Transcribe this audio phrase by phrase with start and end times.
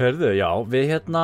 [0.00, 1.22] Hörðu, já, við hérna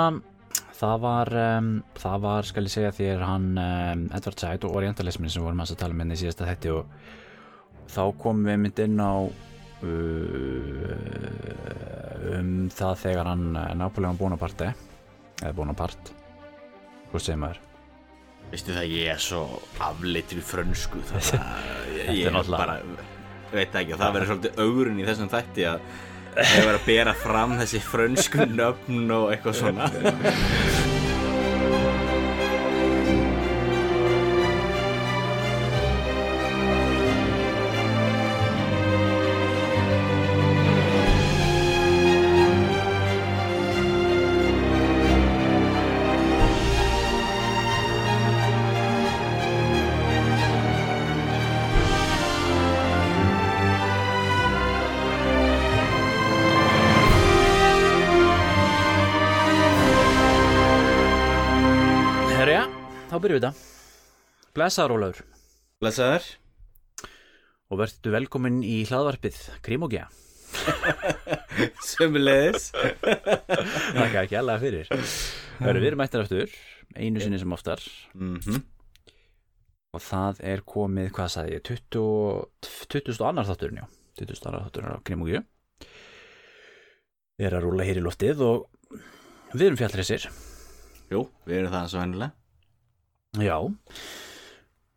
[0.77, 5.33] það var, um, það var skal ég segja þér hann um, Edvard Said og Orientalismin
[5.33, 6.83] sem vorum að tala með henni í síðasta þetti og
[7.89, 9.31] þá komum við mynd inn á uh,
[12.37, 14.69] um það þegar hann uh, Napoleon Bonaparte
[15.41, 16.13] eða Bonaparte
[17.15, 17.63] hvað segir maður?
[18.51, 19.41] Veistu það, ég er svo
[19.87, 22.77] afleitur í frönsku þannig að ég, er er bara
[23.55, 25.89] veit ekki og það verður svolítið augrun í þessum þætti að
[26.37, 29.91] ég verður að bera fram þessi frönsku nöfn og eitthvað svona
[63.27, 64.51] byrjum við þetta.
[64.57, 65.25] Blessaður Ólafur.
[65.83, 66.29] Blesaður
[67.67, 70.05] og verður velkomin í hlaðvarpið Krimogja
[71.91, 72.69] Sömulegis
[73.99, 74.89] Þakka ekki allega fyrir.
[75.59, 76.55] Hörru, Við erum mættir aftur
[76.97, 77.83] einu sinni sem oftar.
[78.15, 78.63] Mm
[79.97, 83.21] og það er komið, hvað sagði ég 20, 20.
[83.25, 83.87] annar þátturinn já.
[84.21, 84.43] 20.
[84.51, 85.41] annar þátturinn á Krimogju
[87.37, 88.67] Við erum að rúla hér í loftið og
[89.55, 90.27] við erum fjallreysir
[91.13, 92.35] Jú, við erum það svo hennilega
[93.37, 93.59] Já.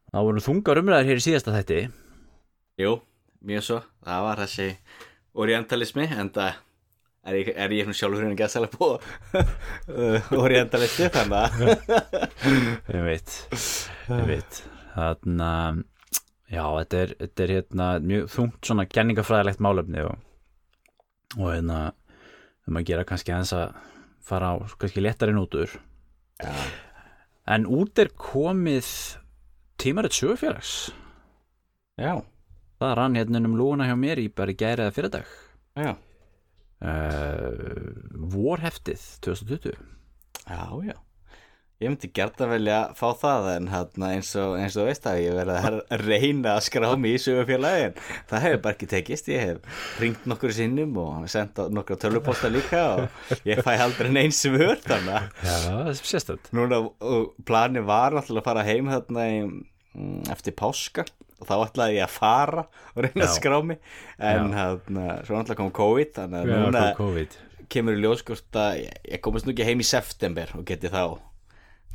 [0.10, 1.80] Það voru þungar umræðar hér í síðasta þætti.
[2.80, 2.96] Jú,
[3.46, 3.78] mjög svo.
[4.08, 4.68] Það var þessi
[5.40, 6.58] orientalismi en það
[7.30, 11.62] er ég, er ég sjálfur hérna gæðsælega på uh, orientalisti þannig að
[12.96, 13.36] Ég veit,
[14.10, 14.62] ég veit.
[14.96, 15.84] Þannig að
[16.50, 20.18] já, þetta er, þetta er hérna mjög þungt svona kenningafræðilegt málefni og,
[21.38, 21.82] og hérna
[22.70, 23.78] um að gera kannski aðeins að
[24.26, 25.76] fara á kannski léttari nótur.
[26.40, 26.54] Já,
[27.50, 28.90] En út er komið
[29.82, 30.92] tímarit sögufélags.
[32.00, 32.22] Já,
[32.80, 35.32] Það rann hérna um lúuna hjá mér í bara í gæri eða fyrir dag.
[35.76, 35.92] Já.
[36.80, 37.92] Uh,
[38.32, 39.74] Vorheftið 2020
[40.48, 40.96] Já, já
[41.80, 45.06] Ég myndi gert að velja að fá það en hérna, eins og, eins og veist
[45.08, 47.94] að ég verði að reyna að skrá mig í sögufélagin
[48.28, 49.30] það hefur bara ekki tekist.
[49.32, 54.42] Ég hef ringt nokkur sinnum og sendt nokkra tölvuposta líka og ég fæ aldrei neins
[54.44, 56.82] sem hör þannig að Já, það er sérstætt núna
[57.48, 59.40] plani var náttúrulega að fara heim þarna í,
[59.96, 61.08] mm, eftir páska.
[61.40, 63.38] Og þá ætlaði ég að fara og reyna að Já.
[63.38, 63.80] skrá mig.
[64.20, 67.40] En hérna, svo náttúrulega kom COVID þannig að núna COVID.
[67.72, 71.06] kemur í ljóskort að ég, komast nú ekki heim í september og geti þá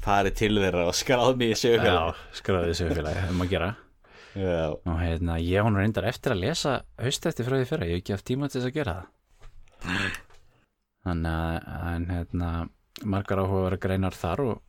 [0.05, 3.71] farið til þeirra og skráð mig í sögufélag Já, skráðið sögufélagi, um að gera.
[4.35, 7.99] Já, og hérna, ég hún reyndar eftir að lesa haust eftir frá því fyrra, ég
[7.99, 10.21] hef ekki haft tíma til þess að gera það.
[11.05, 12.53] Þannig að en, hérna,
[13.05, 14.63] margar áhuga greinar þar og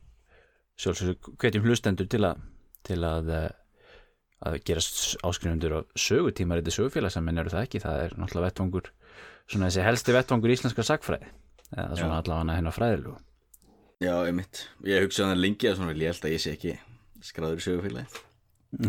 [0.80, 2.44] sjálfsög hvetjum hlustendur til að
[2.86, 3.48] til að eh,
[4.46, 4.82] að gera
[5.26, 8.90] áskrifundur á sögutímariti sögufélags en eru það ekki, það er náttúrulega vettvangur
[9.48, 11.30] svona þessi helsti vettvangur íslenska sagfræði
[11.72, 13.16] eða svona allavega hennar fræðilegu
[14.02, 14.66] já, einmitt.
[14.86, 16.74] Ég hugsa hann lengi að svona vil ég held að ég sé ekki
[17.24, 18.22] skráður í sögufélagi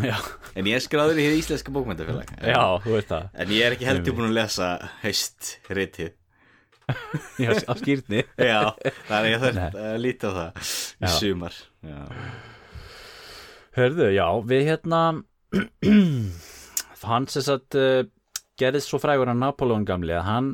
[0.03, 0.17] Já,
[0.57, 3.27] En ég er skráður í hið íslenska bókmyndafélag já, þú veist það.
[3.39, 4.69] En ég er ekki heldur búin að lesa
[5.03, 6.09] haust ritið.
[7.43, 8.59] Já, á skýrni Já,
[9.07, 11.09] þannig að ég þarf að líta á það í Já.
[11.19, 11.57] sumar.
[11.83, 11.97] Já,
[13.77, 15.01] Hörðu, já, við hérna
[17.07, 18.01] hann sem sagt uh,
[18.59, 20.47] gerðist svo frægur að Napoleon gamli að hann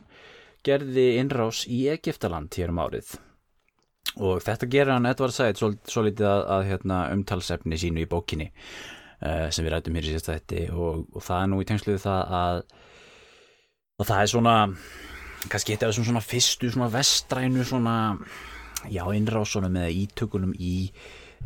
[0.67, 3.13] gerði innrás í Egiptaland hér um árið
[4.21, 8.09] og þetta gerir hann Edvard Said svo, svo litið að, að hérna, umtalsefni sínu í
[8.09, 11.69] bókinni uh, sem við rætum hér í síðasta þetta og, og það er nú í
[11.69, 12.63] tengsluðu það að
[13.93, 14.55] og það er svona
[15.49, 17.97] kannski þetta er svona, svona fyrstu svona vestrænu svona
[18.89, 20.91] já innrásunum eða ítökunum í,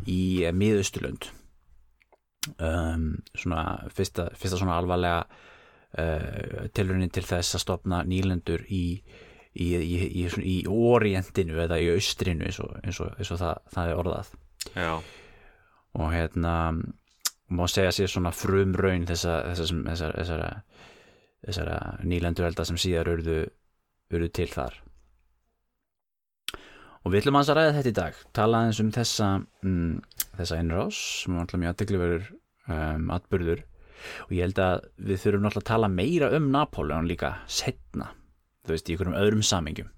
[0.06, 0.20] í
[0.54, 1.28] miðausturlönd.
[2.58, 9.02] Um, svona fyrsta, fyrsta svona alvarlega uh, tilraunin til þess að stopna nýlendur í
[9.58, 13.92] í, í, í, orientinu eða í austrinu eins og, eins og, eins og það, það
[13.92, 14.32] er orðað.
[14.74, 14.92] Já,
[15.98, 16.54] og hérna
[17.48, 20.50] má segja sér svona frumraun þessa, þessa, sem- þessara, þessara,
[21.46, 23.38] þessara nýlendurelda sem síðar urðu,
[24.12, 24.76] urðu til þar.
[27.06, 28.20] Og við ætlum að ræða þetta í dag.
[28.36, 29.28] Tala aðeins um þessa
[29.64, 29.92] mm,
[30.36, 30.98] þessa innrás.
[31.22, 32.26] Sem alltaf mjög aðtekliverður
[32.74, 33.62] um, atburður.
[34.26, 38.10] Og ég held að við þurfum náttúrulega að tala meira um Napoleon líka setna
[38.68, 39.92] þú veist, í einhverjum öðrum samingum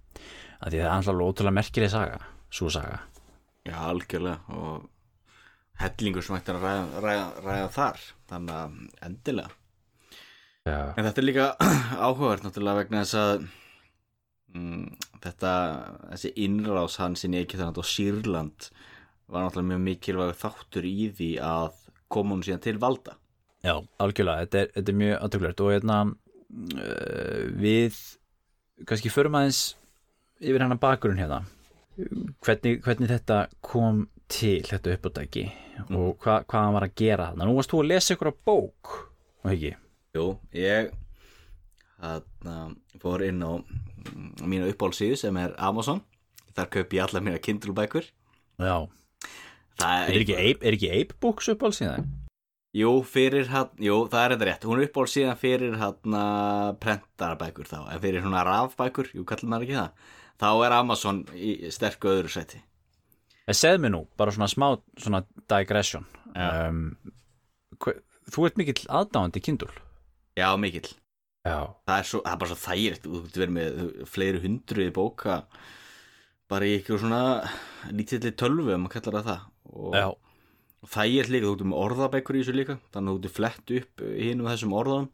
[0.60, 2.18] að því það er alltaf ótrúlega merkileg saga
[2.50, 2.98] svo saga.
[3.68, 4.88] Já, algjörlega og
[5.80, 9.56] hellingur sem ætti að ræða, ræða, ræða þar þannig að endilega.
[10.68, 11.46] Já, en þetta er líka
[12.06, 13.44] áhugavert náttúrulega vegna þess að
[14.56, 14.86] mm,
[15.24, 15.54] þetta,
[16.10, 18.68] þessi innrás hans í Egyptaland og Sýrland
[19.30, 21.80] var náttúrulega mjög mikilvæg þáttur í því að
[22.10, 23.16] koma hún síðan til valda.
[23.64, 27.98] Já, algjörlega, þetta er, þetta er mjög aðtökulegt og hérna uh, við
[28.88, 29.60] kannski förum aðeins
[30.40, 31.42] yfir hann að bakurinn hérna.
[32.44, 35.44] Hvernig, hvernig þetta kom til þetta uppáttæki
[35.90, 37.48] og hva, hvað hann var að gera þarna.
[37.48, 38.94] Nú varst þú að lesa ykkur á bók
[39.42, 39.74] og ekki?
[40.16, 40.92] Jú, ég
[42.00, 42.56] þarna,
[43.02, 46.00] fór inn á mm, mínu uppáhaldsíðu sem er Amazon.
[46.56, 48.08] Þar kaup ég allar mína Kindle bækur
[48.60, 48.88] Já,
[49.80, 52.08] Það er ekki Ape, er ekki Ape Books uppáhald síðan?
[52.76, 54.64] Jú, fyrir hann, jú, það er þetta rétt.
[54.68, 56.16] Hún er uppáhald síðan fyrir hann
[56.82, 61.56] prentarabækur þá, en fyrir svona rafbækur jú, kallum maður ekki það þá er Amazon í
[61.74, 62.60] sterku öðru sæti.
[63.50, 64.68] En segð mér nú, bara svona smá
[65.00, 66.06] svona digression
[66.36, 66.70] Já.
[66.70, 66.94] um,
[67.82, 68.00] hver,
[68.30, 69.72] Þú ert mikill aðdáandi Kindle?
[70.38, 70.86] Já, mikill.
[71.42, 71.56] Já,
[71.88, 73.78] það er, svo, það er bara svo þægilegt þú getur verið með
[74.12, 75.36] fleiri hundruði bóka
[76.52, 77.22] bara í eitthvað svona
[77.96, 80.06] lítilli tölvu maður kallar það það og, já,
[80.80, 83.72] og þægilegt líka, þú getur með orðabækur í þessu líka þannig að þú getur flett
[83.80, 85.10] upp hinn um þessum orðanum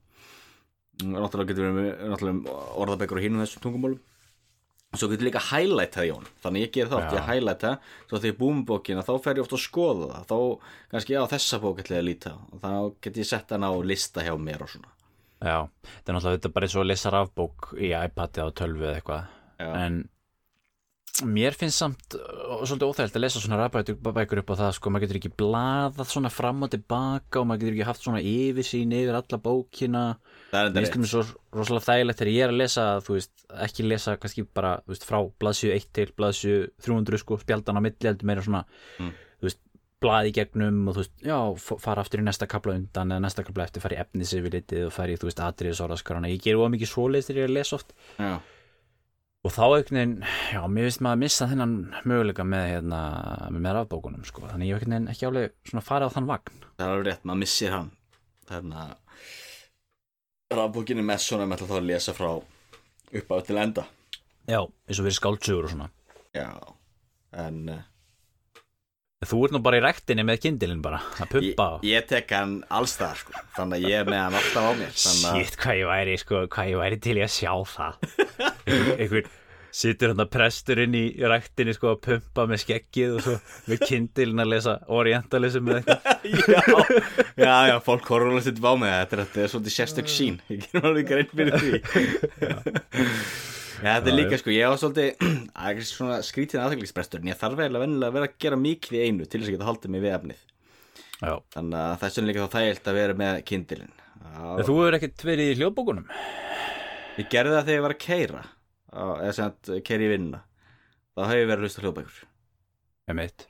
[1.16, 2.52] náttúrulega getur verið með
[2.82, 4.02] orðabækur á hinn um þessum tungumálum
[4.94, 7.16] og svo getur líka highlight það í honum þannig ég ger þátt, Já.
[7.18, 7.26] ég
[7.60, 10.36] það svo þegar ég búum bókina, þá fer ég ofta að skoða það þá
[10.94, 12.38] kannski, já, þessa bók ætla ég að líta á.
[12.38, 12.70] og þá
[13.02, 14.94] get ég sett hana á lista hjá mér og svona
[15.42, 18.54] já Það er náttúrulega þetta er bara eins og að lesa rafbók í iPad eða
[18.56, 19.26] tölvu eða eitthvað.
[19.66, 19.98] En
[21.24, 25.04] mér finnst samt uh, svolítið óþægilt að lesa svona rafbækur upp á það sko, maður
[25.06, 29.16] getur ekki blaðað svona fram og tilbaka og maður getur ekki haft svona yfirsýn yfir
[29.18, 30.02] alla bókina.
[30.50, 31.22] Það er svo
[31.56, 33.32] rosalega þægilegt þegar ég er að lesa þú veist,
[33.66, 37.84] ekki lesa kannski bara þú veist, frá blaðsju 1 til blaðsju 300 sko, spjaldan á
[37.86, 38.64] milli heldur meira svona
[39.00, 39.12] Mm.
[39.40, 39.60] þú veist,
[40.00, 41.38] blaði gegnum og þú veist, já,
[41.80, 44.86] fara aftur í næsta kapla undan eða næsta kapla eftir, fara í efnis yfir litið
[44.86, 46.58] og fara í, þú veist, atriðis orðaskarana ég ger
[49.46, 50.14] og þá einhvern veginn,
[50.50, 51.74] já, mér finnst maður að missa þennan
[52.08, 53.00] möguleika með, hérna,
[53.54, 56.62] með rafbókunum, sko, þannig ég hef einhvern veginn ekki álega svona farið á þann vagn.
[56.80, 57.90] Það er rétt, maður missir hann.
[58.50, 63.86] Þannig að rafbókinni með svona með þá að lesa frá upp á til enda.
[64.46, 65.88] Já, eins og verið skáltsugur og svona.
[66.34, 66.50] Já,
[67.46, 67.84] en uh,
[69.24, 72.32] Þú ert nú bara í rektinni með kindilinn bara, að ég, pumpa á ég tek
[72.36, 73.32] hann allstaðar sko.
[73.56, 76.16] þannig að ég er með hann alltaf á mér þannig að Shit, hvað ég væri,
[76.20, 77.96] sko, hvað ég væri til í að sjá það.
[78.66, 79.30] Einhver, einhver
[79.80, 81.02] situr hann að presturinn í
[81.32, 83.38] ræktinni sko að pumpa með skeggið og svo
[83.72, 86.06] með kindilin að lesa orientalism með eitthvað.
[86.46, 86.62] Já,
[87.40, 90.40] já, já, fólk horfður alveg stundum á mig þetta er, þetta er svolítið sérstök sín
[90.52, 91.72] ég gerum alveg grein fyrir því
[93.82, 95.28] já, þetta er líka sko ég á svolítið,
[96.26, 99.40] skrítið aðteglisbrestur en ég þarf eiginlega vennilega að vera að gera mikið í einu til
[99.40, 100.42] þess að geta haldið mig við efnið.
[101.16, 103.94] Já, þannig að það er svona líka þá þægilt að vera með kindilin
[104.36, 106.08] En þú hefur ekkert verið í hljóðbókunum?
[107.16, 108.42] Ég gerði það þegar ég var að keira
[108.96, 110.40] eða sem að keira í vinnuna.
[111.16, 112.18] Þá hef ég verið að hlusta hljóðbækur.
[113.06, 113.46] Með mitt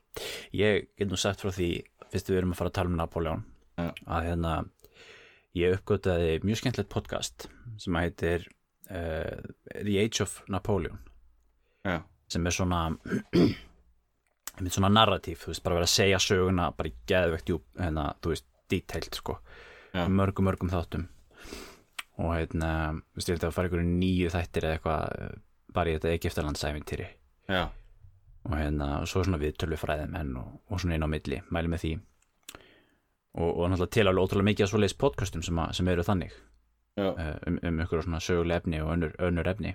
[0.57, 1.71] Ég get nú sagt frá því,
[2.13, 3.43] fyrst við erum að fara að tala um Napoleon
[3.77, 3.89] Já.
[4.07, 4.53] að hérna
[5.57, 7.49] ég uppgötaði mjög skemmtilegt podcast
[7.83, 8.47] sem heitir
[8.91, 9.39] uh,
[9.77, 10.99] The Age of Napoleon.
[11.87, 12.01] Já,
[12.33, 12.85] sem er svona
[14.57, 18.07] einmitt svona narratív, þú veist, bara verið að segja söguna bara í geðvegt djúp, hérna,
[18.25, 19.39] þú veist detailed, sko,
[19.93, 20.07] Já.
[20.09, 21.07] mörgum, mörgum þáttum.
[22.17, 22.71] Og hérna,
[23.13, 25.35] þú veist, ég held að fara ykkur nýju þættir eða eitthvað eh,
[25.77, 27.07] bara í þetta Egiptalandsæfintýri
[27.53, 27.63] já,
[28.47, 31.95] og hérna, svo svona viðtölu fræðimenn og, og svona inn á milli, mæli með því.
[33.37, 36.37] Og, og náttúrulega til alveg ótrúlega mikið að svoleiðis podcastum sem, að, sem eru þannig
[36.97, 39.75] um, um ykkur svona söguleg efni og önnur, önnur efni.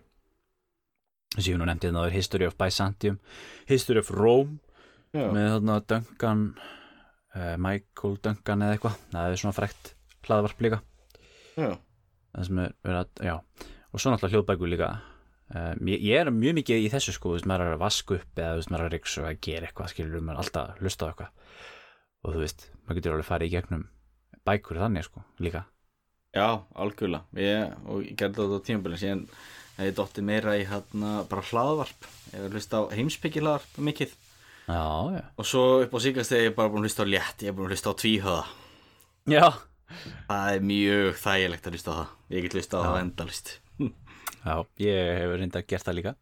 [1.36, 3.20] Þess að ég nú nefndi það er History of Byzantium
[3.70, 4.58] History of Rome
[5.14, 5.30] já.
[5.32, 8.98] með þarna Duncan uh, Michael Duncan eða eitthvað.
[9.14, 9.94] Það er svona frekt
[10.28, 10.82] hlaðvarp líka.
[12.32, 13.00] Það sem er verið
[13.32, 13.48] að,
[13.92, 14.92] og svo náttúrulega hljóðbækur líka.
[15.52, 18.18] Uh, ég, ég er mjög mikið í þessu sko þú veist, maður er að vaska
[18.18, 20.46] upp eða þú veist, maður er að riksa og að gera eitthvað skilur maður er
[20.46, 21.58] alltaf að hlusta á eitthvað.
[22.22, 23.86] Og þú veist, maður getur alveg farið í gegnum
[24.48, 25.66] bækur þannig sko, líka
[26.32, 27.26] Já, algjörlega.
[27.36, 29.24] Ég, og ég gerði þetta á tímabili síðan
[29.78, 32.06] hef ég dotti meira í hérna bara hlaðvarp.
[32.32, 34.14] Ég hef hlust á heimsbyggi hlaðvarp mikið.
[34.72, 34.86] Já,
[35.18, 37.52] já, og svo upp á síkast þegar ég bara búin að hlusta á létt ég
[37.52, 38.44] er búin að hlusta á tvíhöða.
[39.34, 39.48] Já,
[40.30, 42.14] það er mjög þægilegt að hlusta á það.
[42.32, 42.88] Ég get hlusta á Já.
[42.88, 43.52] það endalist
[44.48, 46.14] já ég hef reynda gert það líka.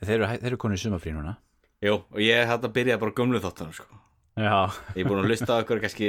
[0.00, 1.38] Þeir eru, eru konið sumafrí núna.
[1.80, 3.99] Jú, og ég hef þetta byrjað bara á gömlu þáttunum sko.
[4.36, 4.56] Já,
[4.94, 6.08] ég er búin að hlusta á okkur kannski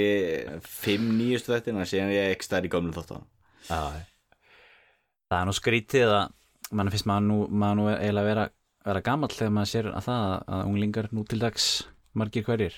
[0.67, 3.27] fimm nýjustu þættin en síðan er ég ekki stær í gömlu þáttunum.
[3.69, 3.81] Já
[5.31, 6.23] það er nú skrítið að
[6.75, 8.45] mann finnst maður nú, maður nú eiginlega vera,
[8.87, 10.25] vera gamall þegar maður sér að það
[10.57, 11.67] að unglingar nú til dags
[12.17, 12.75] margir hverjir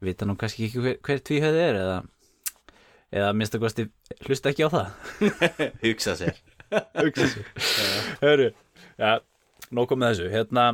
[0.00, 1.98] vita nú kannski ekki hver, hver tvíhöði er eða
[3.10, 3.86] eða minnst að kosti
[4.26, 4.90] hlusta ekki á það.
[5.84, 6.36] Hugsa sér.
[8.22, 8.52] Hörru,
[9.00, 9.18] Já,
[9.74, 10.28] nóg komið þessu.
[10.30, 10.64] Hérna,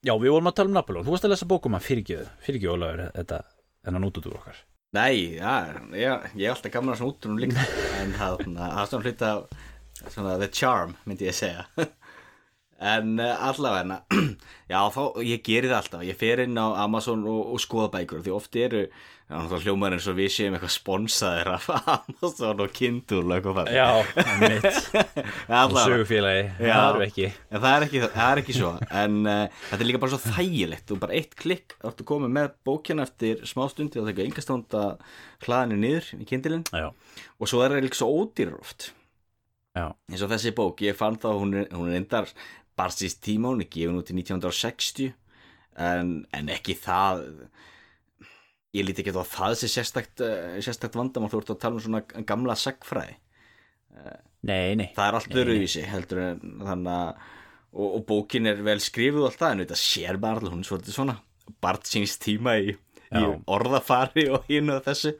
[0.00, 3.02] Já, við vorum að tala um Napoleon Þú varst að lesa bókum að fyrirgjöðu Ólafur,
[3.18, 3.40] þetta
[3.84, 4.58] Þennan út út úr okkar.
[4.96, 5.52] Nei, já,
[5.96, 7.62] ég, ég er alltaf gaman að svona út um líka.
[8.02, 9.30] En það er svona hluta
[10.02, 11.64] svona the charm, myndi ég segja.
[12.80, 14.00] En uh, allavega
[14.72, 16.04] já, þá, ég geri það alltaf.
[16.08, 18.84] Ég fer inn á Amazon og, og skoða bækur því oft eru,
[19.30, 23.88] þá hljómar eins og við séum eitthvað sponsaðir af Amazon og Kindle eitthvað það Já,
[24.42, 24.68] mitt
[25.70, 27.30] Og sögufélagi, það eru ekki.
[27.50, 28.74] En það er ekki, það er ekki svo.
[29.02, 30.94] En uh, þetta er líka bara svo þægilegt.
[30.94, 34.28] Og bara eitt klikk áttu komið með bókina eftir smá stundi og það er ekki
[34.28, 34.94] engastónd að
[35.46, 36.66] hlaðinu niður í kindilinn.
[36.74, 36.88] Já,
[37.38, 38.90] og svo er það líka svo ódýrar oft
[39.76, 42.30] já, eins og þessi bók, ég fann þá hún er, hún er endar
[42.78, 45.12] barsist tíma hún er gefin út í 1960
[45.80, 47.24] en, en ekki það
[48.76, 51.84] ég líti ekki á það sé sérstakt, uh, sérstakt vandamál þú ert að tala um
[51.84, 53.18] svona gamla sagfræði
[54.46, 54.88] nei, nei.
[54.96, 57.28] Það er allt öruvísi heldur en þannig að
[57.70, 60.64] og, og bókin er vel skrifuð og allt það en þetta sér bara allir hún
[60.64, 61.18] er svolítið svona
[61.60, 62.74] Bart síns tíma í,
[63.10, 65.16] í orðafari og hínu og þessu.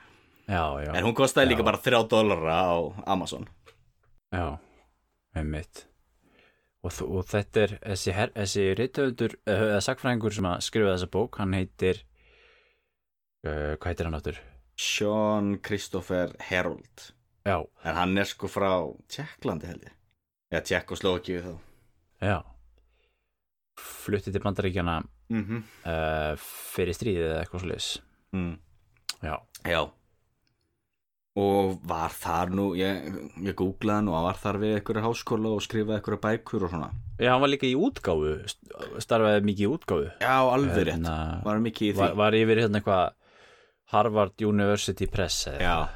[0.46, 2.78] Já, já, en hún kostaði líka bara 3 dólara á
[3.10, 3.48] Amazon.
[4.34, 4.58] Já
[5.34, 5.86] Einmitt.
[6.82, 11.54] Og, og þetta er þessi, þessi reytöfundur eða sagfræðingur sem að skrifa þessa bók hann
[11.58, 12.00] heitir
[13.46, 14.38] uh, hvað heitir hann áttur?
[14.80, 17.10] Sean Christopher Herold
[17.44, 18.70] Já, en hann er sko frá
[19.08, 19.92] Tjekklandi held ég.
[20.52, 21.52] Eða Tjekk og Slókíu þá.
[22.20, 22.38] Já.
[23.80, 24.98] Flutti til bandaríkjana
[25.30, 25.62] mm -hmm.
[25.88, 26.34] uh,
[26.74, 27.88] fyrir stríðið eða eitthvað sliðis
[28.32, 28.58] mm.
[29.22, 29.90] Já, já.
[31.36, 33.04] Og var þar nú ég,
[33.46, 36.90] ég googlaði hann og var þar við einhverja háskóla og skrifaði einhverja bækur og svona.
[37.18, 40.10] Já hann var líka í útgáfu st- starfaði mikið í útgáfu.
[40.20, 41.98] Já, alveg rétt, Hérna, var mikið í því.
[41.98, 43.12] var, var yfir hérna eitthvað
[43.90, 45.88] Harvard University Press já,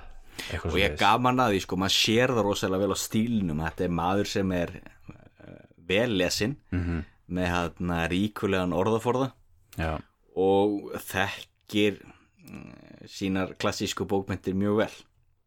[0.65, 3.93] og ég gaman að því sko, maður sér það rosalega vel á stílinum þetta er
[4.01, 7.05] maður sem er uh, vel lesinn Mhm,
[7.39, 9.31] með hérna ríkulegan orðaforða
[9.79, 9.93] Já,
[10.37, 14.93] og þekkir uh, sínar klassísku bókmyndir mjög vel.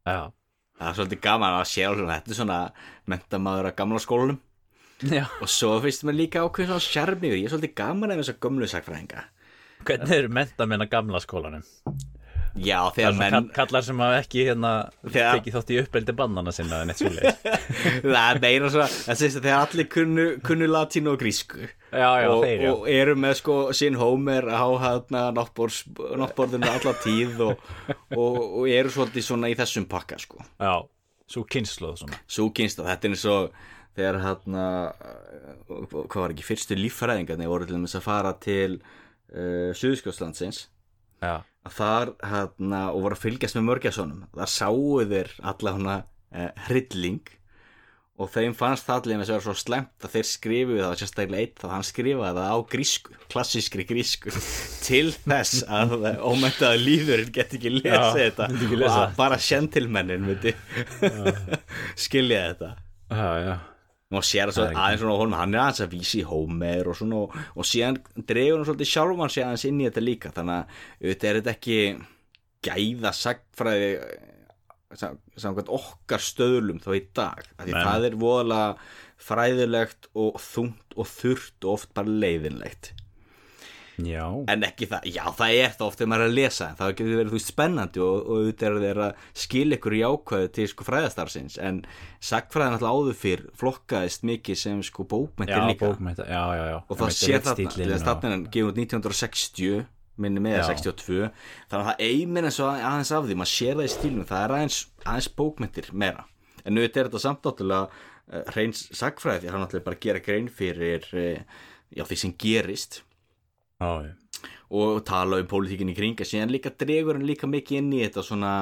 [0.07, 0.17] Já,
[0.79, 2.57] það er svolítið gaman að sjá svona, þetta er svona
[3.11, 4.39] mentamaður að gamla skólanum.
[5.07, 5.23] Já.
[5.43, 8.39] Og svo finnst mér líka ákveðin svona sjarmi ég er svolítið gaman af þess að
[8.47, 9.23] gömlu sakfræðinga
[9.85, 11.65] Hvernig eru mentamenn að gamla skólanum?
[12.63, 14.71] Já Það er þegar svona menn kall- kallar sem hafa ekki hérna
[15.07, 17.37] Þegar- tekið þátt í uppeldi bannana sinna en eitt svoleiðis.
[18.17, 22.27] Það meira svona það sést að þegar allir kunnu, kunnu latínu og grísku Já, já,
[22.33, 22.71] og, þeir já.
[22.73, 27.61] og eru með sko sín Homer á hérna náttborðinu alla tíð og,
[28.17, 30.41] og, og eru svolítið svona í þessum pakka sko.
[30.59, 30.73] Já,
[31.31, 32.19] svo kynsluð svona.
[32.27, 33.55] Svo kynst þetta er eins og
[33.97, 34.65] þegar hérna
[35.67, 38.77] hvað var ekki fyrstu líffræðingarnir voru til að fara til
[39.33, 40.65] uh, Suðskjóslandsins
[41.23, 41.33] Já,
[41.67, 46.51] að þar hérna og voru að fylgjast með mörgjarsonum þar sáu þeir alla hana uh,
[46.67, 47.23] hrylling.
[48.17, 50.95] Og þeim fannst það allir með þess að vera svo slemt að þeir skrifuðu það
[51.03, 54.33] sérstaklega eitt þá hann skrifaði það á grísku klassískri grísku
[54.87, 55.93] til þess að
[56.25, 59.03] ómæntaða líðurinn get ekki lesið Já, þetta ekki og lesa.
[59.03, 60.55] að bara sjentilmennin myndi
[62.07, 62.71] skilja þetta.
[63.13, 63.55] Já, já
[64.15, 67.17] og sér að aðeins svona honum hann er aðeins að vísi í Homer og svona
[67.25, 67.97] og, og síðan
[68.29, 71.55] dregur hann svolítið sjálfan sig aðeins inn í þetta líka þannig að auðvitað er þetta
[71.57, 71.79] ekki
[72.67, 73.89] gæða sagfræði
[75.01, 78.69] sam- samkvæmt okkar stöðlum þá í dag því það er voðalega
[79.27, 82.93] fræðilegt og þungt og þurrt og oft bara leiðinlegt
[83.97, 86.91] Já, en ekki það, já það er það oft þegar maður er að lesa það
[86.99, 90.67] getur verið þú veist spennandi og, og auðvitað er að skilja ykkur í ákvæðu til
[90.69, 91.79] sko fræðastarsins en
[92.29, 95.89] sagfræðin alltaf áður fyrr flokkaðist mikið sem sko bókmyndir líka.
[95.89, 96.77] bókmynda Já, já, já.
[96.85, 99.87] Og það sé þarna, hann gefið út 1960
[100.21, 100.67] minni með Já.
[100.71, 101.17] 62
[101.69, 104.43] þannig að það eimin eins og aðeins af því maður sér það í stílunum, það
[104.43, 106.27] er aðeins, aðeins bókmyndir meira,
[106.63, 110.49] en auðvitað er þetta samt náttúrulega uh, hreins sagfræði því hann náttúrulega bara gera grein
[110.49, 111.59] fyrir uh,
[111.93, 113.01] já, því sem gerist
[113.77, 114.13] Já,
[114.73, 118.53] og tala um pólitíkinni kringa síðan líka dregur hann líka mikið inn í þetta svona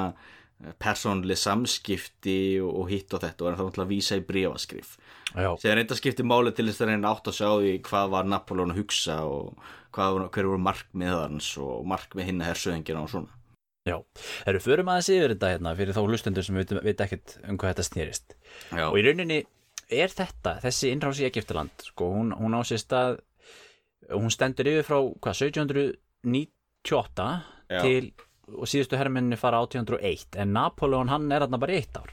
[0.80, 4.94] persónlega samskipti og, hitt og þetta og er það náttúrulega að vísa í brífaskrif
[5.36, 8.30] já, sem enda skipti máli til þess að reyna átt að sjá því hvað var
[8.30, 9.50] Napoleon að hugsa og
[9.96, 13.32] var- hver voru markmið hans og markmið hinna hersöðingina og svona.
[13.86, 13.96] Já.
[14.46, 17.84] Erum förum aðeins yfir þetta hérna fyrir þá hlustendur sem veit, ekkert um hvað þetta
[17.86, 18.34] snýrist
[18.74, 19.38] Já, og í rauninni
[19.88, 23.20] er þetta, þessi innrás í Egiptaland sko, hún, hún á sér stað
[24.12, 27.26] hún stendur yfir frá hvað, 1798
[27.70, 27.80] Já.
[27.82, 28.12] til
[28.46, 32.12] og síðustu herminni fara 1801 en Napoleon hann er þarna bara eitt ár.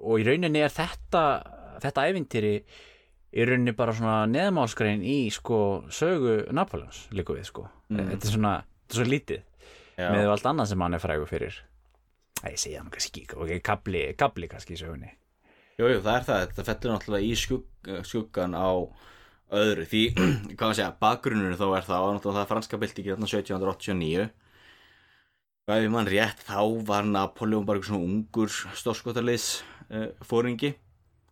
[0.00, 1.24] Og í rauninni er þetta
[1.80, 2.54] þetta ævintýri
[3.30, 5.60] í rauninni bara svona neðmálskrein í sko
[5.94, 7.68] sögu Napoleons líka við sko.
[7.90, 8.10] Mm.
[8.12, 9.40] þetta er svona, þetta er svo lítið
[9.96, 11.62] já, með allt annað sem hann er frægur fyrir.
[12.40, 15.14] Æ, ég segja hann kannski ekki, ok, kabli, kabli kannski í sögunni.
[15.80, 16.42] Jú, jú, það er það.
[16.50, 18.70] Þetta fellur náttúrulega í skugg, skuggan á
[19.56, 19.86] öðru.
[19.90, 20.02] Því,
[20.56, 24.28] hvað maður segja, bakgrunnur þó er það, náttúrulega það er franska byltingi 1789
[25.70, 29.50] hvað ef mann rétt, þá var Napoleon bara eitthvað svona ungur stórskotarliðs
[29.94, 30.72] uh, fóringi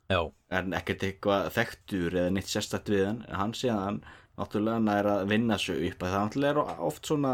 [0.09, 0.23] Já,
[0.57, 3.19] en ekkert eitthvað þekktur eða neitt sérstætt við hann.
[3.29, 3.99] Hann síðan
[4.39, 6.01] náttúrulega nær að vinna sig upp.
[6.01, 7.33] Að það náttúrulega er oft svona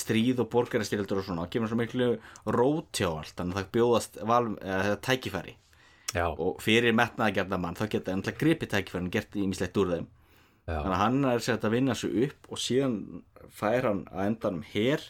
[0.00, 2.08] stríð og borgarastyrjaldur og svona og kemur svo miklu
[2.56, 3.34] rót hjá allt.
[3.36, 5.54] Þannig að það bjóðast val, eða, tækifæri
[6.12, 10.10] já, og fyrir metnaða gerða mann þá geta náttúrulega gripið tækifærin gert ímislegt úr þeim.
[10.62, 12.96] Já, þannig að hann er sér að vinna sig upp og síðan
[13.50, 15.08] fær hann að endanum hér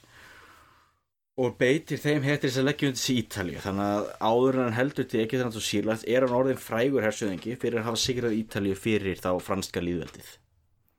[1.42, 3.60] og beitir þeim hér til þess að leggja undir sig Ítalíu.
[3.64, 7.04] Þannig að áður en hann heldur til ekki þannig að Sýrlands er hann orðin frægur
[7.06, 10.32] hersöðingi fyrir að hafa sigrað Ítalíu fyrir þá franska líðveldið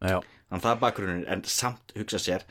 [0.04, 2.46] þannig að það er bakgrunin en samt hugsa sér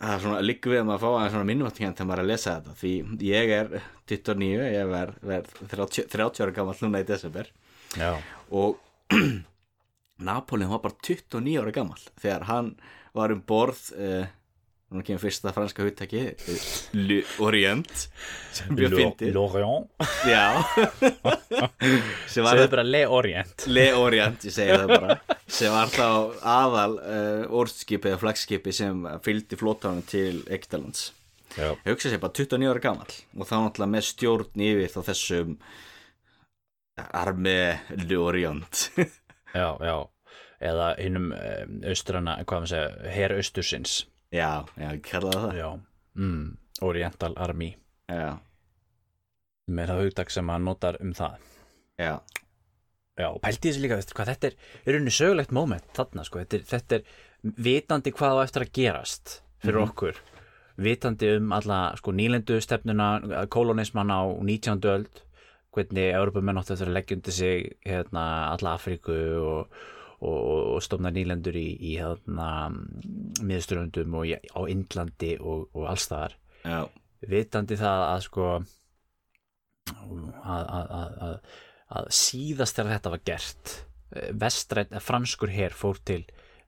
[0.00, 2.54] er svona líka við að maður fá aðeins svona minnumáttíðan þegar maður er að lesa
[2.56, 2.76] þetta.
[2.80, 2.92] Því
[3.26, 3.72] ég er
[4.08, 7.50] 29, ég verð ver 30, 30 ára gammal núna í desember.
[7.98, 8.10] Já,
[8.50, 8.78] og
[10.30, 12.74] Napoleon var bara 29 ára gammal þegar hann
[13.16, 14.24] var um borð uh,
[14.90, 16.22] hann kemur fyrsta franska hugtæki
[16.98, 18.08] Le Orient
[18.56, 19.30] sem bjöð fyndið.
[19.36, 19.86] Lorient.
[22.32, 23.66] Segðu bara Le Orient.
[23.70, 25.16] Le Orient, ég segi það bara.
[25.46, 26.08] Sem var þá
[26.56, 31.12] aðal uh, orðskipi eða flagskipi sem fylgdi flótánum til Egtalands
[31.58, 35.00] Já, ég hugsa sér bara 29 ára gammal og þá náttúrulega með stjórn yfir þá
[35.08, 35.56] þessum
[37.22, 37.56] armi
[38.04, 38.84] Le Orient.
[39.50, 39.96] Já, já.
[40.60, 41.32] Eða hinnum
[41.88, 43.94] austrana, hvað maður segja, her austursins
[44.34, 45.56] já, já, kallaði það.
[45.60, 45.70] Já,
[46.18, 46.44] mm,
[46.88, 47.70] Oriental Army.
[48.10, 48.38] Já,
[49.70, 51.48] með það hugtak sem hann notar um það.
[52.00, 52.14] Já,
[53.20, 56.40] Já, og pælti þessi líka, veistu hvað, þetta er er rauninni sögulegt moment þarna, sko,
[56.40, 60.20] þetta er, þetta er vitandi hvað á eftir að gerast fyrir okkur,
[60.80, 64.80] vitandi um alla, sko, nýlendu stefnuna kolonismann á 19.
[64.94, 65.24] öld
[65.74, 69.82] hvernig Európumenn áttu eftir að leggja undir sig hérna, alla Afríku og,
[70.20, 72.70] og, og stofna nýlendur í, í hérna,
[73.40, 76.80] miðsturöndum og í, á Indlandi og, og allstaðar já,
[77.30, 78.48] vitandi það að sko
[79.90, 81.38] að, að, að, að,
[82.00, 83.78] að síðast þegar þetta var gert
[84.34, 86.22] vestræn, franskur her fór til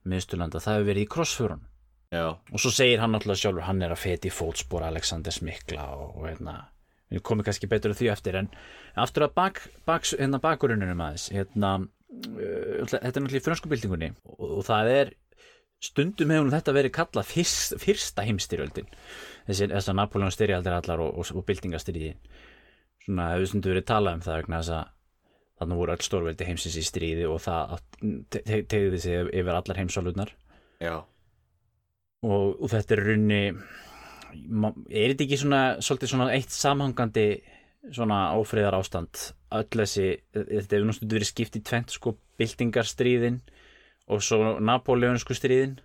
[0.07, 1.63] miðsturlanda, það hefur verið í krossfjörun
[2.13, 6.27] og svo segir hann náttúrulega sjálfur hann er að feti fótspor Alexander Smikla og, og
[6.29, 6.59] hérna
[7.13, 8.49] við komum kannski betur að því eftir en
[8.99, 11.73] aftur að bak, bak, hérna bakurununum aðeins hérna,
[12.13, 15.13] þetta er náttúrulega í frönskubildingunni og, og það er
[15.83, 18.89] stundum hefur þetta verið kallað fyrst, fyrsta heimstyrjöldin
[19.47, 22.13] þessi, þessar Napoleon styrjaldir allar og, og, og byltingastriði
[23.03, 24.91] svona hefur stundum verið talað um það vegna þess að
[25.63, 27.73] þannig voru öll stórveldi heimsins í stríði og það
[28.33, 30.31] te te tegði sig yfir allar heimsálunar
[30.83, 30.95] já,
[32.23, 37.27] og, og þetta er runni er þetta ekki svona svona eitt samhangandi
[37.91, 43.41] svona ófriðar ástand öll þessi, þetta hefur náttúrulega verið skipt í tvent sko, byltingarstríðin
[44.11, 45.77] og svo Napoleonsku stríðin.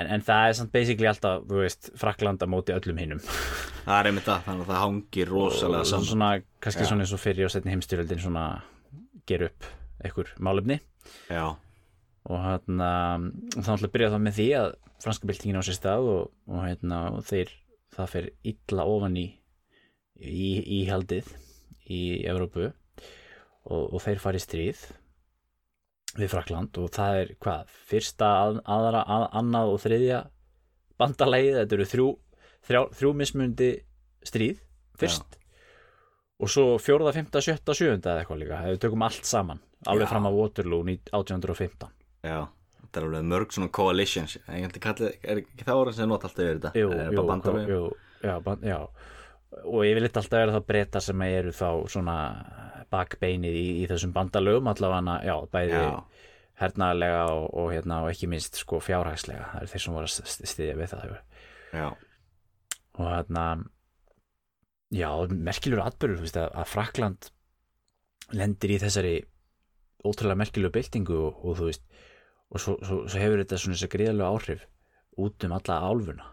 [0.00, 3.20] En, en það er samt basically alltaf, þú veist, Fraklanda móti öllum hinnum
[3.84, 6.06] það er einmitt það þannig að það hangir rosalega og saman.
[6.08, 6.28] svona,
[6.64, 6.88] kannski Já.
[6.88, 8.44] svona eins og fyrir og setni heimstyrjöldin svona
[9.28, 9.66] ger upp
[10.00, 10.78] einhver málefni.
[11.28, 11.44] Já,
[12.30, 15.76] og hérna og þá ætla að byrja það með því að franska byltingin á sér
[15.76, 17.52] stað og, og hérna og þeir,
[17.96, 19.26] það fer illa ofan í
[20.20, 21.28] í, í haldið
[21.90, 24.82] í Evrópu og, og þeir fara í stríð
[26.18, 30.20] við Frakland og það er hvað, fyrsta, að, aðra, að, annað og þriðja
[31.00, 32.08] bandalægið, þetta eru þrjú
[32.66, 33.70] þrjá, þrjú mismundi
[34.26, 34.62] stríð
[35.00, 35.36] fyrst
[36.40, 40.10] og svo fjórða, fymta, sjötta, sjöunda eða eitthvað líka, við tökum allt saman alveg Já.
[40.12, 41.92] fram á Waterloo ní- 1815
[42.26, 42.40] já
[42.80, 46.10] þetta er alveg mörg svona coalitions ég held að kalla, er ekki það orðin sem
[46.10, 46.72] nota alltaf yfir þetta?
[46.80, 47.70] Jú, er jú, bara bandalögin?
[47.70, 47.82] jú,
[48.26, 48.78] já, band, já
[49.64, 52.16] og ég vil alltaf vera þá breyta sem eru þá svona
[52.90, 55.80] bakbeinið í, í þessum bandalögum allavega, já, bæði
[56.60, 60.14] hernaðarlega og, og, hérna, og ekki minnst sko fjárhagslega, það er þeir sem voru að
[60.14, 61.04] st- styðja við það
[61.72, 61.86] já,
[62.98, 63.44] og hérna
[64.92, 65.10] já,
[65.50, 67.30] merkilur atbyrður þú veist, að, að Frakland
[68.36, 69.14] lendir í þessari
[70.04, 71.86] ótrúlega merkilegu byltingu og, og þú veist
[72.50, 74.66] og svo, svo, svo hefur þetta svona þess að gríðalega áhrif
[75.20, 76.28] út um alla álfuna.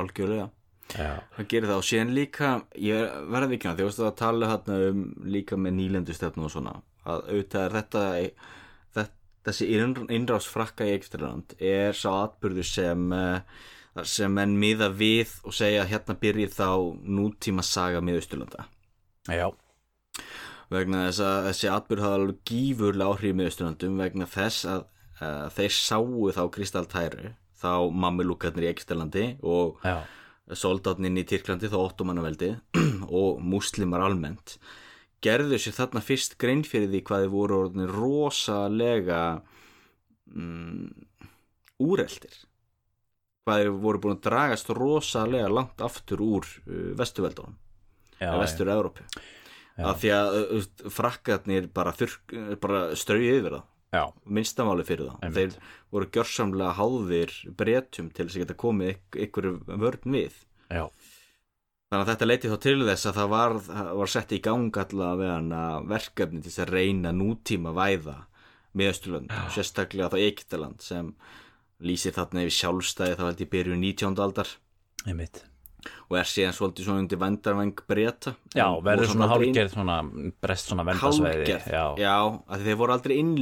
[0.00, 0.48] Algjörlega
[0.92, 5.04] það gerir það og síðan líka ég verði ekki því varstu að tala þarna um
[5.34, 8.02] líka með nýlendustefnu og svona að auðvitað er þetta,
[8.98, 9.70] þetta þessi
[10.18, 13.62] innrás frakka í Egyptaland er sá atbyrður sem eh,
[14.08, 16.68] sem menn miða við og segja að hérna byrjið þá
[17.04, 18.64] nútíma saga miðausturlanda.
[19.28, 19.50] Já,
[20.72, 24.86] vegna þess að þessi atbyrð hafa alveg gífurlega áhrif í miðausturlandum vegna þess að
[25.20, 27.74] uh, þeir sáu þá kristaltæru þá
[28.04, 30.00] mammilúkarnir í Egyptalandi og já,
[30.58, 32.52] soldátnin í Tyrklandi þá ottomannaveldi
[33.22, 34.56] og múslimar almennt
[35.22, 39.20] gerðu sér þarna fyrst grein fyrir því hvað þið voru orðin rosalega
[40.32, 40.88] mm,
[41.82, 42.40] úreldir
[43.42, 47.58] hvað þeir voru búin að dragast rosalega langt aftur úr uh, vestuveldunum
[48.22, 49.86] eða vestur Európu Já.
[49.88, 51.94] af því að uh, frakkarnir bara,
[52.62, 53.68] bara strauði yfir það
[54.24, 55.56] minnstamáli fyrir það Einmitt.
[55.56, 60.38] þeir voru gjörsamlega háðir bretum til þess að geta komið ykk, ykkur vörn við.
[60.72, 60.86] Já,
[61.92, 63.56] þannig að þetta leiti þá til þess að það var,
[64.00, 68.18] var sett í gang allavega verkefni til þess að reyna nútíma væða
[68.72, 71.12] miðausturlönd, sérstaklega þá Egyptaland sem
[71.84, 74.20] lýsir þarna yfir sjálfstæði þá held ég byrju 19.
[74.24, 74.58] aldar.
[75.04, 75.44] Einmitt
[76.08, 79.98] og er síðan svolítið svona undir vendarvæng breyta Já, verður svona hálgerð svona
[80.44, 81.68] brest svona vendasveiði hálgerð,
[82.02, 82.16] Já,
[82.52, 83.34] því þeir voru aldrei inn,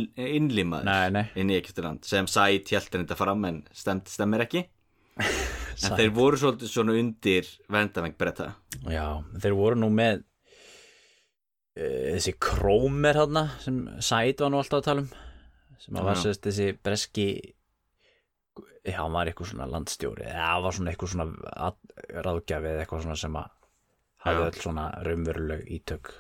[1.15, 1.25] nei.
[1.41, 2.05] inn í Egyptaland.
[2.09, 4.67] Sem sæt hjæltir þetta fram en stemd, stemmir ekki.
[5.81, 8.51] En þeir voru svolítið svona undir vendarvæng breyta
[8.91, 9.05] já,
[9.41, 10.19] þeir voru nú með
[11.81, 15.11] uh, þessi krómer hérna sem Sæt var nú alltaf að tala um
[15.81, 17.27] sem að var sérst þessi breski
[18.85, 21.27] já, hann var eitthvað svona landstjóri eða hann var svona eitthvað svona
[21.69, 23.49] að- ráðgjafi eða eitthvað svona sem að
[24.25, 26.13] hafði öll svona raunveruleg ítök.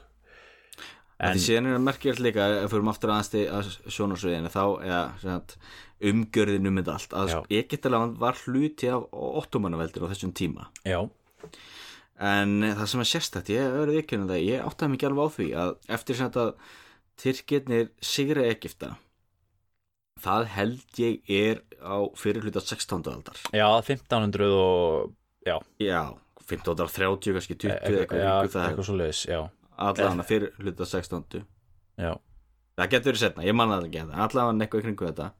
[1.20, 4.52] En því síðan er það merkilegt líka ef við fyrir aftur aðeins til að sjónarsviðinu
[4.54, 5.56] þá eða sagt,
[6.00, 7.12] umgjörðin um þetta allt.
[7.12, 7.32] Að.
[7.60, 10.70] Egyptaland var hluti af ottomannaveldir á þessum tíma.
[10.88, 11.02] Já,
[12.20, 15.48] en það sem er sérstætt, ég verið ekki það ég áttaði mikið alveg á því
[15.64, 16.46] að eftir sem þetta
[17.20, 18.94] Tyrkirnir sigra Egypta
[20.20, 23.08] það held ég er á fyrir hluta 16.
[23.10, 23.40] aldar.
[23.56, 25.14] Já, 1500 og
[25.46, 26.02] já, já,
[26.44, 29.24] 1530 kannski 20 eitthvað, eitthvað, já, eitthvað, eitthvað svo leiðis
[29.80, 31.44] allan fyrir hluta 16.
[31.96, 32.12] já,
[32.76, 35.30] það getur verið setna, ég manna það ekki allavega eitthvað í kringu þetta.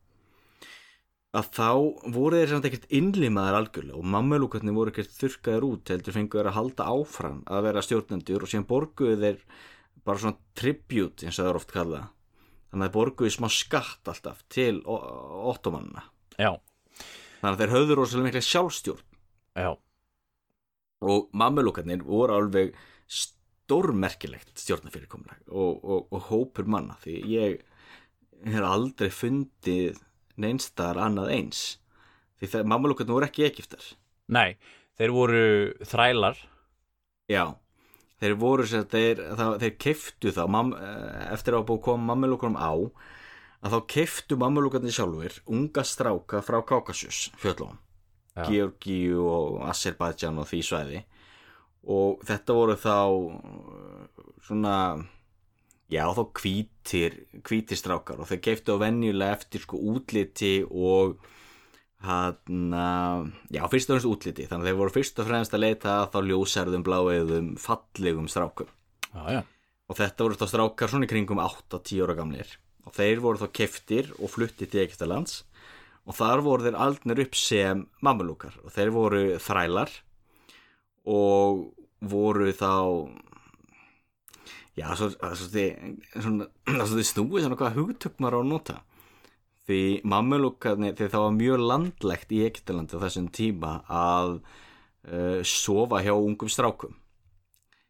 [1.31, 1.69] Að þá
[2.11, 6.49] voru þeir samt ekkert innlimaðar algjörlega og mammelúkarnir voru ekkert þurrkaðir út heldur fengu þeir
[6.51, 9.45] að halda áfram að vera stjórnendur og síðan borguðu þeir
[10.03, 12.09] bara svona tribute eins og það er oft kallað
[12.71, 16.05] þannig að þeir borguðu smá skatt alltaf til ottomanna
[17.41, 19.07] þannig að þeir höfðu rosalega mikla sjálfstjórn.
[19.61, 19.71] Já.
[21.01, 22.75] Og mammelúkarnir voru alveg
[23.11, 27.61] stórmerkilegt stjórnafyrirkomlag og, og, og hópur manna því ég
[28.51, 30.01] hef aldrei fundið
[30.41, 31.65] neinstar annað eins.
[32.41, 33.91] Því það mammelúkarnir voru ekki ekiftar
[34.31, 34.55] Nei,
[34.95, 35.45] þeir voru
[35.91, 36.39] þrælar.
[37.31, 37.45] Já,
[38.21, 39.23] þeir voru sér þeir,
[39.63, 40.75] þeir keiftu þá mam,
[41.31, 42.73] eftir að búið koma mammelúkarum á
[43.61, 47.79] að þá keiftu mammelúkarnir sjálfur unga stráka frá Kaukasus fjöllum
[48.37, 48.45] Já.
[48.47, 51.01] Georgíu og Azerbaijan og því svæði
[51.91, 54.77] og þetta voru þá uh, svona
[55.91, 61.19] já þá hvítir hvítir strákar og þeir keiftu á venjulega eftir sko útliti og
[62.01, 62.73] hann
[63.53, 66.19] já fyrst og fremst útliti þannig að þeir voru fyrst og fremst að leita þá
[66.31, 68.71] ljósærðum bláeðum fallegum strákum
[69.11, 69.41] Já, já,
[69.91, 73.49] og þetta voru þá strákar svona í kringum 8-10 ára gamlir og þeir voru þá
[73.61, 75.41] keftir og fluttið til Egyptalands
[76.09, 79.93] og þar voru þeir aldnir upp sem mamalúkar og þeir voru þrælar
[81.11, 81.67] og
[82.01, 82.73] voru þá
[84.79, 86.49] já, svo, svo þið svona,
[87.05, 88.79] snúið svona hvað hugtök maður á nota
[89.71, 96.03] því mamalúkarnir, því það var mjög landlegt í Egyptalandi á þessum tíma að uh, sofa
[96.05, 96.97] hjá ungum strákum.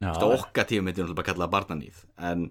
[0.01, 2.47] Þetta okkar tíma myndi náttúrulega bara kalla barnanýð en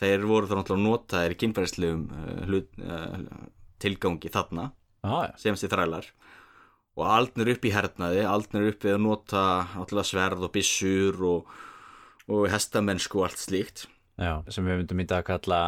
[0.00, 3.46] þeir voru þá náttúrulega notaðir í kynfærslegum uh, uh,
[3.80, 6.10] tilgangi þarna já, sem þessi þrælar
[7.00, 11.54] og aldnir upp í hernaði, aldnir upp við að nota náttúrulega sverð og byssur og,
[12.28, 13.86] og hestamennsku og allt slíkt.
[14.20, 15.60] Já, sem við myndum í dag að kalla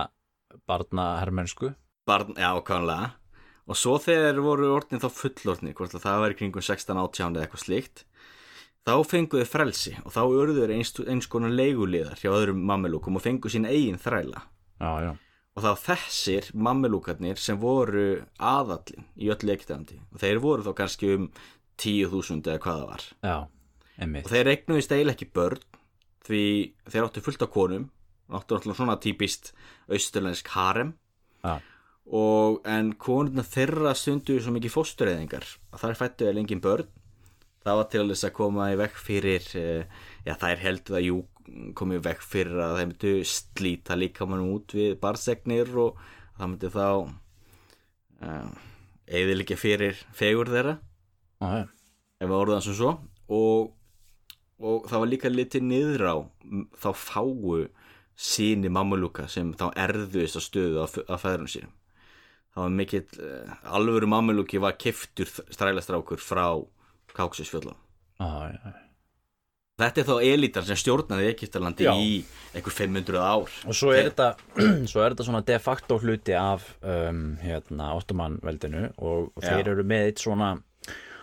[0.68, 1.72] barnahermennsku
[2.08, 3.12] barn, já, kannulega
[3.70, 7.64] og svo þegar voru orðin þá fullorðni hvort að það væri kringum 16-18 eða eitthvað
[7.64, 8.04] slíkt
[8.82, 13.52] þá fenguðu frelsi og þá urður eins, eins konar leiguliðar hjá öðrum mammelúkum og fengu
[13.52, 14.42] sín eigin þræla.
[14.82, 15.12] Já, já,
[15.52, 21.12] og þá þessir mammelúkarnir sem voru aðallin í öllu ekkitandi og þeir voru þá kannski
[21.16, 21.28] um
[21.82, 23.06] 10.000 eða hvað það var.
[23.22, 23.36] Já,
[24.22, 25.66] og þeir eignuðist eiginlega ekki börn
[26.26, 26.44] því
[26.88, 27.90] þeir áttu fullt af konum
[28.32, 29.52] áttu náttúrulega svona típist
[29.92, 30.94] austurlensk harem.
[31.42, 31.60] Já,
[32.10, 35.46] og en konurna þeirra stundu svo mikið fóstureyðingar.
[35.72, 36.88] Að þær fættu eða engin börn.
[37.62, 41.18] Það var til þess að koma í vekk fyrir eh, já þær heldur að jú
[41.78, 46.00] komið vekk fyrir að þeir myndu slíta líka mann út við barsegnir og
[46.38, 46.86] það myndi þá
[48.22, 48.48] uh,
[49.06, 50.78] eðilegja fyrir fegur þeirra.
[51.42, 51.62] Já,
[52.18, 52.92] ef við orðum það sem svo.
[53.32, 53.70] Og,
[54.62, 56.16] og það var líka litið niður á
[56.82, 57.62] þá fáu
[58.18, 61.72] síni mammulúka sem þá erðuðist á stöðu af, af fæðurum sínum
[62.52, 66.46] það var mikill uh, alvöru mammulúki var keftur strælastrákur frá
[68.52, 68.72] já,
[69.82, 71.92] Þetta er þá elitan sem stjórnaði Egyptalandi Já.
[71.96, 72.10] í
[72.54, 73.54] einhver 500 ár.
[73.66, 74.26] Og svo er þetta
[74.92, 79.86] svo er þetta svona de facto hluti af um, hérna, Ottoman-veldinu og, og þeir eru
[79.88, 80.52] með eitt svona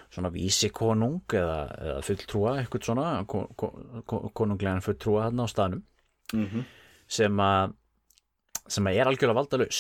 [0.10, 3.70] svona vísikonung eða, eða fulltrúa, eitthvað svona ko, ko,
[4.10, 5.86] ko, konunglegan fulltrúa hérna á staðnum
[6.34, 6.66] Mhm.
[7.10, 7.72] sem að
[8.70, 9.80] sem að er algjörlega valdalaus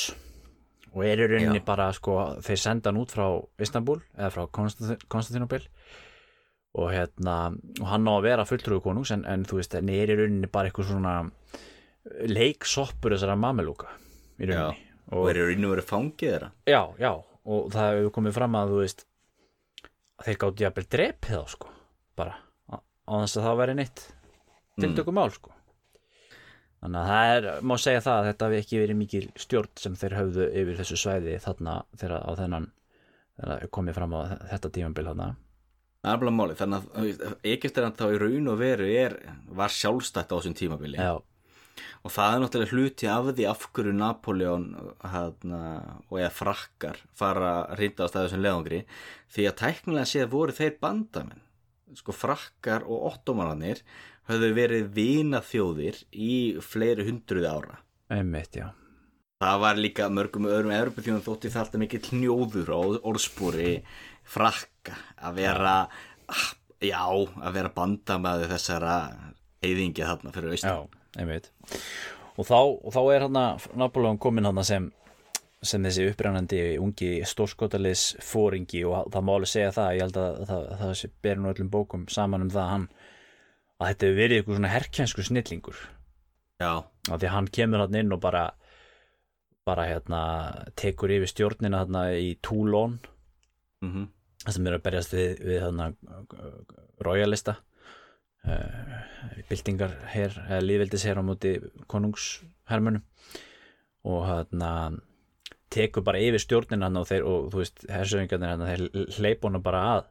[0.93, 1.65] og er í rauninni Já.
[1.67, 3.25] bara sko, þeir senda hann út frá
[3.61, 5.61] Istanbul eða frá Konstantin- Konstantinople
[6.79, 7.35] og hérna
[7.81, 10.49] og hann á að vera fulltrúi konungs en, en þú veist, en er í rauninni
[10.51, 11.15] bara eitthvað svona
[12.29, 13.91] leiksoppur þessara mamelúka
[14.39, 14.85] í rauninni.
[15.09, 16.49] Og eru inn og verið fangið þeirra.
[16.69, 17.11] Já, já,
[17.49, 19.05] og það hefur komið fram að þú veist
[20.19, 21.71] að þeir gátt jafnvel drepið þá sko
[22.19, 22.35] bara,
[22.69, 22.75] á
[23.09, 24.03] á þess að það væri neitt
[24.79, 25.53] tiltökum mál sko
[26.79, 29.95] þannig að það er, má segja það að þetta hafi ekki verið mikil stjórn sem
[29.99, 32.67] þeir höfðu yfir þessu svæði þarna þegar á þennan
[33.39, 34.19] þegar komið fram á
[34.53, 35.29] þetta tímambil þarna.
[36.07, 39.17] Bara máli, þannig að Egyptaland þá í raun og veru er,
[39.51, 40.95] var sjálfstætt á þessum tímabili.
[40.95, 41.19] Já,
[42.03, 44.65] og það er náttúrulega hluti af því af hverju Napoleon
[45.03, 45.61] hana,
[46.07, 48.81] og eða frakkar fara að reynda á staðu sem leðangri
[49.35, 51.45] því að tæknilega séð voru þeir bandamenn
[51.97, 53.81] sko frakkar og ottomanarnir
[54.29, 57.79] höfðu verið vina þjóðir í fleiri hundruði ára.
[58.13, 58.69] Einmitt, já.
[59.39, 63.73] Það var líka mörgum öðrum Evropaþjóðum þótti það alltaf mikill hnjóður á orðspúri
[64.27, 65.75] frakka að vera
[66.83, 68.95] já, að vera bandamaði þessara
[69.63, 70.75] eyðingja þarna fyrir austan.
[70.75, 71.51] Já, einmitt.
[72.39, 73.39] Og þá, og þá er hann
[73.79, 74.91] Napoleon komin hann sem
[75.65, 80.37] sem þessi upprænandi ungi stórskotalis fóringi og það má alveg segja það ég held að
[80.47, 82.85] það, það sé berin á öllum bókum saman um það að hann
[83.79, 85.81] að þetta hefur verið eitthvað svona herkjensku snillingur.
[86.59, 88.49] Já, af því hann kemur hann inn og bara
[89.67, 90.21] bara hérna
[90.79, 92.99] tekur yfir stjórnina hérna í Toulon.
[93.85, 94.09] Mhm.
[94.45, 95.89] Það sem er að berjast við, við hérna
[97.03, 97.57] royalista
[98.47, 101.51] uh, byltingar her, eða líðveldis her á móti
[101.91, 103.03] konungshermunum
[104.07, 104.71] og hérna
[105.69, 109.65] tekur bara yfir stjórnina hann og, þeir, og þú veist, hersöfingarnir hann þeir hleypa honum
[109.65, 110.07] bara að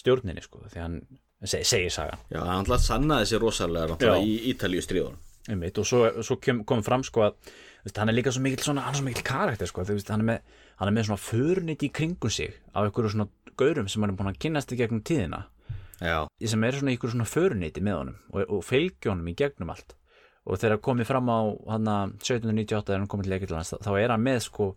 [0.00, 0.98] stjórninni sko, því hann
[1.44, 2.26] seg, segir sagan.
[2.32, 4.82] Já, hann alltaf sannaði sér rosalega í Ítalíu
[5.48, 7.36] einmitt, og svo, svo kom, kom fram sko að
[7.84, 10.24] veist, hann er líka svo mikill svona, hann er svo mikill karakter sko, veist, hann
[10.24, 14.04] er með, hann er með svona förnit í kringum sig af einhverju svona gaurum sem
[14.04, 15.46] hann er búin að kynnast í gegnum tíðina.
[15.98, 16.18] Já,
[16.52, 19.96] sem er svona einhverju svona förniti með honum og, og fylgja honum í gegnum allt.
[20.48, 21.40] Og þegar komið fram á
[21.74, 24.68] hann 1798 þegar hann komið til Egyptalands þá er hann með sko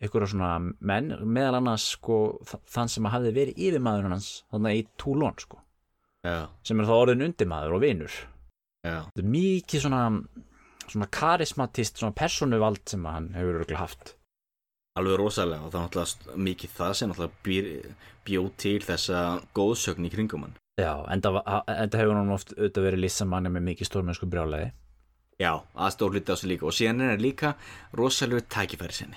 [0.00, 2.16] einhverju svona menn meðal annars sko
[2.46, 5.60] þann sem hafði verið yfirmaður hans þannig í Toulon sko
[6.26, 8.14] já, sem er þá orðin undirmaður og vinur
[8.84, 8.96] já.
[9.08, 10.02] þetta er mikið svona
[10.90, 14.16] svona karismatist, svona persónuvald sem hann hefur örugglega haft
[14.98, 17.68] Alveg rosalega og það er náttúrulega mikið það sem náttúrulega býr,
[18.26, 19.20] bjó til þessa
[19.54, 20.56] góðsögn í kringum hann.
[20.80, 21.30] já, enda,
[21.70, 24.72] enda hefur hann oft auðvitað verið lýst sem manni með mikið stórmennsku brjálæði
[25.40, 27.54] Já, aðstór hluti á sig líka og síðan er hann líka
[27.96, 29.16] rosalega tækifæri sinni.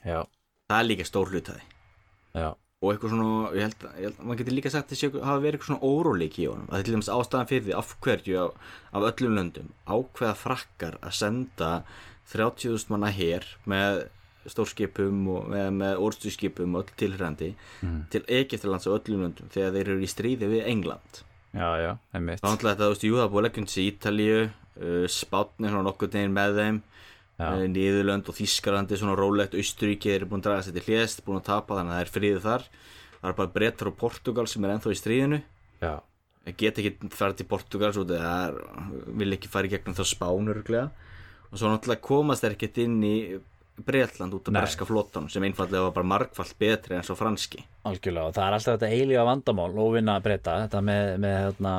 [0.00, 0.22] já,
[0.70, 1.60] Það er líka stór hlutaði.
[2.32, 2.46] já,
[2.82, 5.58] Og eitthvað svona, ég held, ég held maður getur líka sagt að þessi hafa verið
[5.58, 6.70] eitthvað svona óróleiki í honum.
[6.70, 10.98] Það er til dæmis ástæðan fyrir því af hverju af, af öllum löndum ákveða frakkar
[10.98, 11.70] að senda
[12.32, 14.02] 30.000 manna hér með
[14.50, 17.52] stórskipum og með, með orðstuðskipum og öll tilhrandi
[18.10, 21.22] til Egyptalands á öllum löndum þegar þeir eru í stríði við England.
[21.52, 23.88] já, já, einmitt er náttúrulega þetta, þú veist, jú, það búið að leggja undir sig
[23.90, 24.38] Ítalíu,
[24.82, 26.78] uh, Spátni, svona nokkuð neginn með þeim,
[27.38, 27.48] Já.
[27.48, 31.40] uh, Niðurlönd og Þískalandi, svona rólegt, Austuríki, eru búin að draga sér til hljest, búin
[31.40, 32.66] að tapa, þannig að það er friðið þar.
[33.22, 35.42] Það er bara brettar og Portugal sem er ennþá í stríðinu.
[35.82, 35.94] já,
[36.42, 40.04] Það get ekki farið til Portugals út eða það er- vil ekki í gegnum þá
[40.10, 40.90] spánur
[41.52, 43.16] og svo náttúrulega komast þeir ekkert inn í
[43.84, 44.60] Bretland út af Nei.
[44.62, 47.62] breska flottan sem einfallega var bara margfallt betri en svo franski.
[47.84, 51.36] algjörlega og það er alltaf þetta eilífa vandamál og vinna að breyta þetta með, með
[51.46, 51.72] hérna,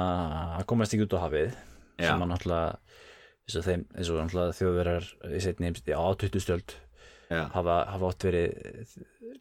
[0.59, 1.53] að komast ekki út á hafið
[1.99, 2.07] Já.
[2.07, 2.77] sem að náttúrulega
[3.43, 4.19] eins og, þeim, eins og
[4.57, 6.75] þjóðverjar í setni heimst- á 20 stöld
[7.53, 8.93] hafa, hafa átt verið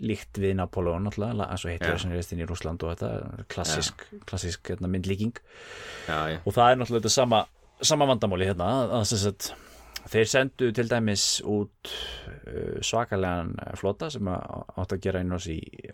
[0.02, 4.06] líkt við Napoleon náttúrulega eins og Hitler sem reist inn í Rússland og þetta klassisk,
[4.26, 5.34] klassisk hérna, myndlíking.
[6.08, 6.38] Já, já.
[6.46, 7.42] og það er náttúrulega þetta sama,
[7.82, 9.52] sama vandamáli hérna að sagt,
[10.10, 15.36] þeir sendu til dæmis út uh, svakalegan flota sem að- átt að gera inn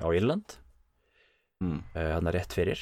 [0.01, 0.57] á Írland.
[1.61, 1.83] Mm.
[1.97, 2.79] uh, hann rétt fyrir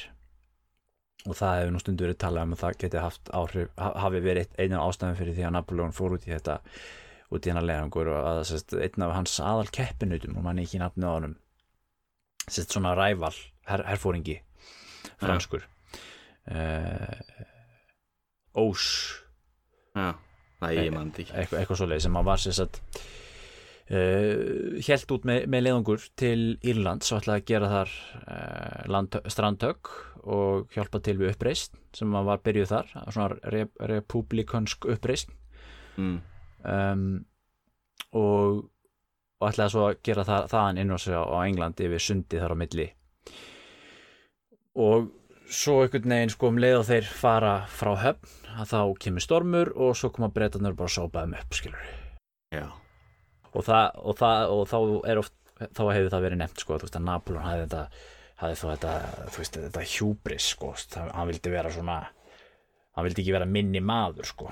[1.26, 4.20] og það hefur nú stundu verið talað um að það geti haft áhrif, ha- hafi
[4.24, 6.58] verið einu ástæðum fyrir því að Napoleon fór út í þetta
[7.34, 10.78] út í hennar leiðangur og að sest, einn af hans aðal keppinutum og mann ekki
[10.82, 11.34] nafnið á honum
[12.46, 13.34] sest, svona ræval,
[13.66, 14.38] her, herfóringi
[15.18, 15.64] franskur
[16.50, 17.20] uh,
[18.56, 18.84] Ós
[19.96, 20.12] Já,
[20.62, 21.26] það ég mann ekki.
[21.32, 22.56] eitthvað, eitthvað svoleið sem hann var sér
[23.90, 27.96] uh, helt út með, með leiðangur til Írland svo ætlaði að gera þar
[28.90, 29.92] land, strandtök
[30.26, 35.30] og hjálpa til við uppreist sem var byrjuð þar svona rep republikansk uppreist
[35.96, 36.16] mm.
[36.66, 37.04] um,
[38.16, 38.64] og,
[39.40, 42.56] og ætlaði svo að gera það, þaðan inn á sig á, Englandi yfir sundi þar
[42.56, 42.88] á milli.
[44.76, 45.12] Og
[45.46, 49.70] svo einhvern veginn sko um leið og þeir fara frá höfn að þá kemur stormur
[49.76, 51.86] og svo koma breytanur bara að sópa þeim upp skilur
[52.54, 52.66] Já,
[53.56, 54.78] og, það, og, það, og þá
[55.10, 57.82] er oft þá hefur það verið nefnt sko þú veist að Napoleon hafði þetta
[58.36, 58.92] hafði þó þetta,
[59.32, 61.96] þú veist, þetta hjúbris sko, hann vildi vera svona
[62.96, 64.50] hann vildi ekki vera minni maður sko.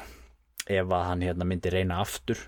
[0.65, 2.41] Ef að hann hérna myndi reyna aftur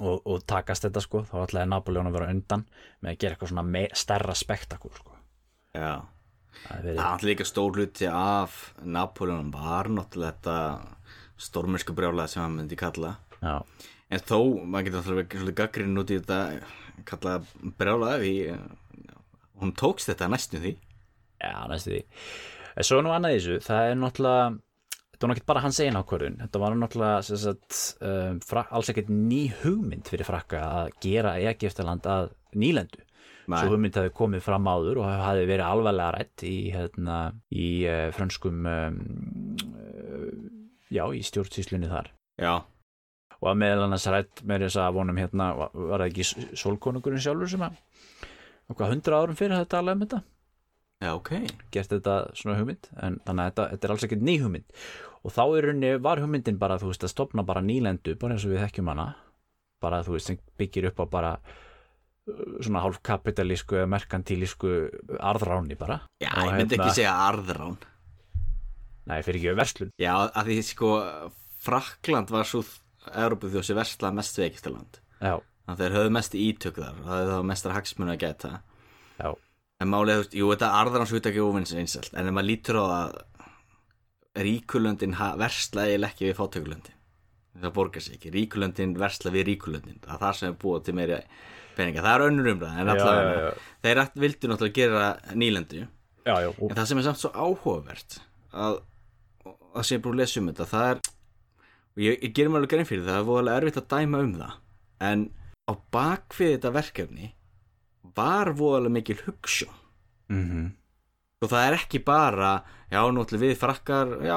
[0.00, 2.66] og, og takast þetta sko, þá ætlaði Napoleon að vera undan
[3.00, 5.16] með að gera eitthvað svona me, stærra spektakul sko.
[5.76, 6.04] Já.
[6.66, 12.78] Það er líka stór hluti af Napoleon var náttúrulega þetta stormersku brjálega sem hann myndi
[12.80, 13.18] kalla.
[13.42, 13.60] Já,
[14.10, 16.40] en þó, maður getur alltaf verið svolítið gaggrinn út í þetta
[17.06, 17.38] kalla
[17.78, 18.34] brjálega því
[19.60, 20.76] hún tókst þetta næstum því.
[21.40, 22.04] Já, næstu því.
[22.76, 24.46] En svo nú annað þessu, það er náttúrulega
[25.16, 29.12] þetta var náttúrulega bara hans einn ákvörðun þetta var náttúrulega sagt, um, fra, alls ekkert
[29.12, 33.02] ný hugmynd fyrir frakka að gera Egiptaland að nýlendu.
[33.46, 33.60] Nei.
[33.62, 37.18] svo hugmynd hefði komið fram áður og hefði verið alvarlega rætt í, hérna,
[37.54, 38.96] í uh, frönskum um,
[39.70, 40.32] uh,
[40.90, 42.10] já, í stjórnsýslunni þar.
[42.42, 42.54] Já,
[43.42, 47.52] og að meðal annars rætt með þess að vonum hérna, var, það ekki sólkonungurinn sjálfur
[47.52, 47.76] sem að
[48.72, 50.22] okkar hundra árum fyrir þetta alveg um þetta?
[51.04, 51.30] Já, ok.
[51.74, 54.80] Gert þetta svona hugmynd en þannig að þetta, þetta er alls ekkert ný hugmynd.
[55.26, 58.46] Og þá er rauninni var hugmyndin bara þú veist að stopna bara nýlendu bara eins
[58.48, 59.06] og við þekkjum hana.
[59.84, 64.72] Bara þú veist sem byggir upp á bara uh, svona hálf kapitalísku eða merkantilísku
[65.20, 66.00] arðráni bara.
[66.22, 67.76] Já, ég myndi hérna- ekki segja arðrán.
[69.06, 69.92] Nei fyrir ekki verslun.
[70.00, 70.94] Já, að því sko
[71.66, 72.64] Frakland var svo
[73.12, 74.98] Európu þjóð sem versla mest við Egyptaland.
[75.20, 78.50] Já, þannig að þeir höfðu mest ítök þar það höfðu þá mestar hagsmunu að geta
[79.18, 79.30] já,
[79.82, 82.78] en málið, þú veist, jú, þetta arðrán svo ekki óvinns einsalt, en ef maður lítur
[82.78, 83.16] á það
[84.46, 86.96] ríkulöndin versla eiginlega ekki við fátökulöndin
[87.56, 90.96] það borgar sig ekki, ríkulöndin versla við ríkulöndin, það er það sem er búið til
[90.98, 91.20] meiri
[91.76, 95.86] peninga, það er önnur umræð en allavega, þeir vildu náttúrulega gera nýlendu.
[96.26, 98.18] Já, já og, En það sem er samt svo áhugavert
[98.52, 98.78] að
[99.76, 101.00] að sé bara að lesa um þetta það er,
[101.96, 104.34] og ég, ég gerum alveg grein fyrir það það er voðalega erfitt að dæma um
[104.40, 104.54] það.
[105.10, 105.24] En
[105.66, 107.30] á bakvið þetta verkefni
[108.16, 109.80] var voðalega mikil hugssjón
[110.32, 110.66] mm
[111.44, 112.52] og það er ekki bara
[112.88, 114.36] já, náttúrulega við frakkar já,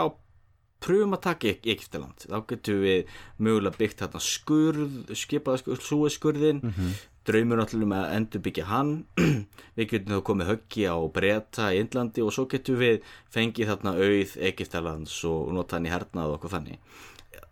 [0.84, 2.26] pröfum að taka Ek Egyptaland.
[2.28, 6.92] Þá getum við mögulega byggt þarna skurð, skipaða skurð, súeskurðin Mhm.
[7.26, 8.92] draumur náttúrulega um að endurbyggja hann.
[9.80, 13.00] Við getum þá komið höggi á breta í Indlandi og svo getum við
[13.32, 16.80] fengið þarna auð Egyptalands og nota hann í hernað og okkur þannig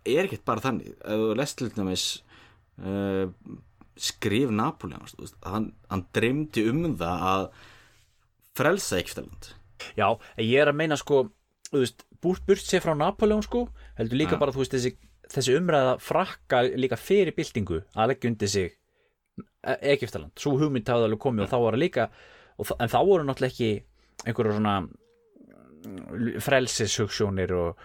[0.08, 0.94] er ekkert bara þannig.
[1.02, 2.06] Ef þú lest til dæmis
[2.82, 3.28] uh,
[3.98, 5.06] skrif Napoleon
[5.46, 7.48] hann, hann dreymdi um það að
[8.58, 9.52] frelsa Egyptaland
[9.98, 10.08] já,
[10.42, 11.28] ég er að meina sko
[11.74, 14.42] veist, búrt burt sér frá Napoleon sko heldur líka Já.
[14.42, 14.94] bara veist þessi,
[15.34, 18.76] þessi umræða frakka líka fyrir byltingu að leggja undir sig
[19.68, 22.04] E- Egyptaland, svo hugmynd hafði alveg komið og þá var það líka,
[22.58, 27.84] en þá voru náttúrulega ekki einhverjum svona mm, frelsishugsjónir og,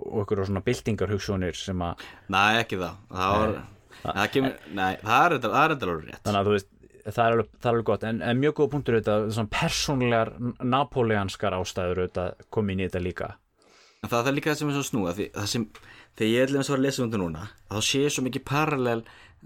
[0.00, 2.04] og einhverjum svona byltingarhugsjónir sem að,
[2.34, 3.00] Nei, ekki það.
[3.14, 3.56] Það, var,
[4.02, 6.22] það, kemur, nei, það er það er enda alveg rétt.
[6.24, 6.70] Þannig að þú veist
[7.04, 10.32] það er alveg, það er alveg gott, en, en mjög góð punktur auðvitað, svona persónlegar
[10.74, 13.34] napoleanskar ástæður auðvitað kom inn í þetta líka.
[14.04, 15.66] En það, það er líka það sem er svo því, það sem,
[16.14, 19.00] Þegar ég að vera að lesa um þetta núna þá sé ég svo mikið parallel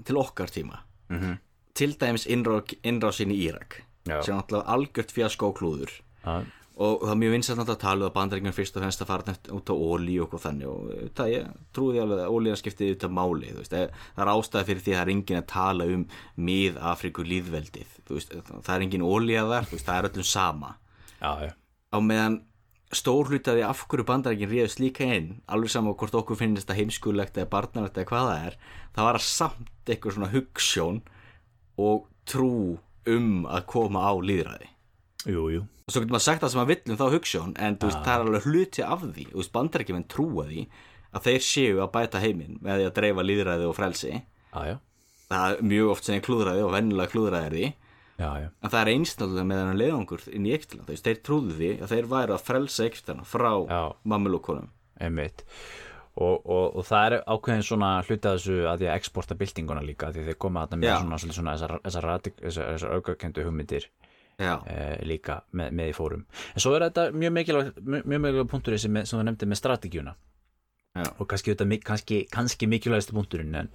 [0.05, 0.83] til okkar tíma.
[1.09, 1.39] Mm -hmm.
[1.75, 4.23] Til dæmis innrá- innrásin í Írak Já.
[4.23, 5.91] sem náttúrulega algjört fjaskó klúður.
[6.25, 6.45] Já,
[6.79, 9.09] og það er mjög vinsælt náttúrulega að tala um að bandaríkjum fyrst og fremst að
[9.11, 10.69] fara út á ólí og þannig.
[10.71, 14.33] Og það ég trúði alveg að ólíðan skiptið út af máli veist, eh, það er
[14.35, 16.05] ástæði fyrir því að það er engin að tala um
[16.49, 20.77] mið-Afríku líðveldið þú veist, það er engin ólíða þar þú veist, það er öllum sama.
[21.19, 21.51] Já,
[21.91, 22.39] á meðan
[22.95, 27.37] stór hlutaði af hverju bandaríkin réðust líka inn alveg saman hvort okkur finnst þetta heimskulegt
[27.37, 28.57] eða barnarlegt eða hvað það er
[28.95, 31.01] það var að samt eitthvað svona hugssjón
[31.85, 32.55] og trú
[33.09, 34.71] um að koma á líðræði
[35.29, 35.65] jú, jú.
[35.89, 38.03] Og svo getur maður sagt það sem maður vill um þá hugssjón en þú veist,
[38.05, 40.65] það er alveg hluti af því þú veist, bandarækjumenn trúa því
[41.09, 44.15] að þeir séu að bæta heiminn með því að dreifa líðræði og frelsi.
[44.53, 44.77] Já, já,
[45.29, 47.69] það er mjög oft sem er klúðræði og vennilega klúðræði er því.
[48.19, 51.69] Já, já, en það er einstaklega með þennan leiðangur inn í veist, þeir trúðu því
[51.79, 53.53] að þeir væru að frelsa Egyptaland frá
[54.03, 55.45] mammulúkonum einmitt.
[56.19, 59.85] Og, og, og það er ákveðin svona hluti að þessu að því að exporta byltinguna
[59.87, 60.97] líka því þeir koma þarna með Já.
[60.99, 61.75] svona, svona, svona þessar,
[62.43, 63.87] þessar, þessar aukakendu hugmyndir
[64.39, 66.25] Eh, líka með, með í fórum.
[66.55, 69.63] En svo er þetta mjög mikilvæg mjög mikilvæg punktur þessi með, sem þú nefndi með
[69.63, 70.15] strategíuna.
[70.99, 71.05] Já.
[71.21, 73.69] og kannski, þetta, kannski, kannski mikilvægstu punkturinn en,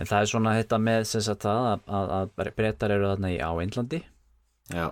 [0.00, 3.50] en það er svona þetta með sagt að, að, að breytar eru þarna í á
[3.64, 4.00] Indlandi.
[4.72, 4.86] Já,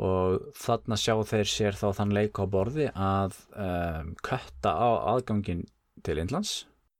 [0.00, 5.66] og þarna sjá þeir sér þá þann leik á borði að um, kötta á aðgangin
[6.06, 6.54] til Indlands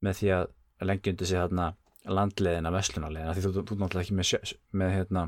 [0.05, 0.51] með því að
[0.91, 1.71] lengja undir sig þarna
[2.11, 4.53] landleðina vestlunarleðina því þú, þú, þú náttúrulega ekki með,
[4.83, 5.25] með hérna,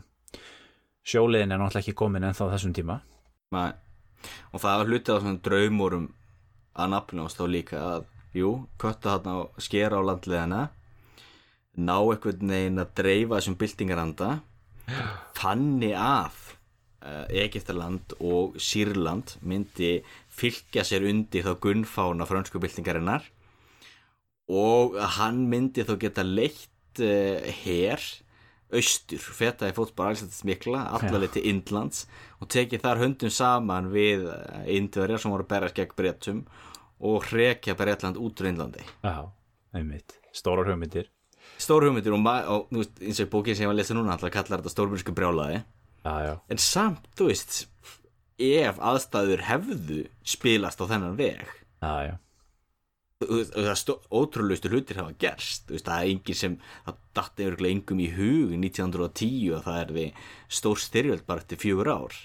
[1.07, 3.01] sjóleðin er náttúrulega ekki komin ennþá á þessum tíma
[3.55, 3.73] Nei.
[4.53, 6.07] og það var hlutið á svona draumurum
[6.73, 10.63] að nafnum þá líka að, jú, kötta þarna og skera á landleðina
[11.73, 14.31] ná einhvern veginn að dreifa þessum byltingaranda
[15.39, 16.41] þannig að
[17.03, 19.95] uh, Egiptaland og Sýrland myndi
[20.33, 23.25] fylgja sér undir þá gunnfána frönsku byltingarinnar
[24.53, 28.05] og hann myndi þá geta leitt uh, her
[28.79, 32.07] austur, fetaði fótbar alls mikla, allaveg til Indlands
[32.41, 36.45] og tekið þar höndum saman við uh, indverjar sem voru að berast gegn brettum
[37.03, 38.85] og hrekja Bretland út úr Indlandi.
[39.03, 39.27] Já,
[39.75, 41.11] einmitt, stórar hugmyndir.
[41.61, 44.33] Stór hugmyndir og, og veist, eins og bókin sem ég var að lesa núna alltaf
[44.35, 45.62] kallar þetta stórmyrsku brjálaði
[46.03, 47.59] Já, já, en samt, þú veist
[48.43, 52.14] ef aðstæður hefðu spilast á þennan veg já, já
[53.23, 55.68] ótrúlegustu hlutir hafa gerst.
[55.70, 56.57] Veist, það er engin sem
[56.87, 60.07] það datt yfirlega engum í hug 1910 og það er því
[60.61, 62.18] stór styrjöld bara eftir fjögur ár.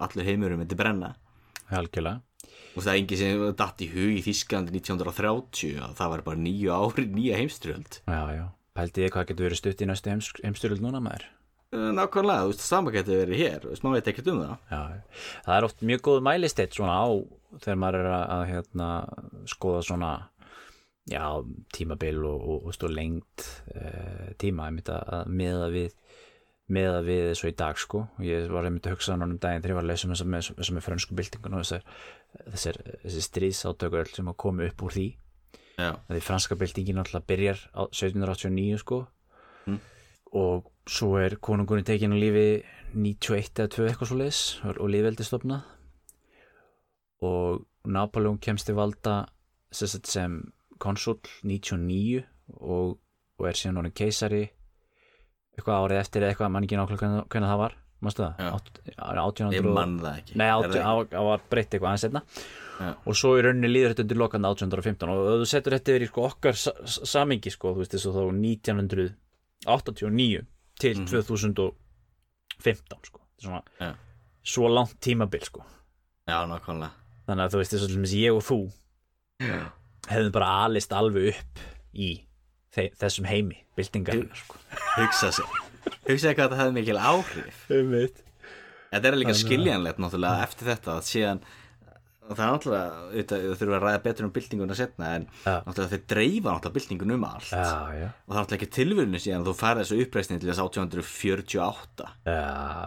[0.00, 1.14] Allur heimurum myndi brenna.
[1.70, 2.22] Algjörlega.
[2.70, 6.42] Og það er engin sem datt í hug í Þísklandi 1930 að það var bara
[6.46, 8.00] nýju ári nýja heimstyrjöld
[8.80, 11.26] pældi ég hvað getur verið stutt í næstu heims, heimstyrjöld núna maður?
[11.70, 13.66] Eh, nákvæmlega, þú veist, sama getur verið hér.
[13.70, 14.54] Veist, maður veit ekkert um það.
[14.70, 14.80] Já,
[15.46, 17.08] það er oft mjög góð mælisteitt svona á
[17.60, 18.88] þegar maður er að hérna,
[19.50, 20.10] skoða svona
[21.10, 21.24] já,
[21.74, 25.96] tímabil og, og, og stó lengt uh, tíma einmitt að, að meða við
[26.70, 28.04] meða við þessu í dag sko.
[28.18, 30.14] Og ég var einmitt að hugsa hann um daginn þegar ég var að lesa um
[30.14, 32.04] þess að með, frönsku byltingun og þessar,
[32.54, 35.08] þessar stríðsátökur sem að koma upp úr því.
[35.80, 39.06] Já, því franska byltingin alltaf byrjar á 1789 sko.
[39.68, 39.80] Mm.
[40.32, 42.62] og svo er konungurinn tekin á lífi
[42.94, 45.66] 91 eða 2 eitthvað svo leis og, lífveldi stopnað
[47.26, 49.26] og Napoleon kemst til valda
[49.70, 50.38] sem
[50.82, 52.24] konsul 99
[52.60, 52.96] og,
[53.38, 54.44] og er síðan orðin keisari.
[55.56, 58.34] Eitthvað árið eftir eitthvað mann ekki nákvæmlega hvernig það var mástu það?
[58.40, 58.48] Ég
[58.96, 60.32] 1800 mann það ekki.
[60.40, 62.22] Nei, það var breytt eitthvað aðeins einna
[63.04, 66.08] og svo í rauninni líður þetta undir lokanda 1815 og þú setur þetta yfir í
[66.08, 70.46] sko, okkar sa sa- samingi sko, þú veist þessu þá 1989
[70.80, 71.06] til Mhm.
[71.06, 73.94] 2015 sko, svona Já.
[74.44, 75.60] svo langt tímabil sko.
[76.26, 76.90] Já, nákvæmlega.
[77.28, 78.72] Þannig að þú veist þessu sem ég og þú
[79.40, 79.70] Já.
[80.08, 82.10] Hefðum bara alist alveg upp í
[82.74, 84.58] þe þessum heimi, byltingar sko.
[84.96, 85.56] Hugsa sig
[86.06, 87.64] Hugsa sig hvað þetta hefði mikil áhrif.
[88.90, 91.42] Þetta er líka skiljanlegt náttúrulega eftir þetta að síðan
[92.30, 95.54] og það er náttúrulega, þau þurfum að ræða betur um byltinguna setna en Já.
[95.66, 97.50] náttúrulega þeir dreifa náttúrulega byltingun um allt.
[97.50, 97.64] Já,
[97.98, 102.06] já, og það er náttúrulega ekki tilvörinu síðan þú færði þessu uppreisni til þess 1848
[102.30, 102.38] já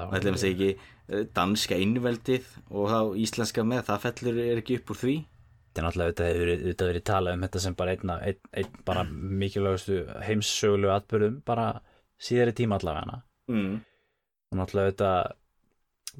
[0.07, 0.69] og ætlum að segja ekki
[1.17, 5.15] eh, danska innveldið og þá íslenska með, það fellur er ekki upp úr því
[5.73, 9.95] þetta er náttúrulega auðvitað verið- talað um þetta sem bara einn, einn, einn bara mikilvægustu
[10.27, 11.67] heimssögulegu atbyrðum bara
[12.21, 13.21] síðari tíma allavega.
[13.49, 13.81] Mm.
[14.53, 15.33] og náttúrulega auðvitað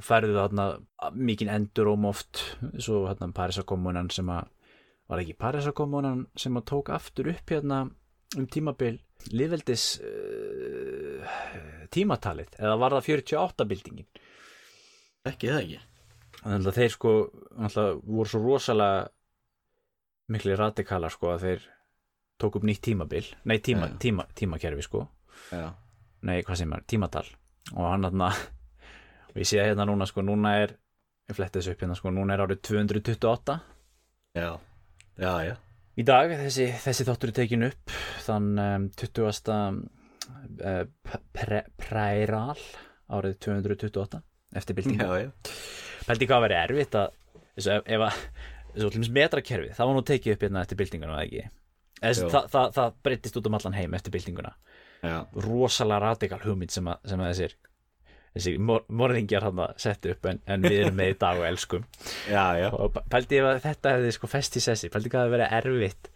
[0.04, 0.66] færðu þarna
[1.14, 2.42] mikinn enduróm oft
[2.82, 4.48] svo hérna Parísakommunan sem að
[5.08, 7.84] var ekki Parísakommunan sem að tók aftur upp hérna
[8.38, 8.98] um tímabil
[9.32, 11.28] liðveldis uh,
[11.94, 14.08] tímatalið eða var það 48 bildingin
[15.30, 15.82] Ekki það ekki?
[16.44, 17.12] Þannig að þeir sko
[18.04, 19.06] voru svo rosalega
[20.32, 21.66] mikli radikalar sko að þeir
[22.42, 23.98] tók upp nýtt tímabil nei tíma, Já.
[24.06, 25.06] tíma, tímakerfi sko
[25.52, 25.74] Já,
[26.28, 27.26] nei hvað sem er, tímatal
[27.74, 28.30] og hann þarna
[29.34, 30.76] og ég sé að hérna núna sko, núna er
[31.30, 33.58] ég fletti þessu upp hérna sko, núna er árið 228
[34.38, 34.50] já,
[35.18, 35.56] já, já.
[36.00, 37.98] í dag, þessi, þessi þáttur er tekin upp
[38.28, 39.84] þann um, 20.
[40.64, 40.84] Uh,
[41.36, 42.60] pre, præral
[43.12, 44.22] árið 228
[44.56, 45.32] eftir já.
[46.08, 47.16] pældi hvað að vera erfitt að
[47.60, 48.06] ef, ef
[49.14, 51.44] metrakerfi, það var nú tekið upp hérna eftir byltinguna, eða ekki?
[52.04, 52.30] Jú.
[52.34, 54.56] það, það, það breyttist út um allan heim eftir byltinguna.
[55.04, 55.18] Já.
[55.36, 57.56] rosalega radikal hugmynd sem að, sem að þessir
[58.34, 61.86] þessi mor morðingjar að setja upp en, en við erum með í dag og elskum.
[62.32, 62.70] Já, já.
[62.72, 64.92] og pældi ég að þetta hefði sko fest í sessi.
[64.94, 66.10] Pældi hvað það verið erfitt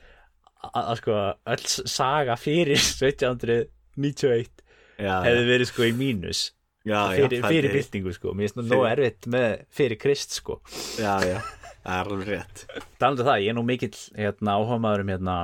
[0.63, 1.17] að, að sko
[1.53, 4.63] öll saga fyrir 1791
[4.97, 6.43] já, hefði verið sko í mínus
[6.87, 8.33] já, fyrir, fyrir byltingu sko.
[8.33, 10.61] Mér finnst nú erfitt með fyrir krist sko.
[10.97, 11.37] Já, já,
[11.87, 12.65] það er alveg rétt
[12.99, 15.37] talandi um það, ég er nú mikill hérna, áhugaður um hérna,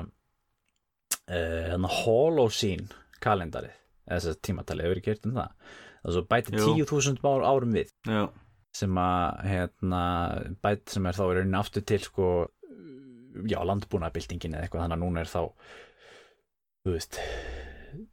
[1.29, 2.89] uh, hérna Holocene
[3.23, 3.75] kalendarið
[4.11, 5.51] þess að tímatalið, hefur ekki gert um það
[6.03, 6.73] það svo bæti Jú.
[6.83, 8.23] 10.000 ár, árum við Já,
[8.75, 10.01] sem að hérna,
[10.65, 12.27] bæti sem er þá í rauninni aftur til sko
[13.49, 15.41] já, landbúnaðbyltingin eða eitthvað þannig að núna er þá
[16.83, 17.19] þú veist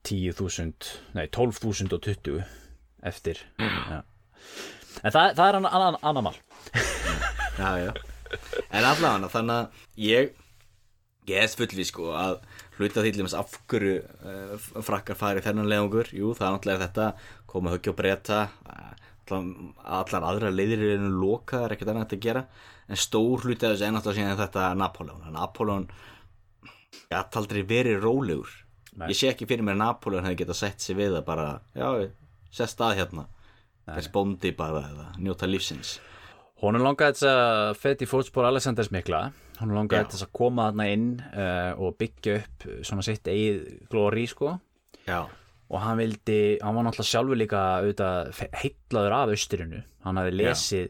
[0.07, 2.45] 10.000, nei 12.020
[3.11, 4.03] eftir Mm.
[5.05, 6.37] en það, það er annar anna, anna mál
[7.59, 7.91] já, já.
[8.71, 10.33] En allavega þannig að ég
[11.31, 12.39] ég er fullvið sko að
[12.79, 16.87] hluta því til þess af hverju uh, frakkar farið þennan leiðungur jú það er náttúrulega
[16.87, 17.09] þetta
[17.51, 18.41] koma höggja og breyta
[19.31, 22.45] allar aðra leiðir er einu loka það er ekkert annað að gera.
[22.91, 25.87] En stór hluti af þessu er náttúrulega síðan þetta Napoleon Napoleon
[27.11, 28.57] gæti aldrei verið rólegur.
[28.99, 29.07] Nei.
[29.13, 31.47] ég sé ekki fyrir mér að Napoleon hefði getað sett sig við að bara
[31.79, 32.11] já,
[32.51, 33.29] sett stað hérna.
[33.87, 35.99] Þess bóndi bara eða njóta lífsins
[36.61, 39.31] Hún er langaði þess að í fótspór Alessanders mikla.
[39.61, 40.11] Hún er langaði Já.
[40.15, 44.59] þess að koma þarna inn uh, og byggja upp svona sitt eigið glóri sko.
[45.09, 45.25] Já,
[45.71, 49.83] og hann vildi, hann var náttúrulega sjálfur líka auðvitað heitlaður af austurinu.
[50.03, 50.89] Hann hafi lesið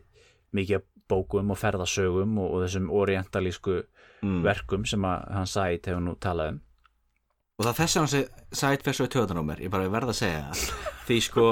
[0.57, 3.77] mikið af bókum og ferðasögum og, og þessum orientalísku
[4.23, 4.41] mm.
[4.47, 6.62] verkum sem hann sæt hefur nú talað um.
[7.61, 9.61] Og það þess að hann sætt fyrir svo í töðan á mér.
[9.66, 10.64] Ég bara verð að segja það.
[11.11, 11.47] Því sko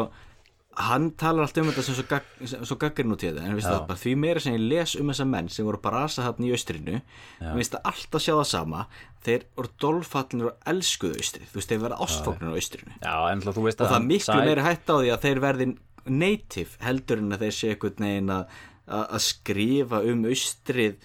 [0.78, 2.26] hann talar alltaf um þetta sem svo, gag,
[2.68, 3.72] svo gaggrin út í þetta en veist Já.
[3.74, 6.44] það, bara því meira sem ég les um þessa menn sem voru bara rasa hann
[6.46, 7.00] í austrinu
[7.40, 8.82] mér finnst það alltaf sjá það sama
[9.26, 12.94] þeir voru dolfallinir og elskuðu austrið þú veist, þeir verða ástfóknir á austrinu.
[13.02, 15.24] Já, en þú veist og að það er miklu Said- meira hætt á því að
[15.26, 15.68] þeir verði
[16.08, 18.56] native heldur en að þeir sé einhvern veginn að,
[18.86, 20.96] að að skrifa um austrið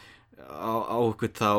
[0.54, 1.52] á, á einhvern þá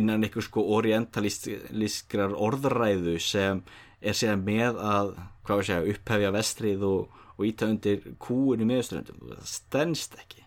[0.00, 3.62] innan einhver sko orientalískrar orðræðu sem
[4.00, 5.14] er síðan með að
[5.50, 10.44] segja, upphefja vestrið og, og íta undir kúin í miðuströndum það stendst ekki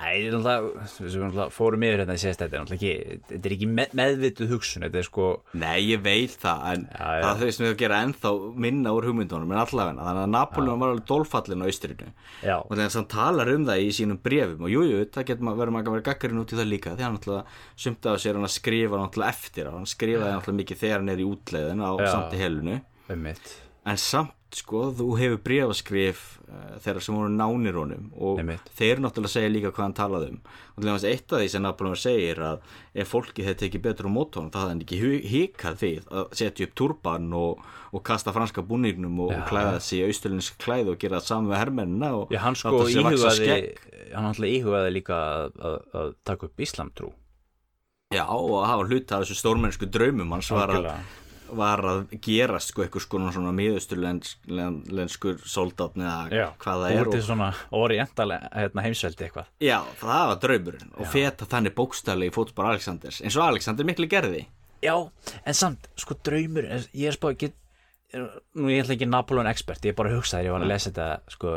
[0.00, 0.34] Þetta er
[1.20, 2.92] náttúrulega, fórum yfir þetta í sést, þetta er ekki,
[3.36, 5.26] er með, meðvituð hugsun, þetta er sko,
[5.60, 7.24] Nei, ég veit það, en Já, já.
[7.26, 8.32] það þau sem við að gera ennþá
[8.64, 12.86] minna úr hugmyndunum en allavega, þannig að Napoleon var alveg dolfallin á austrinu og þannig
[12.86, 15.92] að hann talar um það í sínum brefum og jújú, jú, það getur maður að
[15.92, 19.04] vera gaggarinn út í það líka því hann náttúrulega sumt af sér hann að skrifa
[19.04, 22.10] náttúrulega eftir á, hann skrifaði náttúrulega mikið þegar hann er í útleiðin á Já.
[22.14, 22.80] samt í helunu
[23.20, 28.70] mitt, en samt sko, þú hefur brefaskrif uh, þeirra sem voru nánir honum og Einmitt.
[28.78, 31.64] þeir náttúrulega segja líka hvað hann talaði um og til dæmis eitt af því sem
[31.66, 32.64] Napoleon segir að
[33.04, 36.34] ef fólki hefði tekið betur á mót honum það hefði hann ekki hikað við að
[36.40, 37.62] setja upp turban og,
[37.94, 39.38] og kasta franska búningnum og, Já.
[39.42, 42.58] og klæða sig í austulinsk klæð og gera það saman við hermennina og já, hann
[42.58, 43.56] sko íhugaði,
[44.14, 47.12] hann náttúrulega íhugaði líka að, að, að taka upp íslamtrú,
[48.10, 50.88] Já, og hafa hluta af þessu stórmennsku draumum hans var að.
[51.58, 57.20] Var að gerast sko eitthvað sko svona miðusturlenskur soldatni já, eða hvað það er úti
[57.20, 57.48] og, svona
[57.80, 63.20] oriental hérna, heimsveldi eitthvað, Já, það var draumurinn og feta þannig bókstæli í fótspor Alexanders
[63.24, 64.44] eins og Alexander miklu gerði.
[64.80, 64.94] Já,
[65.44, 67.56] en samt, sko draumur, ég er spáð, get,
[68.56, 70.70] nú ég ætla ekki Napoleon expert, ég er bara að hugsa þegar ég var að
[70.72, 71.56] lesa þetta, sko,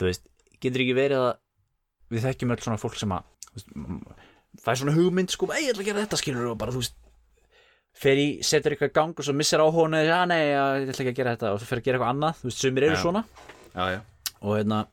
[0.00, 0.24] þú veist,
[0.58, 1.36] getur ekki verið að
[2.14, 4.00] við þekkjum öll svona fólk sem að, þú veist, m-
[4.64, 6.96] fær svona hugmynd, sko, ei, ég ætla að gera þetta, skilur og bara, þú veist,
[7.98, 10.92] fer í, setur eitthvað í gang og svo missir á honu, já, nei, já, ég
[10.92, 11.54] ætla ekki að gera þetta.
[11.54, 13.02] Og svo fer að gera eitthvað annað, þú veist, sumir eru Já.
[13.02, 13.24] svona.
[13.74, 14.00] Já, já.
[14.38, 14.84] Og hérna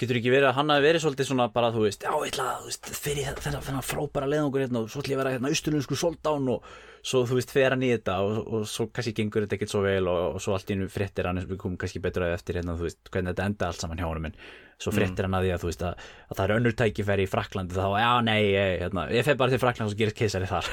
[0.00, 2.46] getur ekki verið að hann hafi verið svolítið svona bara þú veist, já ég ætla
[2.54, 5.32] að þú veist, fyrir þennan, þennan frábæra leiðangur hérna og svo ætla ég að vera
[5.34, 6.70] hérna austurlunnsku soldán og
[7.10, 9.82] svo þú veist fer hann í þetta og, og svo kannski gengur þetta ekkert svo
[9.84, 12.60] vel og, og svo allt í einu fréttir hann við komum kannski betur að eftir
[12.60, 14.40] hérna þú veist hvernig þetta enda allt saman hjá en
[14.80, 17.30] svo fréttir hann að því að þú veist að, að það er önnur tækifæri í
[17.30, 20.68] Fraklandi þá já nei ég, hérna, ég fer bara til Frakland og gerist keisari þar.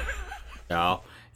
[0.72, 0.84] Já,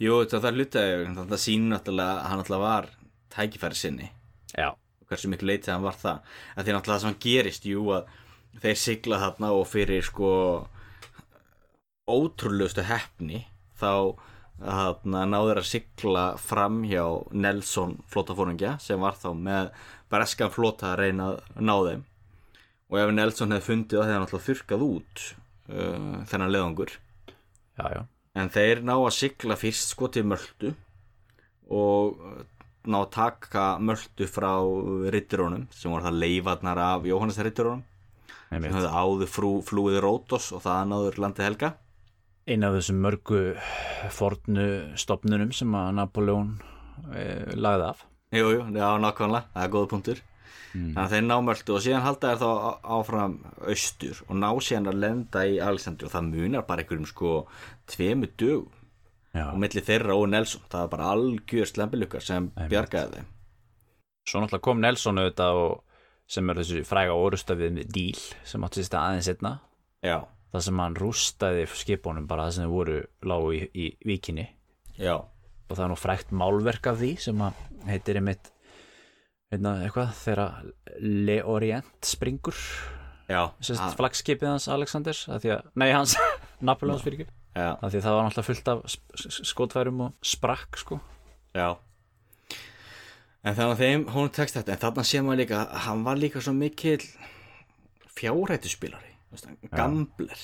[0.02, 2.89] jú, það er hlutaði það sýnir náttúrulega að hann náttúrulega var
[3.36, 4.10] tækifæri sinni.
[4.56, 4.72] Já,
[5.10, 6.34] hversu miklu leitið hann var það.
[6.56, 8.12] Að því náttúrulega það sem hann gerist, jú að
[8.62, 10.32] þeir sigla þarna og fyrir sko
[12.12, 13.45] ótrúlegustu hefni
[13.80, 14.18] þá
[14.62, 19.72] þarna náður að sigla fram hjá Nelson flótafóringja sem var þá með
[20.12, 22.04] breskan flóta að reyna að ná þeim.
[22.91, 25.24] Og ef Nelson hefði fundið það hefði hann alltaf þurkað út
[25.72, 26.91] uh, þennan leðangur
[27.80, 28.02] já, já,
[28.38, 30.74] en þeir ná að sigla fyrst sko til Möldu
[31.72, 32.42] og uh,
[32.88, 34.54] ná að taka Möldu frá
[35.14, 37.84] ritturónum sem voru það leifarnar af Jóhannes ritturónum
[38.52, 41.70] sem höfðu áður frú, flúið Rótos og það náður landið helga.
[42.52, 43.44] Einn af þessum mörgu
[44.12, 44.66] fornu
[45.00, 46.50] stopnunum sem að Napoleon
[47.14, 47.24] e,
[47.56, 48.04] lagði af.
[48.36, 50.22] Jú, jú, já, nákvæmlega, það er góða punktur
[50.72, 52.52] Þannig að þeir ná Möldu og síðan halda þeir þá
[52.97, 53.34] áfram
[53.68, 57.34] austur og ná síðan að lenda í Alexandri og það munar bara einhverjum sko
[57.91, 58.70] tveimu dögum
[59.36, 59.45] já.
[59.49, 60.64] og milli þeirra og Nelson.
[60.72, 62.70] Það var bara algjör slempilukkar sem Einmitt.
[62.72, 63.32] bjargaði þeim.
[64.30, 65.74] Svo náttúrulega kom Nelson auðvitað og
[66.32, 69.54] sem er þessu fræga orustafið díl sem átti sér stað aðeins einna
[70.02, 70.18] Já,
[70.54, 72.97] það sem hann rústaði skipunum bara það sem þau voru
[73.28, 74.47] lágu í, í víkinni.
[74.95, 77.43] Já, og það er nú frægt málverk af því sem
[77.89, 78.52] heitir einmitt
[79.52, 80.72] einna, eitthvað þegar
[81.02, 82.58] Le Orient springur.
[83.80, 86.16] Ah, flagskipið hans að að, nei hans,
[86.68, 87.38] Napoleons fyrir ekki að
[88.02, 90.97] að það var náttúrulega fullt af sk- sk- skotfærum og sprakk sko.
[91.56, 91.70] Já.
[93.43, 94.76] En þannig að þeim hún tekst þetta.
[94.76, 96.99] En þarna sé maður líka hann var líka svo mikil
[98.16, 99.16] fjárhættuspilari
[99.72, 100.41] gambler.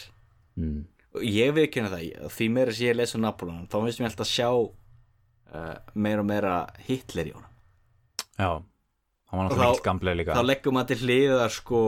[0.58, 0.86] Mm.
[1.14, 4.32] og ég ekki það því meira sem ég lesa Napoleon þá finnst mér alltaf að
[4.32, 6.54] sjá uh, meira og meira
[6.88, 7.54] Hitler í honum.
[8.38, 8.50] Já,
[10.38, 11.80] þá- leggum maður til hliðar sko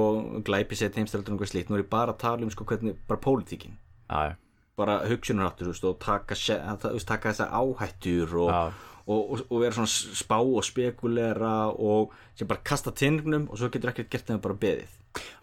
[0.44, 1.70] glæpi sett heimstældur og slíkt.
[1.70, 3.78] Nú er ég bara að tala um sko hvernig bara pólitíkin.
[4.10, 4.36] Já,
[4.76, 8.74] bara hugsunaráttur og taka, taka þessar áhættur og,
[9.08, 13.70] og, og, og vera svona spá og spekulera og sem bara kasta tingnum og svo
[13.70, 14.98] getur ekkert gert þeim bara beðið.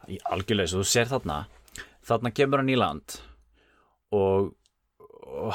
[0.08, 1.44] Í algjörlega, svo þú sér þarna
[2.06, 3.18] þarna kemur hann í land
[4.14, 4.52] og,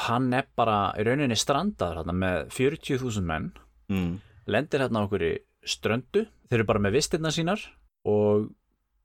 [0.06, 3.48] hann er bara í rauninni strandaður þarna með 40.000 menn
[3.90, 4.12] mm.
[4.52, 5.32] lendir hérna okkur í
[5.64, 6.26] ströndu.
[6.48, 7.60] Þeir eru bara með vistirna sínar
[8.08, 8.50] og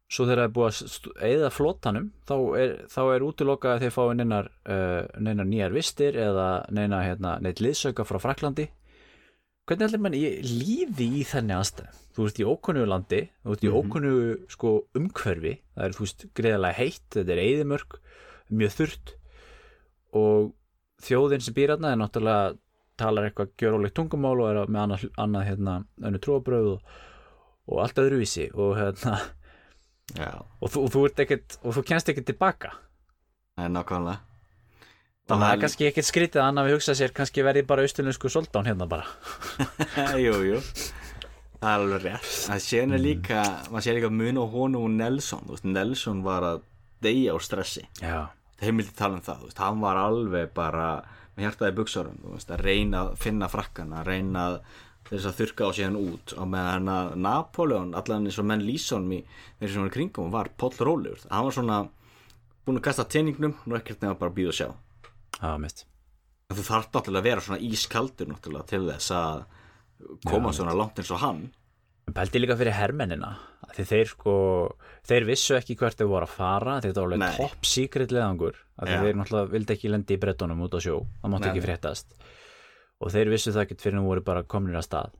[0.09, 3.91] svo þegar það er búið að eða flótanum þá er, þá er útilokað að þeir
[3.97, 8.69] fái neinar, uh, neinar nýjar vistir eða neina, hérna, neitt liðsauka frá Fraklandi
[9.67, 13.65] hvernig heldur mann í lífi í þenni aðstæð þú ert í ókunnugu landi þú ert
[13.65, 13.77] í Mhm.
[13.81, 15.51] ókunnugu sko, umhverfi.
[15.75, 17.97] Það er þú veist greiðalega heitt þetta er eyðimörk,
[18.49, 19.11] mjög þurrt.
[20.17, 20.53] Og
[21.03, 22.57] þjóðin sem býr hérna er náttúrulega
[22.99, 26.93] talar eitthvað gjörólegt tungumál og er með annað, annað hérna, önnu trúabröð og,
[27.67, 29.17] og allt öðruvísi og hérna
[30.15, 32.73] já, og þú, þú ert ekkert og þú kennst ekkert tilbaka.
[33.57, 34.23] Er nákvæmlega.
[35.27, 37.83] Þannig að það er kannski ekkert skrítið að annað við hugsa sér kannski verði bara
[37.83, 39.09] austurlensku soldán hérna bara.
[40.23, 40.61] Jú, jú.
[41.57, 42.29] Það er alveg rétt.
[42.45, 46.19] Það sér er líka, maður sér líka mun og honum og Nelson, þú veist, Nelson
[46.23, 46.61] var að
[47.03, 47.83] deyja á stressi.
[47.99, 48.29] Já,
[48.61, 50.87] heimildi tala um það, þú veist, hann var alveg bara
[51.37, 54.57] með hjartaði buksarum þú veist, að reyna að finna frakkana að reyna að
[55.07, 56.33] þess að þurka á síðan út.
[56.35, 59.21] Og með hann að Napoleon allan eins og menn Lísson í
[59.61, 61.21] þeir sem var í kringum var Póll Rólegur.
[61.31, 61.83] Hann var svona
[62.67, 64.67] búin að kasta teiningnum og ekkert nefn bara að býða og sjá.
[65.37, 65.87] Það var mitt
[66.47, 69.41] þú þarf náttúrulega að vera svona ískaldur náttúrulega til þess að
[70.29, 71.41] koma svona langt eins og hann
[72.15, 73.35] Pældi líka fyrir hermennina
[73.77, 74.33] því þeir sko,
[75.07, 78.87] þeir vissu ekki hvert þeir voru að fara, þetta var alveg top secret leðangur, af
[78.87, 79.03] því Já.
[79.03, 82.17] þeir náttúrulega vildi ekki lendi í brettunum út á sjó, það mátti ekki fréttast.
[82.97, 85.15] Og þeir vissu það ekkert fyrir að voru bara komnir að stað.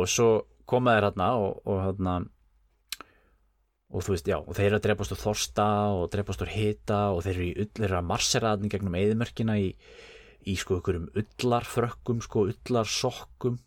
[0.00, 0.28] Og svo
[0.70, 2.18] koma þeir hérna og, og hérna
[3.90, 7.00] og þú veist, já, og þeir eru að drepast úr þorsta og drepast úr hita
[7.14, 9.72] og þeir eru í þeir eru að marseraðni gegnum eðimörkina í,
[10.46, 13.58] í sko ykkurum ullarfrökkum, sko ullarsokkum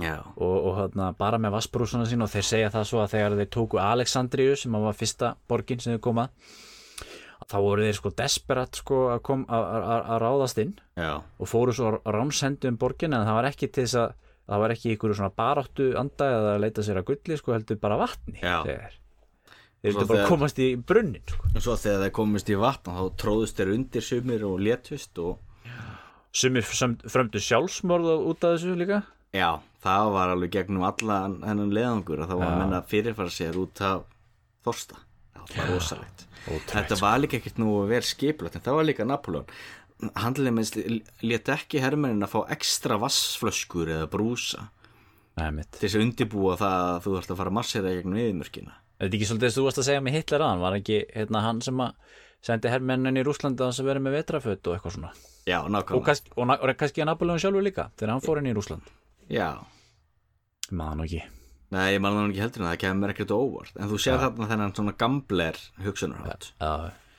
[0.00, 3.50] og, og hérna, bara með vassbrúsuna sín og þeir segja það svo að þegar þeir
[3.54, 6.28] tóku Alexandriu sem var fyrsta borgin sem þeir koma
[7.52, 11.50] þá voru þeir sko desperat sko að, kom, að, að, að ráðast inn já, og
[11.50, 14.14] fóru svo ránsendu um borgin en það var ekki til þess að
[14.52, 17.78] það var ekki ykkur svona baráttu anda eða að leita sér að gulli sko heldur
[17.82, 18.62] bara vatni Já.
[18.66, 18.96] þeir
[19.82, 21.50] vildu bara þegar- komast í brunnin sko.
[21.54, 25.38] og svo þegar þeir komist í vatn þá tróðust þeir undir sumir og létust og
[26.32, 29.02] sumir frömdu sjálfsmorð út af þessu líka.
[29.36, 33.58] Já, það var alveg gegnum allan hennan leðangur að það var að menna fyrirfara sér
[33.60, 34.04] út af
[34.66, 35.00] þorsta.
[35.42, 36.26] Það var rosalegt.
[36.70, 39.48] Þetta var líka ekkert nú vel skipulegt en það var líka Napoleon.
[40.18, 40.78] Handlega minnst
[41.22, 44.68] lét ekki hermennin að fá ekstra vassflöskur eða brúsa.
[45.38, 48.74] Nei, til þess að undibúa það að þú ert að fara að marsera gegnum viðmörkina.
[48.98, 50.98] Er þetta ekki svolítið þess að þú varst að segja með Hitler aðan var ekki
[51.14, 55.12] hérna, hann sem að sendi hermennin í Rúslandi að vera með vetraföt og eitthvað svona?
[55.46, 58.54] Já, og, kannski, og, og kannski að Napoleon sjálfur líka þegar hann fór inn í
[58.54, 58.90] Rúsland
[59.32, 59.58] Já,
[60.70, 61.22] maður ekki
[61.72, 63.76] nei, ég nú ekki heldur en það kemur ekkert óvart.
[63.80, 66.52] En þú sér þarna þennan svona gambler hugsunarhátt.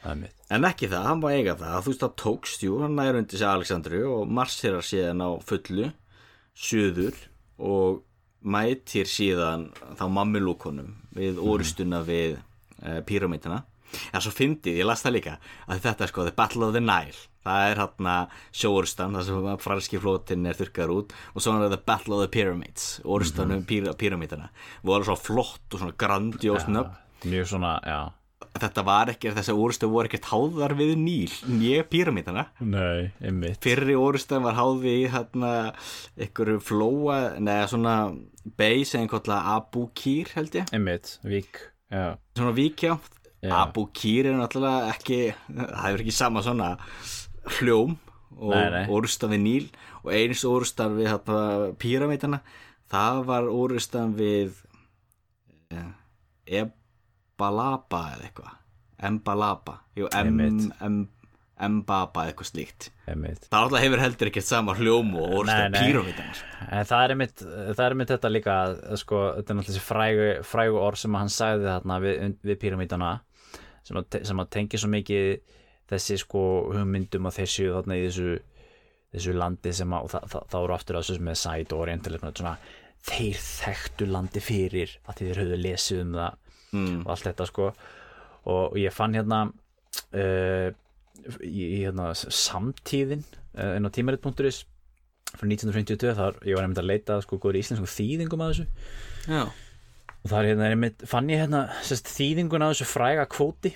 [0.04, 2.98] Er mitt En ekki það, hann var eiga það, þú veist það tókst, jú, hann
[2.98, 5.88] nær undir sig Aleksandru og marsirar síðan á fullu,
[6.54, 7.18] söður
[7.58, 8.04] og
[8.44, 13.64] mætir síðan þá mammilúkonum við orustuna við e, píramítana.
[14.12, 15.36] Já, svo fyndið, ég las það líka,
[15.66, 18.16] að þetta sko The Battle of the Nile, það er hérna
[18.56, 22.32] sjóorustan, það sem franski flótinn er þurkar út og svo er The Battle of the
[22.34, 24.50] Pyramids, orustan um píra, píramítana.
[24.84, 26.96] voru svo flott og svona grandiós nöfn.
[27.26, 28.02] mjög svona, já.
[28.54, 33.58] Þetta var ekki, þessar orustu voru ekkert háðar við Níl, nýja píramítana Nei, einmitt.
[33.64, 35.54] Fyrri orustan var háð við hérna,
[36.20, 37.96] einhverju flóa neða svona
[38.60, 40.70] beis eða einhverja Abu Kir held ég.
[40.76, 41.58] Einmitt, vík
[41.90, 43.00] já, svona víkja,
[43.44, 43.52] Já.
[43.60, 45.18] Abu Kir er náttúrulega ekki,
[45.52, 46.70] það hefur ekki sama svona
[47.60, 47.98] hljóm
[48.34, 48.86] og nei.
[48.92, 49.66] orustan við Níl
[50.04, 51.14] og eins orustan við
[51.82, 52.42] píramítana
[52.94, 54.54] það var orustan við
[55.74, 55.92] eh,
[56.64, 58.56] Ebalaba eða eitthvað.
[59.04, 60.40] Embalaba Jú, em,
[60.84, 61.04] em,
[61.64, 62.88] Embaba eitthvað slíkt.
[63.08, 63.46] Einmitt.
[63.52, 66.48] Það alltaf hefur heldur ekkert sama hljóm og orustan píramítana sko.
[66.66, 68.56] En það er einmitt, það er einmitt þetta líka
[69.00, 73.12] sko, þetta er náttúrulega þessi frægu, frægu orð sem hann sagði þarna við, við pyramítana
[73.86, 75.30] sem að, að tengi svo mikið
[75.92, 78.38] þessi sko hugmyndum og þessu þarna í þessu
[79.14, 82.54] þessu landi sem að, og það voru aftur að þessu með sæt og orientalism svona,
[83.04, 86.40] þeir þekktu landi fyrir að þeir höfðu lesið um það
[86.74, 86.96] mm.
[87.04, 87.72] og allt þetta sko.
[88.44, 90.70] Og, ég fann hérna uh,
[91.40, 94.64] í, hérna samtíðin uh, inn á tímarit.is
[95.34, 98.66] frá 1952 þar ég var einmitt að leita sko góður íslensku þýðingum að þessu.
[99.30, 99.44] Já,
[100.24, 103.74] og það er hérna einmitt fann ég hérna sérst, þýðingun að þessu fræga kvóti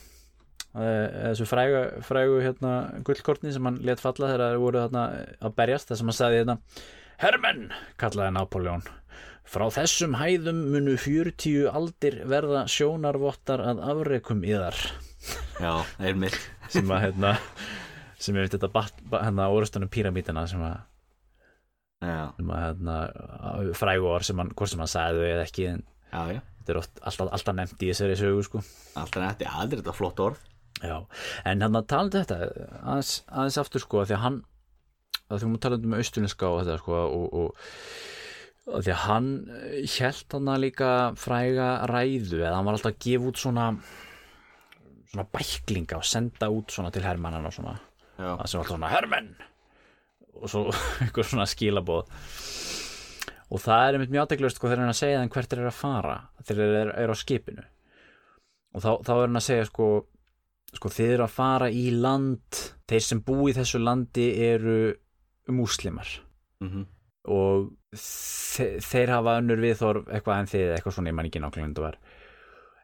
[0.78, 2.74] þessu fræga, frægu hérna
[3.08, 5.04] gullkortni sem hann let falla þegar það voru hérna
[5.42, 6.58] að berjast þar sem hann sagði hérna
[7.18, 7.68] Hermenn,
[7.98, 8.86] kallaði Napoleon
[9.48, 14.82] frá þessum hæðum munu 40 aldir verða sjónarvottar að afreikum í þar
[15.62, 15.74] já,
[16.04, 16.38] einmitt.
[16.72, 17.34] Sem að hérna
[18.20, 18.70] sem er þetta
[19.14, 20.78] hérna orðstunum píramítina sem að,
[21.98, 22.96] Já, sem að hérna,
[23.78, 25.80] frægu orð sem hann, hvort sem hann sagði eða ekki en
[26.12, 26.42] já, já.
[26.60, 28.62] þetta er oft, alltaf, alltaf nefnt í þessari sögu sko.
[29.00, 30.44] Alltaf nætti aðrir þetta flott orð
[30.84, 30.98] Já,
[31.50, 32.38] en hann að tala um þetta
[32.84, 34.42] aðeins, aðeins aftur sko því að hann
[35.28, 37.72] að því að tala um austuninska og þetta sko og, og,
[38.70, 39.32] og því að hann
[39.98, 43.72] held hann að líka fræga ræðu eða hann var alltaf að gefa út svona
[45.08, 47.78] svona bæklinga og senda út svona til hermannana og svona.
[48.18, 49.32] Það sem var alltaf svona hermenn!
[50.38, 50.64] Og svo
[51.04, 52.12] einhver svona skilabóð
[53.48, 55.60] og það er einmitt mjög aðteglust sko þegar hann er að segja þeim hvert þeir
[55.62, 57.64] eru að fara þegar þeir eru, eru á skipinu.
[58.76, 59.88] Og þá, þá er hann að segja sko
[60.78, 64.78] sko þeir eru að fara í land þeir sem bú í þessu landi eru
[65.54, 66.08] múslimar.
[66.64, 66.86] Mhm.
[67.28, 71.76] Og þe þeir hafa önnur viðþorf eitthvað en þið eitthvað svona ég man ekki nákvæmlega
[71.76, 71.98] það var.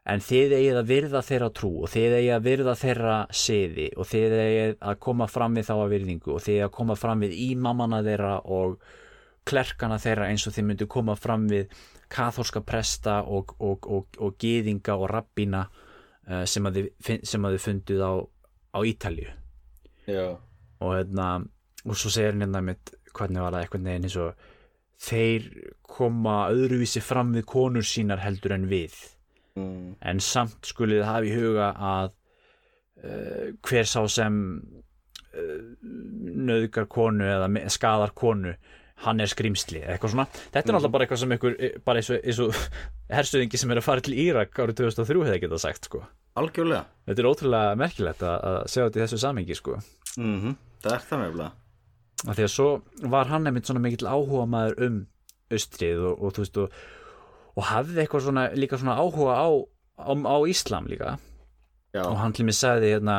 [0.04, 4.08] En þið eigið að virða þeirra trú og þið eigið að virða þeirra siði og
[4.10, 7.24] þið eigið að koma fram við þá að virðingu og þið eigið að koma fram
[7.24, 8.76] við ímamana þeirra og
[9.48, 11.72] klerkana þeirra eins og þið myndu koma fram við
[12.12, 15.64] katholska presta og, og, og, og gyðinga og rabbína
[16.28, 18.12] uh, sem, að þið, funduð á,
[18.74, 19.30] á Ítalju
[20.04, 20.26] Já,
[20.84, 21.28] og hérna
[21.84, 24.46] og svo segir hann hérna mitt hvernig var það eitthvað neginn eins og
[25.04, 25.48] þeir
[25.88, 28.94] koma öðruvísi fram við konur sínar heldur en við.
[29.54, 29.94] Mm.
[30.02, 32.08] en samt skulið hafa í huga að
[33.06, 35.60] uh, hver sá sem uh,
[36.48, 38.56] nöðgar konu eða skadar konu
[39.02, 40.26] hann er skrimsli eitthvað svona.
[40.54, 42.60] Þetta er náttúrulega bara eitthvað sem ykkur bara eins og, eins og
[43.18, 46.04] herstöðingi sem er að fara til Írak árið 2003 hefði getað sagt sko.
[46.38, 46.84] Algjörlega.
[47.08, 49.80] Þetta er ótrúlega merkilegt að, að segja þetta í þessu samhengi sko.
[50.20, 51.52] Mm Það er það nefnilega.
[52.24, 52.68] Af því að svo
[53.12, 54.98] var hann einmitt svona mikill áhuga maður um
[55.54, 56.74] austrið og, og þú veist og,
[57.54, 59.48] og hafði eitthvað svona líka svona áhuga á,
[59.96, 61.16] á, á Íslam líka.
[61.94, 63.16] Já, og hann til mig sagði hérna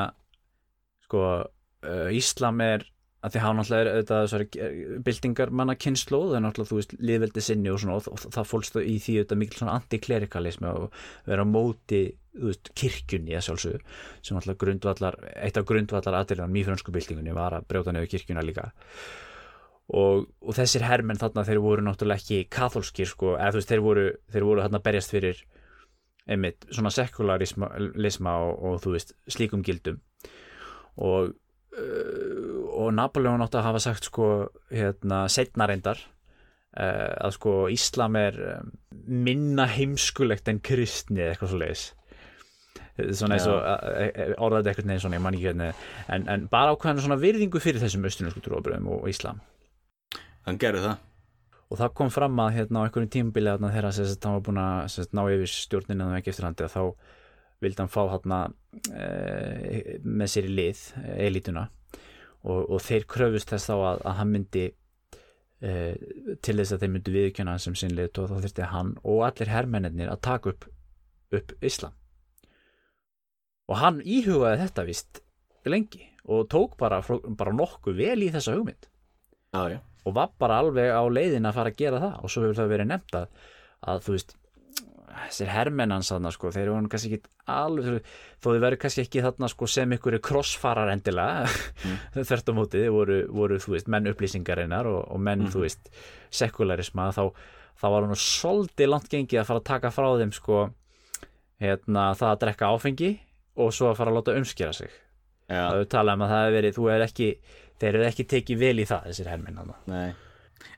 [1.08, 2.86] sko uh, Íslam er
[3.26, 6.96] að því hann náttúrulega er auðvitað þessari byltingar manna kynnslóð það er náttúrulega þú veist
[7.10, 11.00] liðveldi sinni og svona og, og það fólst í því auðvitað mikil svona antiklerikalismi og
[11.26, 12.02] vera á móti
[12.36, 13.82] veist kirkjunni að sjálfsögðu
[14.22, 18.44] sem náttúrulega grundvallar eitt af grundvallar aðdýrðan í frönsku byltingunni var að brjóta nefnir kirkjuna
[18.46, 18.70] líka.
[19.96, 23.84] Og, og þessir hermenn þarna þeir voru náttúrulega ekki katholskir sko, eða þú veist þeir
[23.86, 25.44] voru, þeir voru þarna berjast fyrir
[26.26, 30.02] einmitt svona sekularisma og, og þú veist slíkum gildum.
[30.96, 31.36] Og
[31.76, 34.30] og Napoleon átti að hafa sagt sko
[34.72, 38.72] hérna setna reyndar uh, að sko Íslam er um,
[39.06, 41.86] minna heimskulegt en kristni eða eitthvað svo leiðis
[42.96, 45.82] svona eins og orðaði eitthvað neins svona, ég man ekki hvernig
[46.16, 49.42] en, en bara ákveðan svona virðingu fyrir þessum austurlensku trúabröðum og Íslam.
[50.48, 51.04] Hann gerði það.
[51.66, 54.98] Og það kom fram að hérna á einhverjum tímabili þarna þegar hann var búin að
[55.18, 56.82] ná yfir stjórninu um ekki eftir landi þá
[57.66, 58.40] vildi hann fá hérna
[58.94, 61.68] e, með sér í lið e, elítuna.
[62.46, 65.76] Og, og þeir kröfust þess þá að, að hann myndi e,
[66.46, 69.54] til þess að þeir myndu viðkjöna hann sem sinnlið og þá þurfti hann og allir
[69.54, 70.68] hermennir að taka upp,
[71.34, 71.96] upp Íslam
[73.66, 75.22] og hann íhugaði þetta vist
[75.66, 77.02] lengi og tók bara,
[77.38, 78.88] bara nokkuð vel í þessa hugmynd.
[79.54, 79.80] Já, já.
[80.06, 82.16] Og var bara alveg á leiðin að fara að gera það.
[82.22, 83.46] Og svo hefur það verið nefnt að,
[83.94, 84.36] að þú veist
[85.16, 88.08] þessir hermennans þarna sko, þeir eru kannski ekki alveg,
[88.44, 91.98] þó þið verður kannski ekki þarna sko sem ykkur krossfarar endilega mm.
[92.28, 95.54] þvert á móti, þið voru, voru þú veist, menn upplýsingarinnar og, og menn, Mhm.
[95.56, 95.92] þú veist,
[96.36, 97.24] sekularisma þá,
[97.80, 100.60] þá var hann svolítið langt gengið að fara að taka frá þeim sko
[101.62, 103.12] hérna, það að drekka áfengi
[103.56, 104.92] og svo að fara að láta umskera sig
[105.46, 107.28] Já, það er talað um að það hefur verið, þú er ekki
[107.80, 109.76] þeir eru ekki tekið vel í það, þessir hermenn þarna.
[109.92, 110.14] nei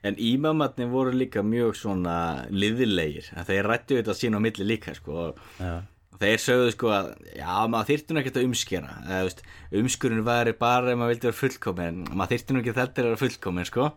[0.06, 2.16] En ímamatni voru líka mjög svona
[2.50, 5.32] liðilegir, að þeir rættu þetta sín á milli líka sko.
[5.58, 5.82] Já.
[6.18, 7.08] þeir sögðu sko að
[7.38, 9.42] já, maður þyrfti nú ekkert að veist,
[9.80, 13.20] umskurinn væri bara ef maður vildi vera fullkomin maður þyrfti nú ekki þetta að vera
[13.22, 13.88] fullkomin sko.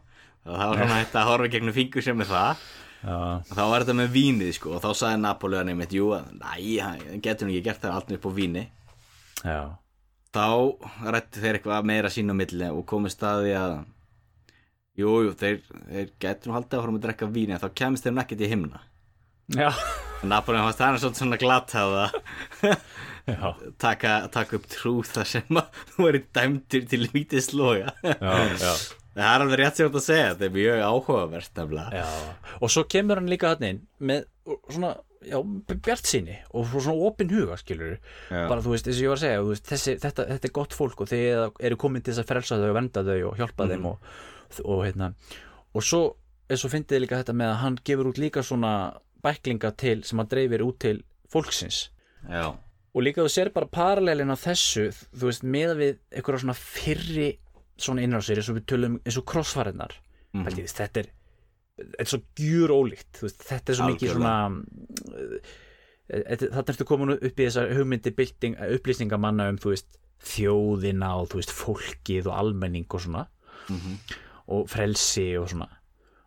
[0.42, 2.64] Og það var svona þetta að horfa gegnum fingur sem með það.
[3.02, 4.74] Já, og þá var þetta með vínið sko.
[4.76, 8.26] Og þá sagði Napoleon einmitt, jú, að næ, getur nú ekki gert það allt upp
[8.26, 8.64] á víni.
[9.42, 9.62] Já,
[10.38, 10.46] þá
[11.16, 13.76] rættu þeir eitthvað meira sín á milli og komið staði að
[15.00, 18.18] jú, jú, þeir, þeir getur haldið að fara að drekka víni en þá kemst þeim
[18.20, 18.82] nekkert í himna.
[19.52, 19.70] Já,
[20.24, 22.16] Napoleon var það svona svona glatað að
[23.84, 27.92] taka, taka upp trú þar sem að þú er dæmdur til lítið já.
[29.12, 31.64] það er alveg rétt ert að segja þetta er mjög áhugavert
[32.62, 34.28] og svo kemur hann líka hann inn með
[34.72, 34.94] svona,
[35.26, 35.38] já,
[35.74, 37.98] bjart síni og svona opin huga, skilur
[38.32, 38.48] Já.
[38.50, 40.78] bara, þú veist, eins og ég var að segja, veist, þessi, þetta, þetta er gott
[40.78, 43.68] fólk og þið eru komin til þess að frelsa þau og venda þau og hjálpa
[43.74, 44.14] þeim og,
[44.66, 45.14] og hérna,
[45.74, 46.02] og svo
[46.52, 48.74] eins og fyndið líka þetta með að hann gefur út líka svona
[49.24, 51.90] bæklinga til sem hann dreifir út til fólksins.
[52.30, 52.52] Já,
[52.94, 57.30] og líka þú sér bara paralelin á þessu þú veist, með við einhverja svona fyrri
[57.82, 59.96] svona innrásir eins og við tölum eins og krossfæriðnar
[60.34, 60.46] mm Mhm.
[60.68, 61.08] þetta er
[61.82, 65.40] þetta er svo gjur ólíkt veist, þetta er svo mikið svona uh,
[66.12, 72.28] þetta ertu komin upp í þessar hugmyndi bylting, upplýsningamanna um veist, þjóðina og veist, fólkið
[72.30, 73.26] og almenning og svona.
[73.70, 73.98] Mhm.
[74.52, 75.70] Og frelsi og svona.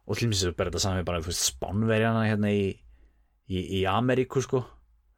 [0.04, 2.64] Og til mér bara þetta sami bara þú veist, spánverjana hérna í,
[3.48, 4.64] í, í Ameríku sko.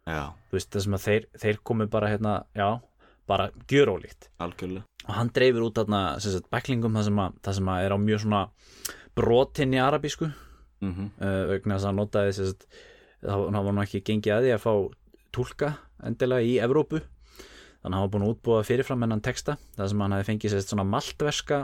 [0.06, 2.68] Já, þú veist, það sem að þeir, þeir komu bara hérna, já,
[3.26, 3.48] bara
[4.42, 4.86] algjörlega.
[5.06, 7.98] Og hann dreifir út þarna sagt, bæklingum það sem, að, það sem að er á
[8.02, 8.42] mjög svona
[9.18, 10.30] brotin í arabísku.
[10.84, 11.10] Mm -hmm.
[11.18, 12.66] uh, vegna þess að notaði sem sagt,
[13.24, 14.72] það var nú ekki gengið að því að fá
[15.34, 15.72] túlka
[16.04, 17.02] endilega í Evrópu.
[17.82, 20.54] Þannig að hann var búin að útbúa fyrirfram hennan texta það sem hann hefði fengið
[20.54, 21.58] sagt, svona maltverska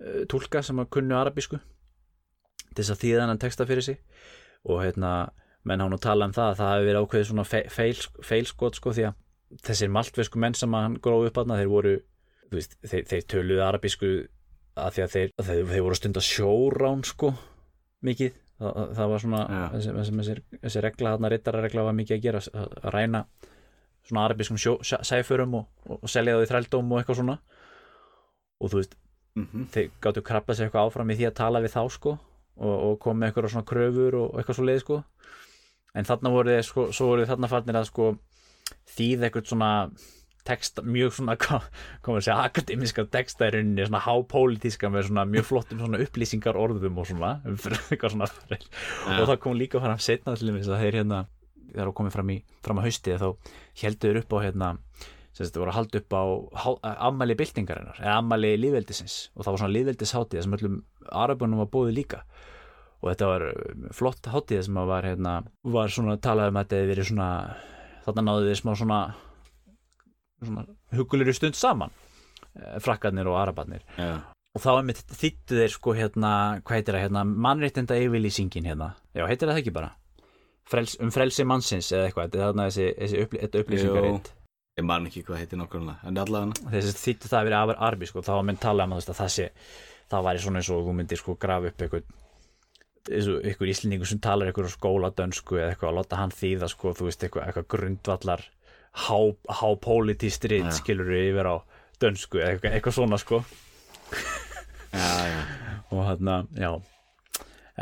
[0.00, 1.58] uh, túlka sem að kunnu arabísku
[2.76, 4.00] til þess að þýða hennan texta fyrir sig.
[4.68, 5.12] Og hérna
[5.66, 7.96] menn hann nú tala um það að það hefði verið ákveðið svona fe feil,
[8.28, 11.94] feilskot sko því að þessir maltversku menn sem að hann gróði upp að þeir voru
[12.46, 14.10] þú veist, þeir, þeir töluðu arabísku
[14.76, 17.30] að því að þeir, að þeir, þeir voru að stunda sjórán sko
[18.06, 18.34] mikið.
[18.56, 19.62] Það, það- var svona Já.
[19.74, 23.20] þessi, þessi, þessi, regla, þarna rittararegla var mikið að gera að, að ræna
[24.06, 27.38] svona arabískum sjó, sæ- sæförum og, og, og selja það í þrældóm og eitthvað svona.
[28.62, 28.94] Og þú veist,
[29.36, 29.68] Mhm.
[29.74, 32.16] þeir gáttu krabbað sér eitthvað áfram í því að tala við þá sko
[32.56, 35.00] og, og kom með eitthvað svona kröfur og, eitthvað svo leið sko.
[35.96, 38.06] En þarna voru þeir sko, svo voru þeir þarna farnir að sko
[38.96, 39.70] þýð eitthvað svona
[40.46, 41.36] texta, mjög svona
[42.06, 46.58] maður að segja, akademiska texta í rauninni svona hápólitíska með svona mjög flottum svona upplýsingar
[46.60, 47.32] orðum og svona
[48.12, 51.24] svona og það kom líka fram setna til þess að þeir hérna
[51.72, 53.28] þegar það komið fram í fram að haustið þá
[53.82, 54.70] heldur upp á hérna
[55.36, 56.24] sem þetta voru að halda upp á
[57.10, 60.78] afmæli byltingarinnar eða afmæli lífveldisins og það var svona lífveldishátíð sem öllum
[61.12, 62.22] arabunum var bóðið líka.
[63.02, 65.34] Og þetta var um, flott hátíð sem var hérna
[65.76, 67.28] var svona talað um að þetta hefði verið svona
[68.06, 69.00] þarna náðu þið smá svona
[70.40, 70.64] svona
[70.96, 71.92] hugulir stund saman
[72.56, 73.84] eh, frakkarnir og arabarnir.
[74.00, 74.16] Já,
[74.56, 76.32] og þá einmitt þýttu þeir sko hérna,
[76.64, 79.92] hvað heitir það hérna, mannréttinda yfirlýsingin hérna, já heitir það ekki bara?
[80.66, 84.30] Frels, um frelsi mannsins eða eitthvað, þetta er þarna þessi, þessi upplý, þetta upplýsingaritt
[84.76, 88.08] ég man ekki hvað heitir nokkurlega en allavega þessi þýttu það að vera afar arbi
[88.10, 89.46] sko, þá var menn talað um að, að það sé
[90.12, 94.50] það væri svona eins og þú myndir sko grafa upp og ykkur íslendingur sem talar
[94.50, 98.42] á skóladönsku eða eitthvað að láta hann þýða sko, þú veist, eitthvað, eitthvað grundvallar
[99.06, 99.18] há,
[99.60, 100.74] hápolítistrit Já.
[100.80, 101.56] skilur yfir á
[102.02, 103.40] dönsku eða eitthvað, eitthvað svona sko.
[104.96, 105.40] Já, já,
[105.92, 106.70] og þarna, já.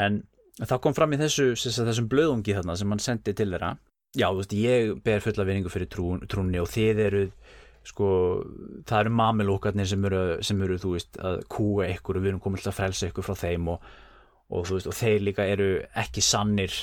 [0.05, 0.21] En
[0.61, 3.75] það kom fram í þessu þessum blöðungi þarna sem hann sendi til þeirra
[4.15, 7.27] já, þú veist, ég ber fulla vinningu fyrir trú, trúnni og þið eru
[7.85, 8.09] sko,
[8.89, 12.43] það eru mamilókarnir sem eru, sem eru, þú veist, að kúa ykkur og við erum
[12.45, 13.87] komin til að frelsa ykkur frá þeim og,
[14.49, 15.71] og þú veist, og þeir líka eru
[16.05, 16.79] ekki sannir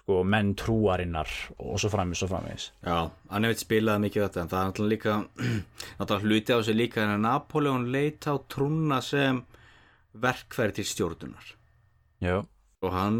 [0.00, 2.98] sko, menn trúarinnar og svo framins og framins já
[3.30, 5.16] hann hefði spilað mikið þetta en það er náttúrulega líka
[6.00, 9.42] náttúrulega hluti á þessu líka en að Napoleon leita á trúna sem
[10.12, 11.54] verkfæri til stjórnunar.
[12.20, 12.42] Já,
[12.82, 13.18] og hann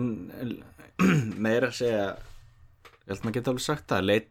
[1.45, 2.17] meira segja
[3.11, 4.05] ég held maður geta alveg sagt það.
[4.07, 4.29] Leit,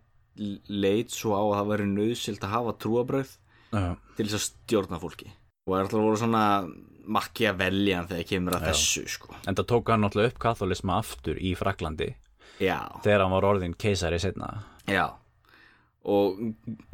[0.72, 3.34] leit svo á að það væri nöðsilt að hafa trúabröð
[3.76, 5.34] já, til þess að stjórna fólki.
[5.68, 6.44] Og er alltaf voru svona
[7.10, 8.68] makki að velja þegar kemur að Já.
[8.72, 9.36] þessu sko.
[9.50, 12.08] En það tók hann náttúrulega upp katholisma aftur í Fraklandi
[12.62, 14.50] já, þegar hann var orðin keisari setna
[14.90, 15.08] já.
[16.10, 16.38] Og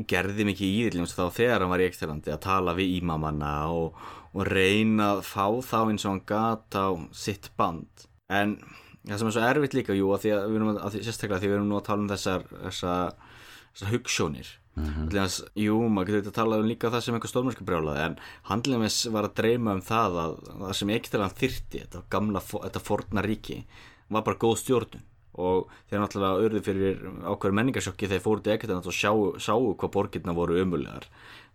[0.09, 3.99] gerði mikið íðiljum þá þegar hann var í Eksterlandi að tala við ímamanna og,
[4.33, 8.07] og reyna að fá þá eins og hann gat á sitt band.
[8.33, 8.57] En
[9.07, 11.01] það sem er svo erfitt líka jú, að því að við erum að, að því,
[11.07, 13.17] sérstaklega því við erum nú að tala um þessar, þessar,
[13.71, 15.49] þessar hugssjónir mm -hmm.
[15.55, 19.05] jú, maður getur þetta að tala um líka það sem eitthvað stórmörsku brjálaði en handlumess
[19.11, 23.65] var að dreyma um það að það sem Eksterland þyrti þetta gamla, þetta forna ríki
[24.09, 25.05] var bara góð stjórnun.
[25.35, 28.95] Og þeir náttúrulega urðu fyrir ákveður menningarsjokki þegar fóru til Egyptaland og
[29.43, 31.09] sáu, hvað borgirna voru ömulegar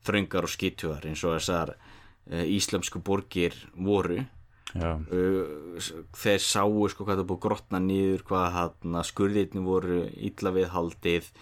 [0.05, 4.27] þröngar og skítugar eins og þessar uh, íslamsku borgir voru
[4.75, 10.71] þeir sáu sko hvað það búið að grotna niður hvað hann skurðirni voru illa við
[10.75, 11.33] haldið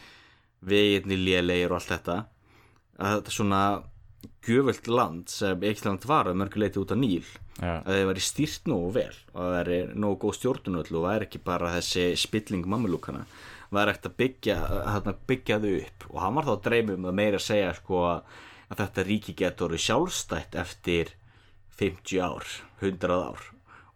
[0.68, 2.18] veginni lélegir og allt þetta.
[2.99, 3.62] Að þetta svona
[4.49, 7.26] gjöfult land sem Eikland var að mörguleiti út á Níl.
[7.59, 7.83] Já.
[7.83, 11.41] að þeir væri stýrt nógu vel og það væri nógu góð stjórnunöll og væri ekki
[11.43, 13.24] bara þessi spilling mammulúkana.
[13.74, 14.59] Væri ekkert að byggja,
[15.26, 16.07] byggja þau upp.
[16.12, 19.35] Og hann var þá að dreyma um að meira að segja sko að þetta ríki
[19.43, 21.11] getur sjálfstætt eftir
[21.79, 22.45] 50 ár,
[22.83, 23.47] 100 ár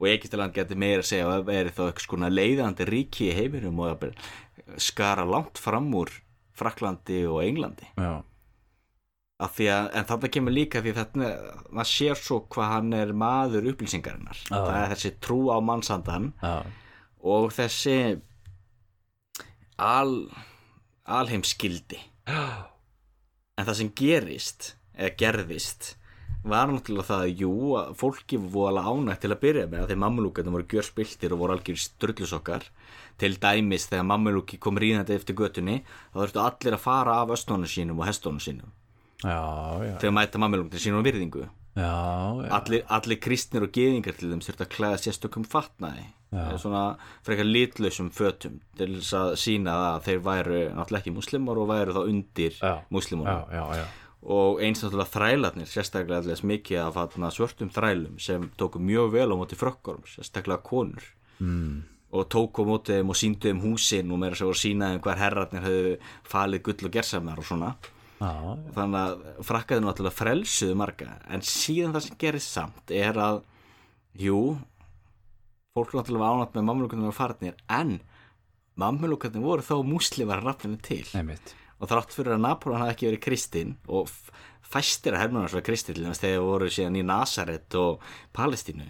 [0.03, 3.78] og Egyptaland getur meira að segja að veri þá eitthvað skona leiðandi ríki í heiminum
[3.85, 4.09] og
[4.83, 6.11] skara langt fram úr
[6.59, 8.22] Fraklandi og Englandi Já.
[9.43, 11.30] Af því að, en þetta kemur líka því þetta,
[11.74, 14.59] maður sér svo hvað hann er maður upplýsingarinnar Já.
[14.59, 16.55] það er þessi trú á mannsandan Já.
[17.22, 17.97] og þessi
[19.83, 20.14] al
[21.07, 22.68] alheimskildi Já.
[23.59, 25.93] en það sem gerist eða gerðist
[26.43, 29.90] var náttúrulega það að jú, að fólki voru alveg ánægt til að byrja með að
[29.93, 32.68] þegar mammulúkarnir voru gjör spiltir og voru algjör strullusokkar
[33.22, 37.70] til dæmis þegar mammulúki kom ríðandi eftir götunni þá þurftu allir að fara af östónu
[37.70, 38.72] sínum og hestónu sínum.
[39.22, 39.38] Já,
[39.86, 41.47] já, þegar mæta mammulúkarnir sínum á virðingu.
[41.72, 41.93] Já,
[42.59, 46.11] allir, allir kristnir og geðingar til þeim þurftu að klæða sérstökum fatnaði.
[46.32, 46.82] Eða svona
[47.24, 51.97] frekar litlausum fötum til þess að sína að þeir væru náttúrulega ekki muslimar og væru
[51.97, 52.57] þá undir
[52.93, 53.43] muslimunum.
[54.23, 59.33] Og eins náttúrulega þrælarnir sérstaklega allir mikið af þarna svörtum þrælum sem tóku mjög vel
[59.35, 61.03] á móti frökkorum sérstaklega konur
[61.43, 61.81] mm.
[62.14, 65.03] og tóku á móti þeim og síndu þeim húsin og meira svo að sína þeim
[65.03, 65.97] hver herrarnir höfðu
[66.31, 67.73] falið gull og gersamar og svona
[68.23, 68.35] já.
[68.77, 73.43] þannig að frakkaði náttúrulega frelsuðu marga en síðan það sem gerist samt er að
[74.23, 74.39] jú
[75.75, 77.99] fólk náttúrulega var ánætt með mamlukarnir og farnir en
[78.79, 81.57] mamlukarnir voru þó múslimar rafninu til Einmitt.
[81.83, 84.11] Og þrátt fyrir að Napoleon hafði ekki verið kristinn og
[84.72, 88.05] fæstir að hermennars var kristinn til þess þegar þeir voru síðan í Nazaret og
[88.37, 88.87] Palestínu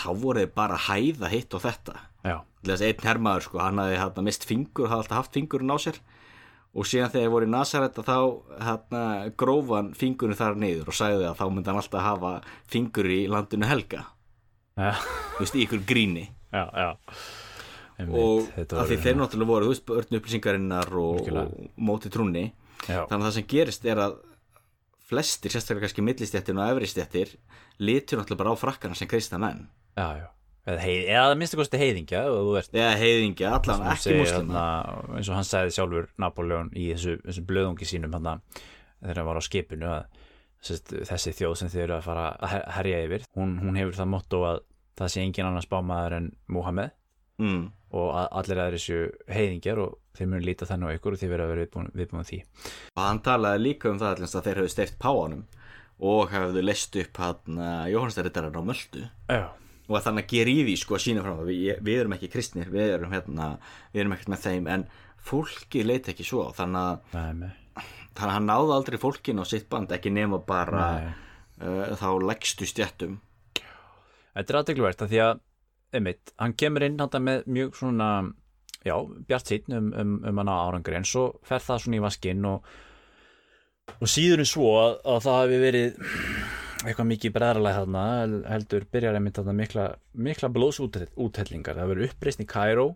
[0.00, 1.96] þá voru þeir bara að hæða hitt og þetta.
[2.60, 5.74] Til þess að einn hermaður sko, hann hafði hérna, mist fingur, hafði alltaf haft fingurinn
[5.74, 6.00] á sér.
[6.70, 8.18] Og síðan þegar þeir voru í Nazaret að þá
[8.68, 9.02] hérna,
[9.42, 12.32] grófan fingurinn þar niður og sagði að þá myndi hann alltaf hafa
[12.70, 14.04] fingur í landinu helga.
[14.78, 16.28] Þú veist, í ykkur gríni.
[16.54, 16.90] Já, já.
[18.08, 18.48] Og
[18.80, 22.46] af því þeir náttúrulega voru, börn upplýsingarinnar og, og móti trúnni.
[22.88, 24.18] Já, þannig að það sem gerist er að
[25.10, 27.32] flestir, sérstaklega kannski millistjættin og efristjættir
[27.82, 29.66] litur náttúrulega bara á frakkana sem kristna menn.
[29.98, 30.28] Já, já.
[30.68, 34.64] Eða, heið, eða minnstu kosti heiðingja eða heiðingja, allan ekki muslima
[35.16, 38.34] eins og hann sagði sjálfur Napoleon í þessu, þessu blöðungi sínum þarna,
[39.00, 40.20] þegar hann var á skipinu að
[41.08, 44.10] þessi þjóð sem þið eru að fara að her- herja yfir hún, hún hefur það
[44.12, 44.60] motto að
[45.00, 46.92] það sé engin annars bámaður en Muhammed
[47.40, 47.62] mm.
[47.90, 51.46] Og allir aðri séu heiðingjar og þeir munu líta þannig á ykkur og þið verða
[51.46, 52.38] að vera viðbúin, viðbúin því.
[52.94, 55.46] Og hann talaði líka um það allins að þeir hefðu steift páanum
[56.00, 57.60] og hefðu leist upp hann
[57.92, 59.42] Jóhannsdæriðarar á Möldu Já,
[59.90, 62.30] og að þannig að gera í því sko að sína fram við, við erum ekki
[62.32, 63.48] kristnir, við erum hérna
[63.92, 64.86] við erum ekkert með þeim en
[65.30, 67.84] fólki leit ekki svo þannig að, nei, nei,
[68.16, 70.86] þannig að hann náði aldrei fólkin á sitt band ekki nema bara
[71.60, 73.20] uh, þá leggstu stjættum
[74.30, 75.40] Þetta er aðdegluvert að því að
[75.96, 78.10] einmitt, hann kemur inn þetta með mjög svona
[78.86, 78.94] já,
[79.28, 82.48] bjart sýtn um, um, um hann á árangri en svo fer það svona í vaskinn
[82.48, 82.70] og,
[83.98, 86.02] og síður en svo að, að það hafi verið
[86.80, 88.04] eitthvað mikið bræðralæg þarna
[88.48, 89.86] heldur byrjar einmitt þarna mikla,
[90.16, 91.76] mikla blóðsúthellingar.
[91.76, 92.86] Það verður uppreist í Cairo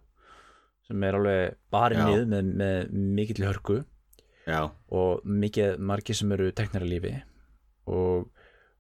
[0.89, 2.07] sem er alveg barinn Já.
[2.09, 3.77] niður með, með mikill hörku
[4.45, 4.61] já,
[4.93, 7.15] og mikið margir sem eru teknir að lífi.
[7.93, 8.31] Og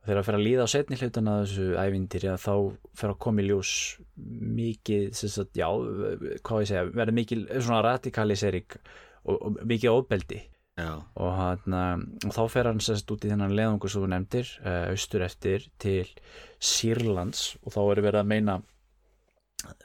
[0.05, 2.55] þegar að fer að líða á setni hlutan að þessu ævindir þá
[3.01, 3.75] fer að koma í ljós
[4.61, 5.69] mikið, sagt, já
[6.45, 10.43] hvað ég segja, verður mikil svona radikalisering og, og mikið ofbeldi.
[10.75, 11.75] Og, hann,
[12.27, 15.69] og þá fer hann sérst út í þennan leðungur sem þú nefndir, uh, austur eftir
[15.79, 16.09] til
[16.59, 18.57] Sýrlands og þá er verið að meina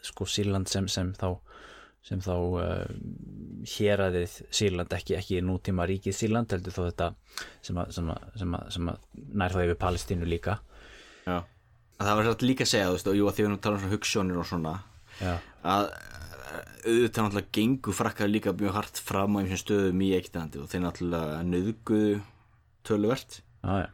[0.04, 1.38] sko Sýrland sem, sem þá
[2.06, 2.92] sem þá uh,
[3.68, 7.10] héraðið Sýrland ekki, ekki nútíma ríkið Sýrland heldur þó þetta
[7.66, 9.02] sem að, sem að, sem að, sem að
[9.42, 10.60] nær þá yfir Palestínu líka.
[11.28, 11.42] Já.
[12.00, 13.66] Það var satt líka að segja, þú veist, og jú að því við erum að
[13.66, 14.74] tala um hugssjónir og svona
[15.20, 15.34] já,
[15.68, 20.62] að eh, auðvitað náttúrulega gengur frakkaði líka mjög hart fram á einhvern stöðum í Egiptalandi
[20.62, 22.14] og þeir náttúrulega nöðguðu
[22.88, 23.90] töluvert já, já,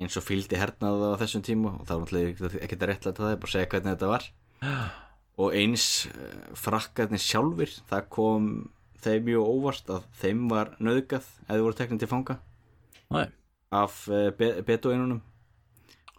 [0.00, 3.36] eins og fylgdi hernaða á þessum tíma og það var náttúrulega ekkert að réttlæta það
[3.36, 4.30] bara að segja hvernig þetta var
[5.40, 8.50] og eins eh, frakkarnir sjálfur það kom
[9.00, 12.36] þeim mjög óvart að þeim var nöðgað eða voru teknið til fanga.
[13.10, 13.22] Já,
[13.70, 15.22] af uh, be beduinunum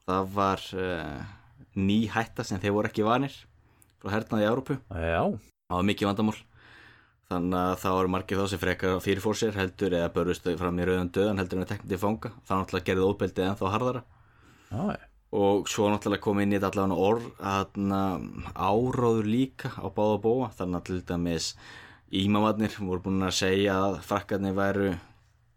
[0.07, 1.19] það var uh,
[1.77, 3.35] ný hætta sem þeir voru ekki vanir
[4.01, 4.47] frá hernaði
[4.89, 5.21] já,
[5.69, 6.39] það var mikið vandamál.
[7.31, 10.81] Þannig að það voru margir þá sem frekar fyrir fór sér heldur eða börust fram
[10.81, 12.31] í rauðan döðan heldur en að teknið til fanga.
[12.47, 14.01] Það náttúrulega gerði óbeldið en þá harðara.
[14.71, 14.81] Já,
[15.31, 18.01] og svo náttúrulega kom inn í þetta allavega orð aðna,
[18.55, 21.53] áróður líka á báða bóa þannig að til dæmis
[22.11, 24.89] ímamadnir voru búin að segja að frakkarnir væru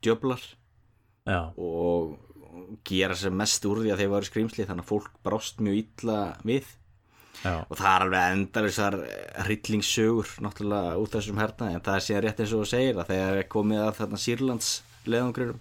[0.05, 0.45] djöflar
[1.27, 2.15] já, og
[2.87, 6.19] gera sem mest úr því að þeir varu skrýmsli þannig að fólk brást mjög illa
[6.47, 6.71] við.
[7.45, 8.97] Já, og það er alveg endalisar
[9.49, 13.11] rillingssögur náttúrulega út þessum herna en það er síðan rétt eins og þú segir að
[13.11, 14.69] þegar komið að þarna Sýrlands
[15.11, 15.59] leðungrurum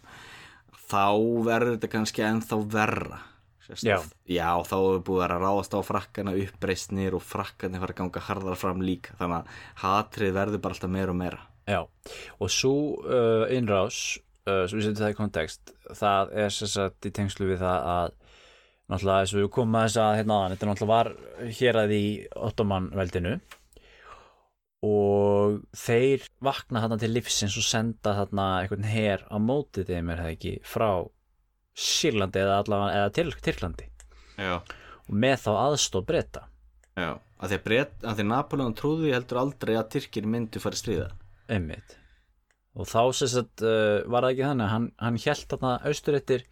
[0.94, 1.08] þá
[1.50, 3.20] verður þetta kannski ennþá verra
[3.64, 3.96] Já.
[4.28, 8.24] já, þá er búið að að ráðast á frakkana uppreisnir og frakkarnir fara að ganga
[8.28, 11.40] harðar fram líka þannig að hatrið verður bara alltaf meira og meira
[11.70, 11.80] já.
[12.44, 12.74] og svo
[13.08, 14.02] uh, innrás
[14.50, 17.90] uh, sem við setjum það í kontekst það er sem sagt í tengslu við það
[17.94, 18.20] að
[18.92, 21.96] náttúrulega eins og við komum að þess að hérna aðan, þetta náttúrulega var hér að
[21.96, 22.06] í
[22.50, 23.38] Ottoman veldinu
[24.84, 30.26] og þeir vakna þarna til lífsins og senda þarna einhvern her á móti þeim er
[30.26, 30.90] það ekki frá
[31.74, 33.90] Sýrlandi eða allavega eða til Tyrklandi.
[34.38, 34.56] Já,
[35.04, 36.48] og með þá aðstóð breyta
[36.98, 37.12] já.
[37.44, 40.80] Að því að, Bret, að því Napoleon trúði heldur aldrei að Tyrkir myndu fara að
[40.80, 41.08] stríða
[41.52, 41.98] einmitt.
[42.80, 46.46] Og þá sem sagt uh, var það ekki þannig að hann, hann held þarna austurettir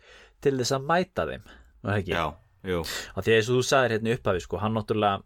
[0.44, 2.12] til þess að mæta þeim það?
[2.12, 2.26] Já,
[2.68, 5.24] jú, af því að eins og þú sagðir hérna í upphafi sko, hann náttúrulega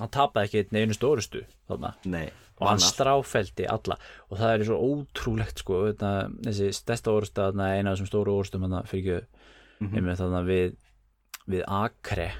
[0.00, 1.92] hann tapaði ekki einu stórustu þarna.
[2.08, 2.30] Nei
[2.60, 3.96] og hann stráfeldi alla.
[4.28, 6.12] Og það er svo ótrúlegt sko þetta,
[6.44, 10.74] þessi stærsta þarna, eina af þessum stóru orustum þarna, fyrir ekki einmitt þarna við,
[11.48, 12.30] við Akre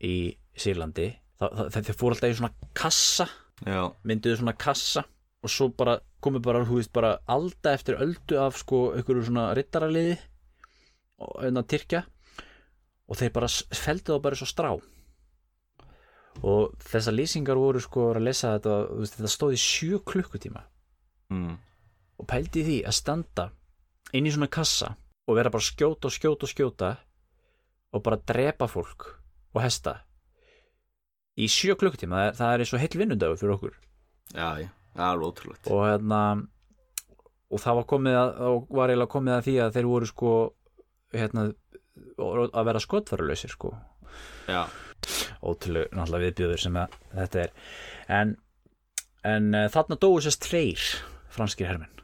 [0.00, 0.14] í
[0.56, 1.10] Sýrlandi.
[1.40, 3.28] Þeir fóru alltaf í svona kassa.
[3.66, 5.04] Já, mynduðu svona kassa.
[5.40, 9.50] Og svo bara komið bara, þú veist, bara alda eftir öldu af sko einhverju svona
[9.56, 10.18] rittaraliði
[11.20, 12.02] og hérna Tyrkja.
[13.10, 14.70] Og þeir bara felldu þá bara svo strá
[16.42, 20.66] og þessar lýsingar voru sko að lesa þetta, veist, þetta stóð í sjö klukkutíma.
[21.30, 21.58] Mm.
[22.18, 23.44] og pældi því að standa
[24.18, 24.88] inn í svona kassa
[25.30, 26.88] og vera bara skjóta og skjóta og skjóta
[27.94, 29.06] og bara drepa fólk
[29.54, 30.00] og hesta
[31.38, 33.76] í sjö klukkutíma, það er, það er eins og heill vinnundagur fyrir okkur.
[34.34, 34.68] Já, já,
[34.98, 35.70] alveg ótrúlegt.
[35.70, 36.20] Og hérna
[37.50, 38.32] og það var komið að,
[38.68, 40.34] var eiginlega komið að því að þeir voru sko
[41.14, 41.46] hérna
[42.20, 43.72] að vera skotfærulausir sko.
[44.50, 44.64] Já,
[45.40, 47.52] ótrúlega náttúrulega viðbjöður sem að þetta er.
[48.20, 48.36] En,
[49.32, 50.86] en uh, þarna dóu sérst tveir
[51.32, 52.02] franskir hermenn.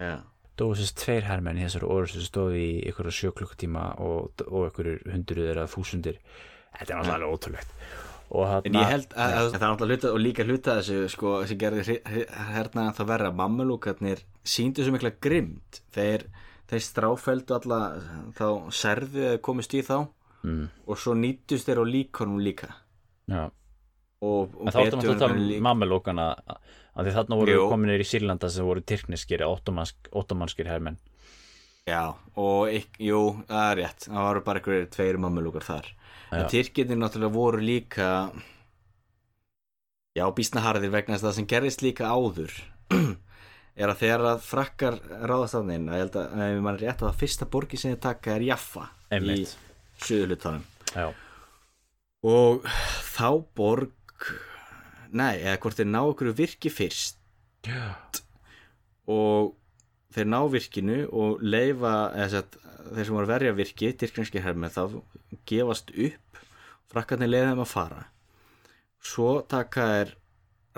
[0.00, 0.14] Já,
[0.60, 4.70] dóu sérst tveir hermenn í þessari orðu sem stóði í ykkur sjö klukkutíma og, og
[4.70, 6.20] ykkur hundruð eða þúsundir.
[6.78, 7.74] Þetta er náttúrulega ótrúlegt.
[8.30, 11.58] En ég held að, að það er náttúrulega hluta og líka hluta þessu sko, sem
[11.58, 11.96] gerði
[12.52, 13.32] hérna þá verra.
[13.34, 16.28] Mammulúkarnir síndu svo mikla grimd þeir,
[16.70, 17.80] þeir stráfældu alla
[18.38, 19.96] þá serðu komist í þá
[20.42, 22.70] mm, og svo nýttust þeir á líkonum líka
[23.30, 23.44] já
[24.20, 27.68] og, og En þá áttum við að tala um mamelókana að því þarna voru Jú.
[27.72, 30.98] kominir í Sýrlanda sem voru tyrkneskir eða ottomansk, ottomanskir hermenn
[31.88, 35.88] Já, og ykk, jú, það er rétt það voru bara einhverjir tveir mammulúkar þar
[36.30, 36.48] en Já.
[36.52, 38.10] Tyrkirnir náttúrulega voru líka
[40.14, 42.52] já, býsna harðir vegna þess að það sem gerðist líka áður
[43.80, 47.08] er að þegar að frakkar ráðastafnin, að ég held að ef mann er rétt að
[47.08, 49.54] það fyrsta borgi sem þið taka er Jaffa Einmitt.
[49.56, 49.69] í
[50.06, 51.10] suðulutanum Já,
[52.26, 52.66] og
[53.14, 54.28] þá borg
[55.10, 57.18] nei, eða hvort þeir ná ykkur virki fyrst.
[59.10, 59.54] Og
[60.14, 61.94] þeir ná virkinu og leifa
[62.32, 62.56] sett,
[62.90, 64.82] þeir sem voru verja virki tyrkneskir hermið þá
[65.50, 66.42] gefast upp.
[66.90, 68.02] Frakkarnir leiða þeim að fara.
[69.00, 70.16] Svo taka þeir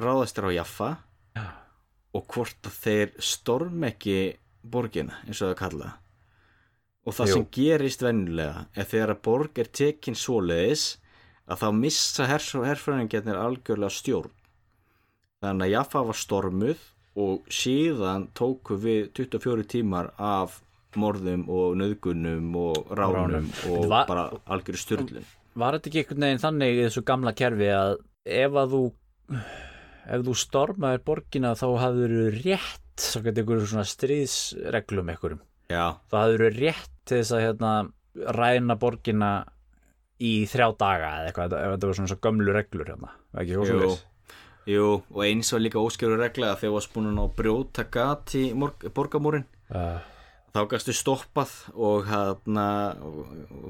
[0.02, 0.90] ráðastir á Jaffa
[1.36, 1.46] Já.
[2.16, 5.90] og hvort þeir storm ekki borgina eins og það kalla
[7.06, 7.34] og það Jú.
[7.34, 10.84] sem gerist venjulega er þegar að borg er tekin svoleiðis
[11.50, 14.30] að þá missa herfræðingarnir algjörlega stjórn
[15.42, 16.84] þannig að Jaffa var stormuð
[17.22, 20.60] og síðan tóku við 24 tímar af
[20.96, 23.50] morðum og nöðgunum og ránum, Ránum.
[23.72, 25.24] og Va- bara algjörðu styrlun
[25.54, 28.82] Var þetta ekki einhvern veginn þannig í þessu gamla kerfi að ef að þú
[30.12, 35.42] ef þú stormaðir borgina þá hafður rétt svo getur ykkur svona stríðsreglum einhverjum
[35.72, 37.72] já, þá hafður rétt til þess að hérna,
[38.36, 39.32] ræna borgina
[40.22, 41.58] í þrjá daga eða eitthvað.
[41.58, 44.00] Ef þetta var svona svo gömlu reglur hérna ekki eitthvað
[44.70, 48.46] jú, og eins var líka óskjöru regla að þegar var spúnun á brjóta gat í
[48.94, 50.02] borgamúrin Uh,
[50.52, 52.66] þá gæstu stoppað og hérna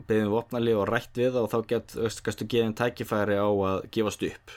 [0.09, 1.95] beðum vopnali og rætt við það og þá get,
[2.27, 4.57] gæstu geðin tækifæri á að gefast upp.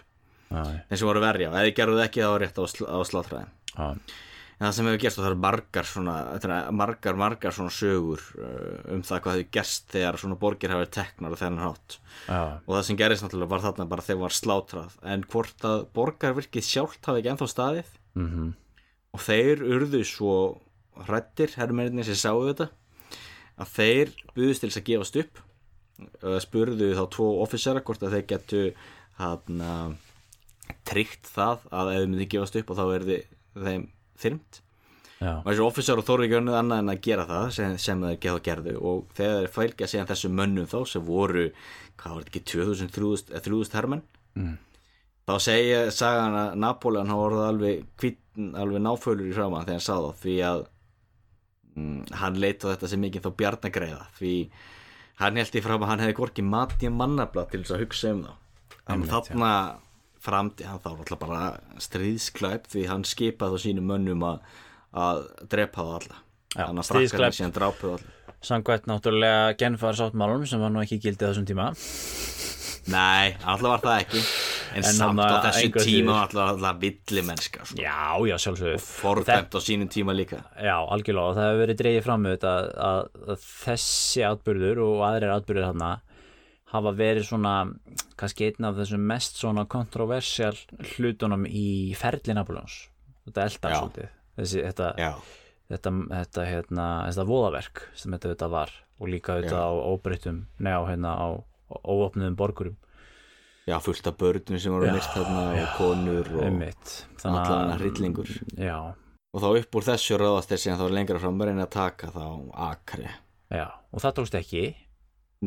[0.50, 2.88] Já, þeim sem voru að verja þið gerðu það ekki þá var rétt á, sl
[2.90, 3.86] á slátræðin já,
[4.56, 6.16] en það sem hefur gerst og það eru margar svona
[6.72, 11.36] margar, margar svona sögur uh, um það hvað hefur gerst þegar svona borgir verið teknar
[11.36, 11.98] og þennan hátt.
[12.30, 14.96] Já, og það sem gerist náttúrulega var þarna bara þegar var slátrað.
[15.12, 17.92] En hvort að borgarvirkið sjálft hafi ekki ennþá staðið?
[18.16, 18.54] Mhm,
[19.16, 20.38] og þeir urðu svo
[21.04, 22.70] hrættir herrmennir sem sáu þetta
[23.60, 25.42] að þeir buðust til þess að gefast upp.
[26.44, 28.64] Spurðu þá tvo offisera hvort að þeir getu
[29.20, 29.76] hana,
[30.88, 33.06] tryggt það að ef þeir myndi gefast upp og þá er
[33.56, 33.86] þeim
[34.22, 34.62] þyrmt
[35.24, 38.20] og þessi officer og þóru ekki önnið annað en að gera það sem, sem þeir
[38.26, 38.76] geða gerðu.
[38.84, 41.46] Og þegar þeir fælgja síðan þessum mönnum þá sem voru,
[42.02, 44.06] hvað var þetta ekki 2000, 3000, eða 3000 hermenn?
[44.36, 44.56] Mm.
[45.26, 49.86] þá segja sagan að Napoleon hafa orðið alveg kvinn, alveg náfölur í hraman þegar hann
[49.86, 50.64] sá það því að
[51.72, 54.34] mm, hann leit á þetta sem mikið þá bjarnagreiða því
[55.24, 58.22] hann held í fram að hann hefði gorki mati mannabla til þess að hugsa um
[58.26, 58.34] þá.
[58.92, 59.54] En þarna
[60.26, 61.42] framdi hann þá var alltaf bara
[61.86, 64.40] stríðsklæp því hann skipaði þá sínum mönnum að,
[65.06, 65.24] að
[65.54, 66.22] drepa það alla.
[66.56, 68.14] Þannig að frakkarnir síðan drápuð alla.
[68.46, 71.72] Samkvæmt náttúrulega genfara sáttmálum sem var nú ekki gildið á þessum tíma.
[72.94, 74.20] Nei, alltaf var það ekki.
[74.76, 77.66] En, En samt hann á að þessu engu að tíma var alltaf, alltaf villi mennska
[77.66, 77.78] sko.
[77.82, 78.82] já, já, sjálfsögðu.
[78.86, 80.42] Fordæmt á sínum tíma líka.
[80.62, 81.32] Já, algjörlega.
[81.32, 85.90] Og það hefur verið dreigið fram að, að, að þessi atbyrður og aðrir atbyrður þarna
[86.74, 87.56] hafa verið svona
[88.20, 90.56] kannski einn af þessum mest svona kontroversial
[90.96, 92.86] hlutunum í ferli Napoleons
[93.26, 94.14] þetta eldar svolítið.
[94.36, 94.88] Þessi, þetta,
[95.72, 99.68] þetta, þetta, hérna, þetta voðaverk sem þetta, þetta var og líka þetta Já.
[99.68, 101.28] á óbreyttum neá hérna á
[101.66, 102.76] óopnuðum borgurum.
[103.66, 106.44] Já, fullt af börnum sem voru mist þarna og konur og
[107.26, 107.72] allan
[108.62, 108.78] já,
[109.34, 112.12] og þá upp úr þessu ráðast þeir síðan þá lengra fram að reyna að taka
[112.14, 112.28] þá
[112.68, 113.08] akri
[113.50, 114.68] já, og það tókst ekki.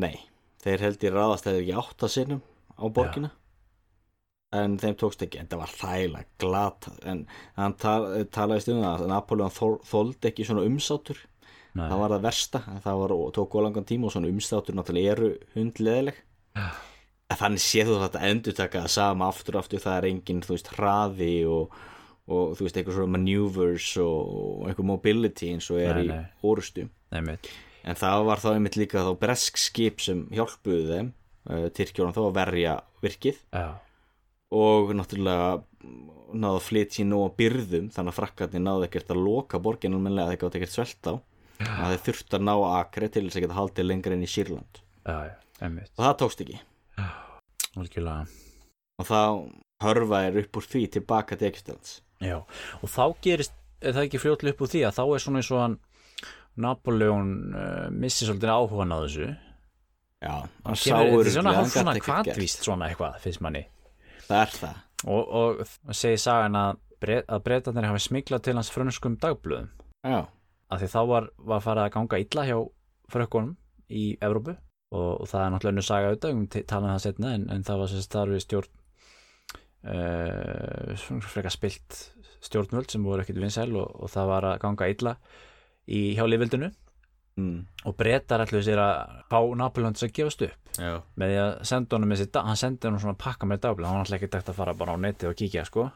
[0.03, 0.19] Nei,
[0.63, 2.41] þeir held í ráðast þeir ekki átta sinnum
[2.79, 3.31] á borgina.
[4.59, 7.19] En þeim tókst ekki, en það var þægilega glata en
[7.59, 7.99] hann tal,
[8.33, 11.19] talaði stundum það að Napoleon þol, þoldi ekki svona umsátur.
[11.77, 11.85] Nei.
[11.85, 16.17] það var það versta, það var, tók ólangan tíma og svona umsátur náttúrulega eru hundleðileg
[17.29, 20.55] en þannig séð þú þetta endur taka það sama aftur aftur það er engin, þú
[20.55, 21.75] veist, hraði og,
[22.25, 26.09] og þú veist, eitthvað svona maneuvers og, og eitthvað mobility eins og er Nei, í
[26.09, 26.23] nei.
[26.49, 27.51] orustu einmitt,
[27.83, 31.13] en það var þá einmitt líka þá bresk skip sem hjálpuðu þeim
[31.49, 33.39] uh, Tyrkjónan þá að verja virkið.
[33.53, 33.69] Já,
[34.49, 35.49] og náttúrulega
[36.29, 40.33] náðu að flytja í nóga byrðum þannig að frakkarnir náðu ekkert að loka borginu mennilega
[40.33, 41.13] þeir gátt ekkert svelt á
[41.59, 44.29] þannig að þeir þurftu að ná akri til þess að geta haldið lengra inn í
[44.29, 44.81] Sýrland.
[45.05, 45.33] Já, já,
[45.69, 46.59] og það tókst ekki.
[47.79, 48.27] Algjörlega.
[48.99, 49.21] Og þá
[49.83, 51.99] hörfa er upp úr því tilbaka til Egyptalands.
[52.23, 52.37] Já,
[52.79, 55.51] og þá gerist er það ekki fljótlega upp úr því að þá er svona eins
[55.53, 55.77] og hann
[56.59, 59.27] Napoleon uh, missi svolítið áhugan á þessu.
[60.19, 63.43] Já, Hann hann sá kemur, þetta er svona hálf svona ekkert kvatvíst svona eitthvað, finnst
[63.45, 63.61] manni.
[64.27, 64.81] Það er það.
[65.07, 69.69] Og, og það segir sagan að, bre að breytanir hafi smiklað til hans frönskum dagblöðum.
[70.03, 70.19] Já,
[70.69, 72.57] af því þá var, var farið að ganga illa hjá
[73.13, 73.55] frökkunum
[73.89, 74.57] í Evrópu.
[74.89, 77.81] Og, og það er náttúrulega önnur saga auðvitað, um talað það setna en, en það
[77.83, 78.71] var sem starfi stjórn
[79.85, 81.99] uh, svona frekar spilt
[82.41, 85.13] stjórnvöld sem voru ekkit vinsæl og, og það var að ganga illa
[85.89, 86.69] í hjá lifildinu.
[87.39, 90.71] Mm, og breytar allir sér að fá Napoleon til að gefast upp.
[90.79, 93.87] Já, með því að senda honum með sér, hann sendi honum svona pakka með dagblöð,
[93.87, 95.89] hann var alltaf ekki dægt að fara bara á netið og kíkja sko.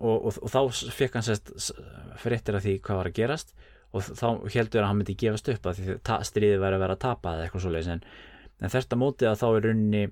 [0.00, 0.60] Og, og, og þá
[0.96, 1.52] fekk hann sérst
[2.22, 3.52] fréttir af því hvað var að gerast.
[3.94, 5.82] Og þá heldur að hann myndi gefast upp að
[6.28, 7.92] stríðið væri að vera að tapa eða eitthvað svoleiðis.
[7.94, 8.02] En,
[8.60, 10.02] en þetta mótið að þá er runni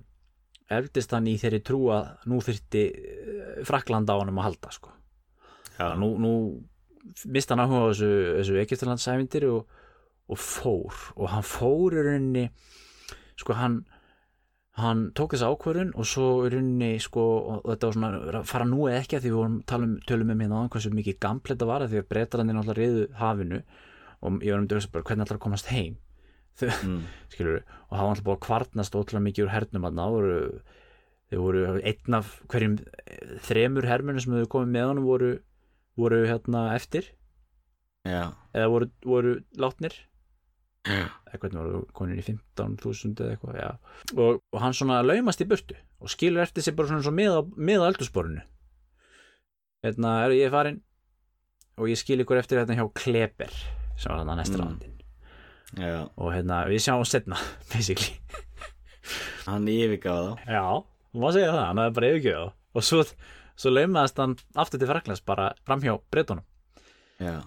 [0.72, 4.94] eldist hann í þeirri trú að nú þyrfti eh, Frakland á honum að halda sko.
[5.74, 6.32] Já, nú, nú
[7.30, 9.80] mist hann áhuga á þessu, þessu Egyptalandsævindir og,
[10.30, 11.02] og fór.
[11.16, 12.48] Og hann fór í rauninni
[13.40, 13.82] sko hann
[14.78, 18.66] hann tók þessa ákvörðun og svo í rauninni sko og þetta var svona að fara
[18.66, 21.52] nú eða ekki að því við vorum talum, tölum um hérna áðan hversu mikið gampl
[21.52, 23.60] þetta var að því að breytalandinn alltaf reyðu hafinu.
[24.24, 26.00] Og ég var um dörsa bara hvernig alltaf að komast heim?
[26.54, 27.00] Mm,
[27.32, 30.36] skilur og það var alltaf búið að kvartnast ótrúlega mikið úr hernum að voru,
[31.30, 32.76] þau voru einn af hverjum
[33.42, 35.30] þremur hermunum sem þau komið með honum voru,
[35.96, 37.06] voru hérna eftir.
[38.04, 39.94] Já, eða voru, voru látnir.
[40.84, 43.78] Hvernig voru konir í 15.000 eða eitthvað,
[44.20, 47.80] og, og hann svona laumast í burtu og skilur eftir sig bara svona, svona með
[47.80, 48.42] á eldursporinu
[49.84, 50.76] hérna er ég farin
[51.80, 53.50] og ég skil ykkur eftir hérna hjá Kleber
[53.96, 54.66] sem var hann að næsta Mm.
[54.66, 54.94] rándin
[55.80, 56.08] já.
[56.20, 57.40] Og hérna við sjáum setna
[57.72, 58.14] basically.
[59.48, 60.52] Hann yfirgafa þá.
[60.52, 60.64] Já,
[61.16, 62.44] má segja það, hann hefði bara yfirgjöð
[62.74, 63.00] og svo,
[63.56, 66.44] svo laumaðist hann aftur til Fraklands bara framhjá breytunum
[67.22, 67.40] Já,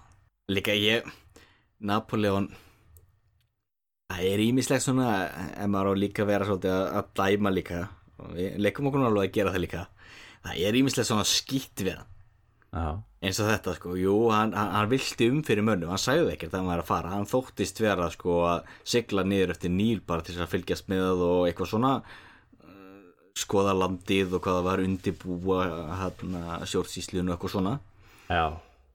[0.48, 1.08] líka ég
[1.84, 2.48] Napoleon
[4.18, 5.08] það er ímislegt svona
[5.54, 7.82] ef maður á líka að vera svolítið að, dæma líka.
[8.18, 9.82] Og við leikum okkur alveg að gera það líka.
[10.46, 12.14] Það er ímislegt svona skýtt við hann.
[12.68, 12.88] Já,
[13.24, 16.60] eins og þetta sko, jú, hann, hann, vilti um fyrir mönnum, hann sagði ekkert að
[16.60, 17.14] hann var að fara.
[17.16, 21.24] Hann þóttist vera sko að sigla niður eftir Níl bara til þess að fylgjast með
[21.28, 21.94] og eitthvað svona
[23.38, 25.60] skoða landið og hvað það var undibúa
[26.02, 27.76] hérna, sjórnsíslun og eitthvað svona.
[28.28, 28.46] Já,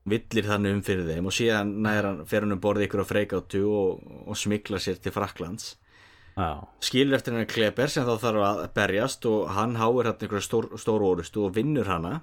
[0.09, 3.07] villir þannig um fyrir þeim og síðan nær hann fer hann um borðið ykkur á
[3.07, 5.77] freikátu og, og smiklar sér til Fraklands
[6.35, 6.49] já,
[6.83, 10.71] skilur eftir hennar Kleber sem þá þarf að berjast og hann háir hann einhverja stór,
[10.81, 12.19] stór orustu og vinnur hana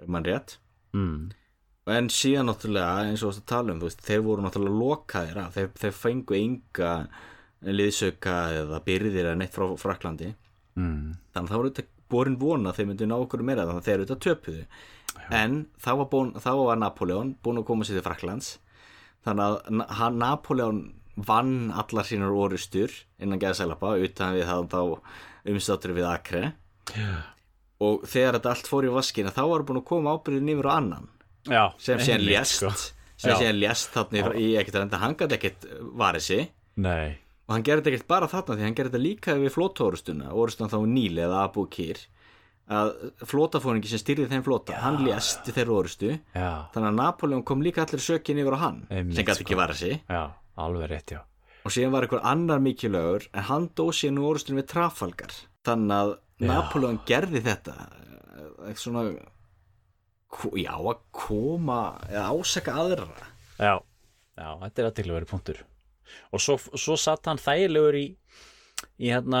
[0.00, 0.58] ef mann rétt.
[0.96, 1.30] Mm,
[1.96, 5.96] en síðan náttúrulega eins og þú tala um, veist, þeir voru náttúrulega lokaðir þeir, þeir
[5.96, 6.92] fengu enga
[7.64, 10.34] liðsauka eða byrðir eða neitt frá Fraklandi
[10.80, 11.02] mm.
[11.34, 13.88] þannig að það voru þetta borin vona að þeir myndu ná okkur meira þannig að
[13.88, 14.64] þeir eru þetta töpuðu
[15.40, 18.54] en þá var, búin, þá var Napoleon búin að koma sér til Fraklands
[19.26, 20.80] þannig að Napoleon
[21.20, 26.44] vann allar sínar orustur innan geðsælapa utan við það þá umstáttur við Akre
[27.80, 30.72] og þegar þetta allt fór í vaskina þá var búin að koma ábyrðin yfir á
[30.76, 31.08] annan
[31.48, 32.70] Já, sem einmitt, lést sko.
[33.16, 33.38] sem Já.
[33.40, 35.66] síðan lést þarna í ekkert en hann gæti ekkert
[35.96, 36.50] varið sig.
[36.80, 37.16] Nei,
[37.50, 40.70] og hann gerði þetta ekkert bara þarna því hann gerði þetta líka við flótaórustuna orustan
[40.70, 41.98] þá Níl eða Abu Kir
[42.70, 42.90] að
[43.26, 46.12] flótafóringi sem styrði þeim flóta hann lést þeirra orustu.
[46.36, 49.56] Já, þannig að Napoleon kom líka allir sökin yfir á hann Einmitt, sem gæti ekki
[49.56, 49.58] sko.
[49.58, 49.96] varið sig.
[50.06, 50.20] Já,
[50.62, 51.20] alveg rétt, já.
[51.66, 55.34] Og síðan var einhver annar mikilögur en hann dó síðan úr orustunum við Trafalgar.
[55.66, 56.12] Þannig að.
[56.40, 59.02] Napoleon gerði þetta eh, svona
[60.56, 63.08] já að koma eða ásaka aðra.
[63.58, 63.74] Já,
[64.38, 65.60] já, þetta er aðtilvægur punktur
[66.32, 68.06] og svo, svo satt hann þægilegur í
[69.00, 69.40] í hérna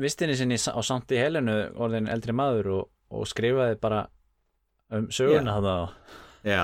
[0.00, 4.06] vistinni sinni á samt í helinu orðin eldri maður og, og skrifaði bara
[4.94, 5.84] um söguna hann að
[6.48, 6.62] já.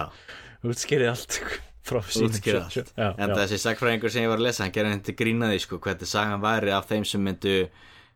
[0.64, 1.38] Útskýrið allt
[1.84, 2.92] frá sjö- allt.
[2.96, 5.76] Já, en já, þessi sagfræðingur sem ég var að lesa hann gerði henni grínaði sko
[5.84, 7.56] hvernig sagan væri af þeim sem myndu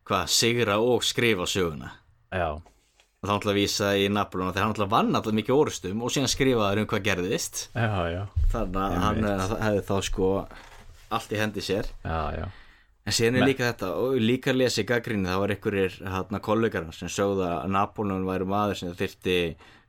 [0.08, 1.90] hvað, sigra og skrifa söguna.
[2.32, 5.58] Já, og þá ætla að vísa í Napoleon þegar hann ætla að vann alltaf mikið
[5.60, 7.66] orustum og síðan skrifaður um hvað gerðist.
[7.76, 8.22] Já, já,
[8.54, 10.30] þannig að hann eh, hefði þá sko
[11.14, 12.44] allt í hendi sér já, já.
[13.06, 16.42] en síðan er líka þetta og líka að lesa í gaggrinni það var einhverjir hérna
[16.44, 19.38] kollegar sem sögðu að Napoleon væri maður sem þyrfti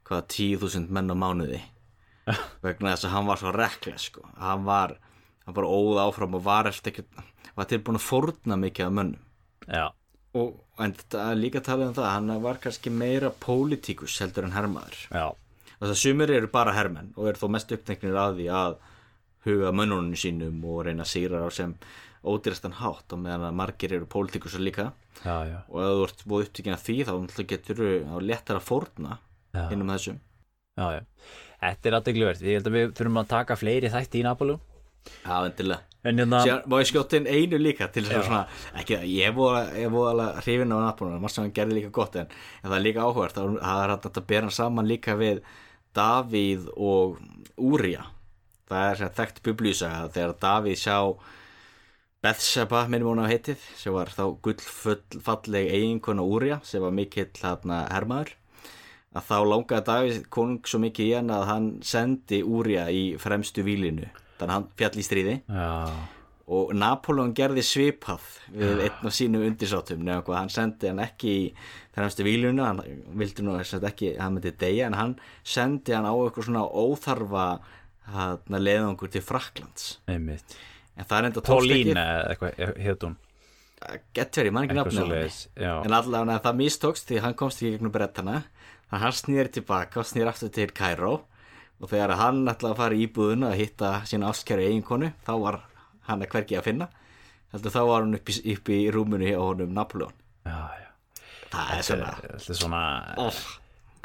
[0.09, 1.61] hvað 10.000 menn á mánuði
[2.65, 4.25] vegna þess að hann var svo reklega sko.
[4.37, 4.97] hann var
[5.45, 7.05] hann bara óð áfram og var eftir ekki
[7.57, 9.23] var tilbúin að fórna mikið af mönnum
[9.67, 9.85] já.
[10.37, 10.61] og
[11.39, 15.27] líka talað um það hann var kannski meira pólitíkus heldur en hermaður já.
[15.79, 18.77] þess að sumir eru bara hermenn og eru þó mest uppteknir að því að
[19.47, 21.75] huga mönnunum sínum og reyna að sýra á sem
[22.19, 24.91] ódýrastan hátt og meðan að margir eru pólitíkusar líka.
[25.23, 25.59] Já, já.
[25.67, 29.19] og ef þú ert búið upptekinn að því þá getur þú lettar að fórna
[29.69, 30.19] innum þessum
[30.79, 31.03] já.
[31.59, 34.59] Þetta er aðtilvægvert, ég held að við þurfum að taka fleiri þætti í Napolú
[35.23, 35.85] Já, endilega.
[36.07, 38.43] En hérna, Síðan má ég skjóta inn einu líka til þess að svona,
[38.79, 42.29] ekki ég er voðalega hrifin á Napoleon, maður sem hann gerði líka gott en,
[42.61, 45.41] en það er líka áhugart, það er að bera hann saman líka við
[45.97, 47.19] Davíð og
[47.59, 48.05] Úrija
[48.69, 50.97] það er þekkt biblíusaga þegar Davíð sjá
[52.19, 57.85] Bethsheba, minnum hún á heitið sem var þá gullfalleg eiginkona Úrija sem var mikill hérna,
[57.93, 58.33] hermaður
[59.15, 63.63] að þá langaði Davíð konung svo mikið í hann að hann sendi Úrija í fremstu
[63.65, 64.09] výlinu
[64.39, 65.35] þannig að hann fjall í stríði.
[65.47, 65.69] Já,
[66.49, 71.43] og Napoleon gerði svipað við einn af sínum undirsátum nefnum hann sendi hann ekki í
[71.93, 75.13] þennamstu výluna, hann vildi nú ekki að hann myndi deyja en hann
[75.45, 77.45] sendi hann á eitthvað svona óþarfa
[78.13, 80.57] hann leiðangur til Fraklands einmitt.
[80.99, 83.17] En það er enda tókst Pauline ekki eða eitthvað, hún?
[84.17, 85.05] Gett verið, mann ekki nafna
[85.79, 88.41] en allavega það mistókst því hann komst ekki gegnum brettana.
[88.89, 91.13] Að hann snýr tilbaka og snýr aftur til Cairo
[91.79, 95.59] og þegar hann ætlaði að fara í íbúðuna að hitta sína ástkæru eiginkonu þá var
[96.09, 96.89] hann að hvergi að finna.
[97.53, 100.89] Heldur þá var hann upp í, upp í rúmunu á honum Napoleon já, já.
[101.49, 102.81] Það er svona þetta er svona
[103.25, 103.39] oh,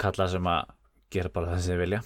[0.00, 0.70] kalla sem að
[1.12, 2.00] gera bara það sem þið vilja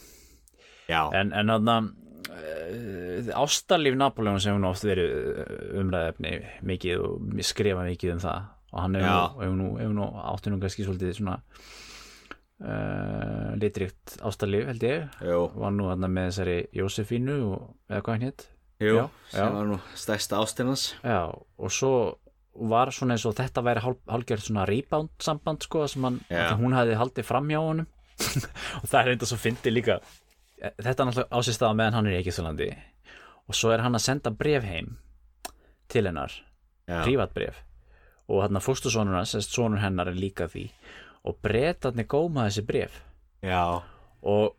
[0.89, 5.51] en, en þarna uh, ástarlíf Napoleon sem hún oft verið uh,
[5.83, 6.35] umræðefni
[6.69, 8.49] mikið og skrifa mikið um það.
[8.69, 11.39] Og hann hefur nú, hefur nú, hefur nú áttu nú kannski svolítið svona
[12.61, 15.19] uh, litrikt ástarlíf held ég.
[15.25, 18.47] Jú, var nú hann með þessari Jósefínu og, eða hvað
[18.79, 21.93] jú Já, sem var nú stærsta ástinnans Já, og svo
[22.59, 26.57] var svona eins og þetta væri hálf, hálfgjörð svona rebound samband sko sem hann, að
[26.63, 27.87] hún hafði haldið fram hjá honum.
[28.83, 30.01] Og það er reynda svo fyndi líka
[30.59, 32.69] þetta er náttúrulega á sér staða meðan hann er í Eikistalandi
[33.49, 34.97] og svo er hann að senda bref heim
[35.89, 36.35] til hennar,
[36.89, 37.63] já, prívatbref
[38.29, 40.67] og hann að fóstusonur hans, sonur hennar er líka því.
[41.29, 42.99] Og bretarnir góma þessi bref
[43.45, 43.63] já,
[44.21, 44.55] og,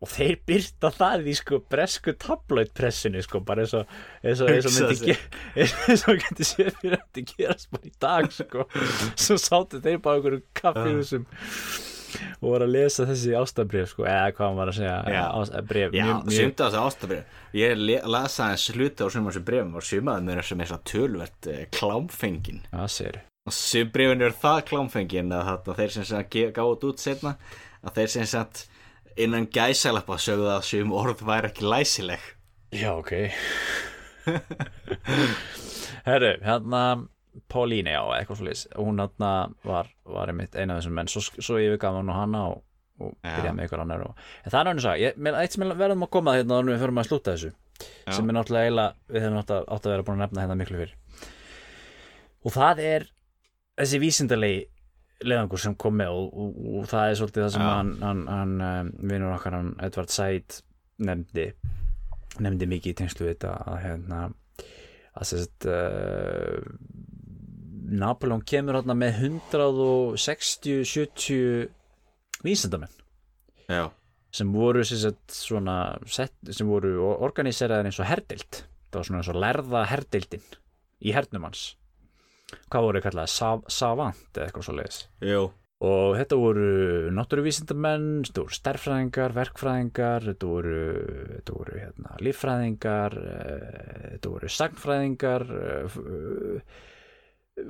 [0.00, 3.90] og þeir byrta það í sko bresku tabloidpressinu sko bara eins og
[4.22, 5.16] eins og, eins og Hugsa myndi
[5.90, 8.66] eins og getur séð fyrir að þetta gerast bara í dag sko.
[9.26, 11.26] Svo sátu þeir bara okkur kaffihúsum
[12.40, 14.04] og voru að lesa þessi ástabrif sko.
[14.08, 14.96] Eða hvað hann var að segja?
[15.14, 15.22] Já.
[15.40, 19.08] ást, bref, já mjög, mjög, sumt á þessu ástabrif ég le- las aðeins hluti á
[19.10, 22.60] sumar sem brefum og sumaði mér sem er svona tölvert eh, klámfengin.
[23.48, 27.36] Og sum brefin eru það klámfengin að þetta, þeir sem gáðu út setna
[27.84, 28.66] að þeir sem sagt
[29.20, 32.20] innan gæsalappa sögðu að sum orð væri ekki læsileg.
[32.70, 33.12] Já, ok.
[36.06, 36.82] Herru, hérna
[37.50, 39.30] Pauline, já, eitthvað svo leys hún hérna
[39.66, 42.62] var, var einmitt eina af þessum menn svo, svo yfirgaf hann og hana og,
[43.00, 43.36] og Já.
[43.36, 46.12] byrja með ykkur annar og, en það er náttúrulega ég, með, eitt sem verðum að
[46.16, 48.12] koma hérna þannig við förum að slúta þessu Já.
[48.16, 50.58] sem er náttúrulega eiginlega við hefum átt að, átt að vera búin að nefna hérna
[50.60, 50.96] miklu fyrr
[52.40, 53.08] og það er
[53.80, 54.60] þessi vísindalegi
[55.20, 57.70] leðangur sem kom með og, og, og það er svolítið það sem Já.
[57.76, 60.60] hann, hann, hann um, vinur okkar hann Edvard Said
[61.00, 61.50] nefndi
[62.40, 64.20] nefndi mikið í tengslu við þetta að hérna
[65.20, 66.60] að sérst uh,
[67.90, 71.66] Napoleon kemur hérna með 160-70
[72.46, 72.94] vísindamenn.
[73.70, 73.90] Já,
[74.34, 75.76] sem voru svona,
[76.06, 78.64] sem voru organiseraðir eins og herdild.
[78.90, 80.50] Það var svona eins og lærða herdildin
[81.02, 81.62] í hernum hans.
[82.70, 85.02] Hvað voru kallað, Sav savant eða eitthvað svo leiðis
[85.80, 86.64] og þetta voru
[87.16, 90.80] náttúruvísindamenn þetta voru stærfræðingar, verkfræðingar þetta voru,
[91.30, 95.46] þetta voru hérna, líffræðingar eh, þetta voru sagnfræðingar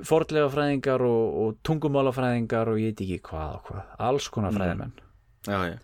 [0.07, 3.81] fordlegafræðingar og, og tungumálafræðingar og ég veit ekki hvað og hvað.
[4.09, 4.59] Alls konar Mm.
[4.61, 4.93] fræðimenn.
[5.47, 5.77] Já, já.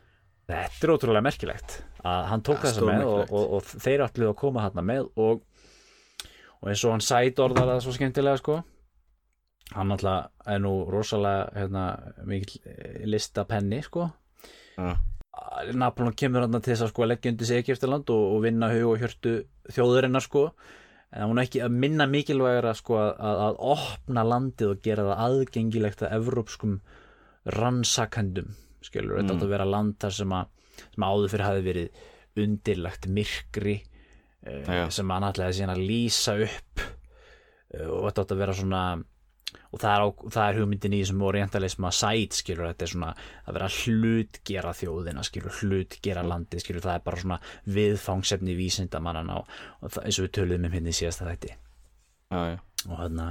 [0.48, 1.74] Þetta er ótrúlega merkilegt
[2.08, 4.86] að hann tók Það er þessa með og, og, og þeir allir að koma hann
[4.88, 5.42] með og,
[6.62, 8.56] og eins og hann sæt orðar það svo skemmtilega sko.
[9.76, 11.84] Hann alltaf er nú rosalega hérna,
[12.24, 14.08] mikil eh, listapenni sko.
[14.78, 14.94] Já,
[15.76, 19.02] Napoleon kemur hann til þess að sko leggja undir sig Egiptaland og vinna hug og
[19.04, 19.34] hjörtu
[19.76, 20.48] þjóðurinnar sko
[21.16, 25.06] en hún er ekki að minna mikilvægara sko að, að, að opna landið og gera
[25.08, 26.80] það aðgengilegt að evrópskum
[27.58, 29.38] rannsakandum skilur, þetta Mm.
[29.38, 30.50] átt að vera land þar sem að,
[30.94, 32.02] sem áður fyrir hafi verið
[32.38, 33.78] undirlagt myrkri
[34.46, 36.84] uh, sem hann ætlaði síðan að lýsa upp.
[37.74, 38.82] Uh, og þetta að vera svona
[39.78, 42.92] og það er, á, það er hugmyndin í þessum orientalism að sæt skilur þetta er
[42.94, 43.14] svona
[43.46, 47.40] að vera hlutgera þjóðina skilur hlutgera landið skilur það er bara svona
[47.78, 51.58] viðfangsefni vísindamannana og, og það, eins og við töluðum um hérna í síðasta þætti.
[52.28, 53.28] Já, já, og þarna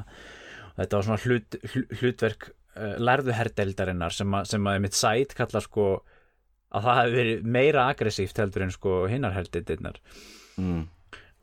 [0.77, 5.64] þetta var svona hlut, hlut, hlutverk uh, lærðu herdeldarinnar sem, sem að mitt sæt kallar
[5.64, 5.89] sko
[6.77, 9.98] að það hefði verið meira aggressíft heldur en sko hinnar herdeldirnar
[10.60, 10.82] mm.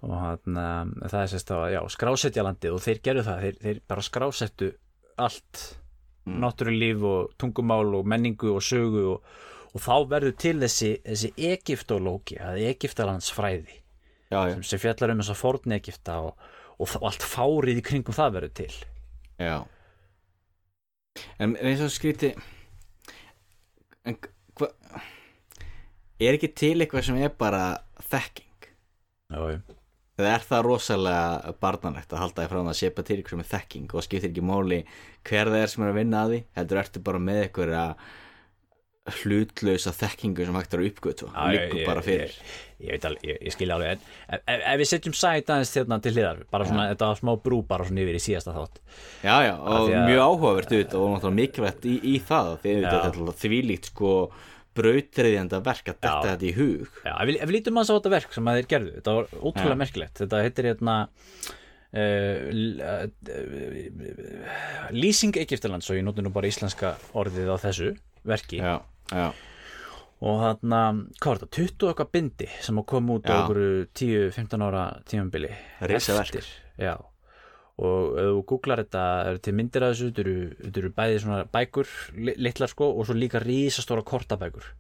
[0.05, 0.61] og hann,
[1.01, 4.71] það er sérst að já, skrásetja landið og þeir gerðu það þeir, þeir bara skrásettu
[5.18, 5.80] allt
[6.23, 6.38] Mm.
[6.40, 9.26] náttúrulíf og tungumál og menningu og sögu og,
[9.76, 13.73] og þá verður til þessi, þessi Egiptológi, er Egiptalandsfræði
[14.31, 16.45] já, já, sem, sem fjallar um þess að forn Egipta og,
[16.80, 18.72] og, og allt fárið í kringum það verður til
[19.44, 19.57] já
[21.44, 22.31] En eins og skríti
[24.07, 24.15] En
[24.56, 24.72] hva
[26.23, 27.65] Er ekki til eitthvað sem er bara
[27.99, 28.69] þekking?
[29.27, 29.60] já, já.
[30.14, 33.95] Eða er það rosalega barnanlegt að halda því fram að sépa til ykkur er þekking
[33.98, 34.84] og skiptir ekki máli
[35.26, 37.72] hver það er sem er að vinna að því heldur ertu bara með ykkur
[39.19, 42.30] hlutlausa þekkingu sem hægt er að uppgötu liggur ég- bara fyrir.
[42.31, 45.73] ég, ég, veit alveg, ég, ég skilja alveg en ef, ef, við setjum sæt aðeins
[45.76, 48.80] hérna til hliðar bara svona, þetta var smá brú bara svona yfir í síðasta þátt.
[49.26, 53.03] Já, já, og því að- mjög áhugavert auðvitað og mikilvægt í, í það því auðvitað
[53.03, 54.14] þetta er þvílíkt sko
[54.78, 57.02] brautriðjanda verk að detta þetta í hug.
[57.06, 59.76] Já, ef ef lítum að á þetta verk sem að þeir gerðu þetta var ótrúlega
[59.76, 59.82] Já.
[59.84, 60.16] merkilegt.
[60.24, 60.95] Þetta heitir hérna
[61.94, 62.40] uh,
[62.90, 63.08] uh,
[64.98, 67.94] Lýsing Egyptalands og ég noti nú bara íslenska orðið á þessu
[68.28, 68.62] verki.
[68.64, 68.76] Já,
[69.12, 69.30] já,
[70.24, 70.84] og þarna,
[71.20, 75.52] hvað var þetta, 20 okkar bindi sem að koma út á okkur 10-15 ára tímambili
[75.84, 76.38] Risaverk.
[76.40, 76.48] eftir,
[76.80, 76.95] já
[77.82, 81.20] og ef þú googlar þetta, eru til myndir af þessu þetta eru, þetta eru bæði
[81.24, 81.91] svona bækur
[82.28, 84.72] li- litlar sko og svo líka rísastóra kortabækur.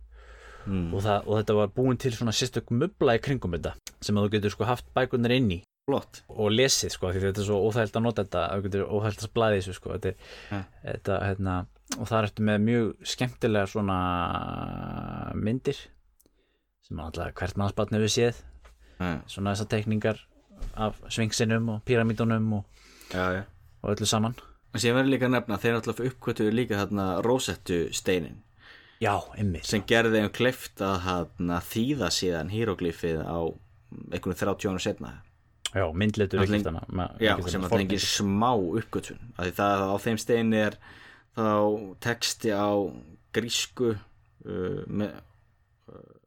[0.63, 0.93] Mm.
[0.95, 4.29] og, það, og þetta var búin til svona sérstök mubla í kringum þetta sem að
[4.29, 5.57] þú getur sko haft bækurnar inn í
[5.89, 6.21] flott.
[6.31, 9.25] Og lesið sko því þetta er svo óþægilt að nota þetta að þú getur óþægilt
[9.25, 11.55] að blæði þessu sko þetta, er, þetta, hérna,
[11.97, 13.97] og það ertu með mjög skemmtilega svona
[15.35, 15.81] myndir
[16.83, 18.39] sem alltaf hvert mannsbarn hefur séð.
[18.99, 20.23] Já, svona þessar teikningar
[20.79, 22.82] af svingsinum og píramídunum og,
[23.13, 23.43] já, já.
[23.83, 24.35] Og öllu saman.
[24.73, 28.41] Og sér verður líka að nefna að þeir náttúrulega uppkvötuðu líka þarna rósettu steinin.
[29.03, 33.39] Já, ymmið sem gerði þeim kleift að hana, þýða síðan híroglífið á
[34.13, 35.11] einhvern 30 ára setna
[35.73, 35.85] já,
[37.21, 40.79] Já, sem að það engin smá uppgötun að því það á þeim steini er
[41.33, 41.53] þá
[42.05, 42.71] texti á
[43.33, 45.15] grísku uh, með
[45.89, 46.17] uh,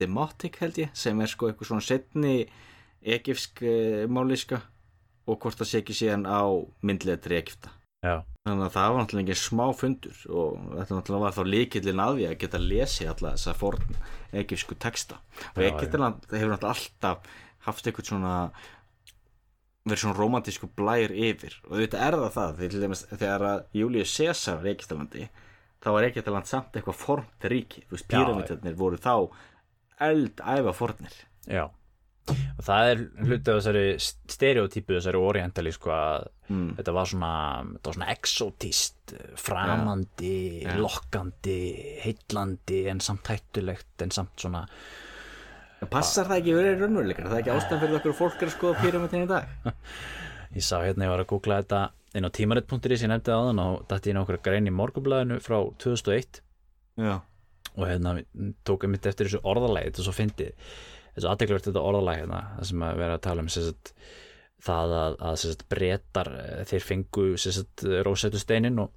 [0.00, 2.36] demotic held ég sem er sko eitthvað svona setni
[3.04, 4.62] egifsk uh, máliska
[5.24, 6.44] og hvort það sé ekki síðan á
[6.84, 7.72] myndletri Egipta
[8.04, 12.04] já, þannig að það var náttúrulega engin smá fundur og þetta náttúrulega var þá líkillin
[12.04, 13.98] að því að geta lesið alla þessa forn
[14.34, 15.20] egifsku texta.
[15.54, 17.30] Og Já, Egyptaland hefur náttúrulega alltaf
[17.64, 18.34] haft eitthvað svona
[19.84, 21.56] verið svona romantísku blær yfir.
[21.70, 25.28] Og þetta er það það þegar að Július Caesar var í Egyptalandi
[25.84, 27.84] þá var Egyptaland samt eitthvað fornt ríki.
[27.88, 29.14] Þú veist píramítarnir voru þá
[30.04, 31.16] eldæfa fornir.
[31.48, 31.68] Já
[32.32, 33.84] og það er hluti af þessari
[34.34, 36.68] stereotypu þessari orientalísku að mm.
[36.78, 37.32] þetta var svona,
[37.74, 40.76] þetta var svona exotist framandi, Já.
[40.80, 41.58] lokkandi
[42.04, 44.64] heillandi en samt hættulegt en samt svona
[45.90, 47.26] Passar það ekki verið raunveruleikar?
[47.28, 49.50] Það er ekki ástæðan fyrir okkur fólk að skoða pyramidin í dag?
[50.56, 51.80] ég sá hérna, ég var að googla þetta
[52.14, 55.40] inn á tímarit.is, ég nefndi það áðan og dætti inn á okkur grein í morgunblæðinu
[55.42, 56.40] frá 2001
[57.02, 57.14] Já.
[57.74, 58.16] og hérna
[58.66, 60.70] tók ég mitt eftir þessu orðalagi þetta er svo fyndið,
[61.14, 63.94] þessu aðtekluvert þetta orðalagi hérna, sem að vera að tala um sérst,
[64.64, 66.30] það að, að sérst, breytar
[66.70, 68.94] þeir fengu sérst, rósettu steinin og,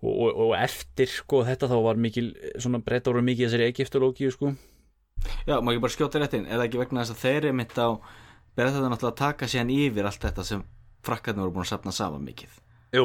[0.00, 2.32] og, og, og eftir sko þetta þá var mikil
[2.80, 4.54] breytar voru mikið þessari egyptológíu sko.
[5.44, 6.48] Já, má ég bara skjóta rétt inn?
[6.48, 7.88] Eða ekki vegna þess að þeir eru mitt á
[8.56, 10.62] berða þetta náttúrulega að taka síðan yfir allt þetta sem
[11.04, 12.56] frakkarnir voru búin að safna saman mikið
[12.90, 13.04] Jú,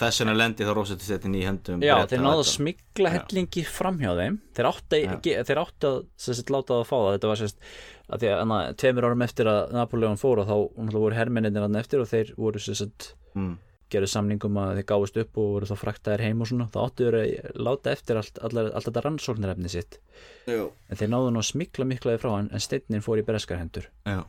[0.00, 4.38] þess vegna lendi þá rósetusettin í höndum já þeir náðu að smigla hellingi framhjá þeim.
[4.56, 7.10] Þeir átti, ekki, þeir átti að sérst, láta það að fá það.
[7.16, 7.68] Þetta var sérst
[8.06, 11.80] að því að hana, tveimur árum eftir að Napoleon fór og þá voru hermenninir hann
[11.82, 13.52] eftir og þeir voru sérst mm.
[13.92, 16.68] gerðu samningum að þeir gáðust upp og voru þá fraktaðir heim og svona.
[16.72, 20.00] Þá áttu þeir að láta eftir allt, allt, allt þetta rannsóknarefni sitt.
[20.48, 20.64] Já.
[20.64, 23.90] en þeir náðu nú að smikla miklaði frá hann en steinnin fór í breskar hendur.
[24.06, 24.22] Já.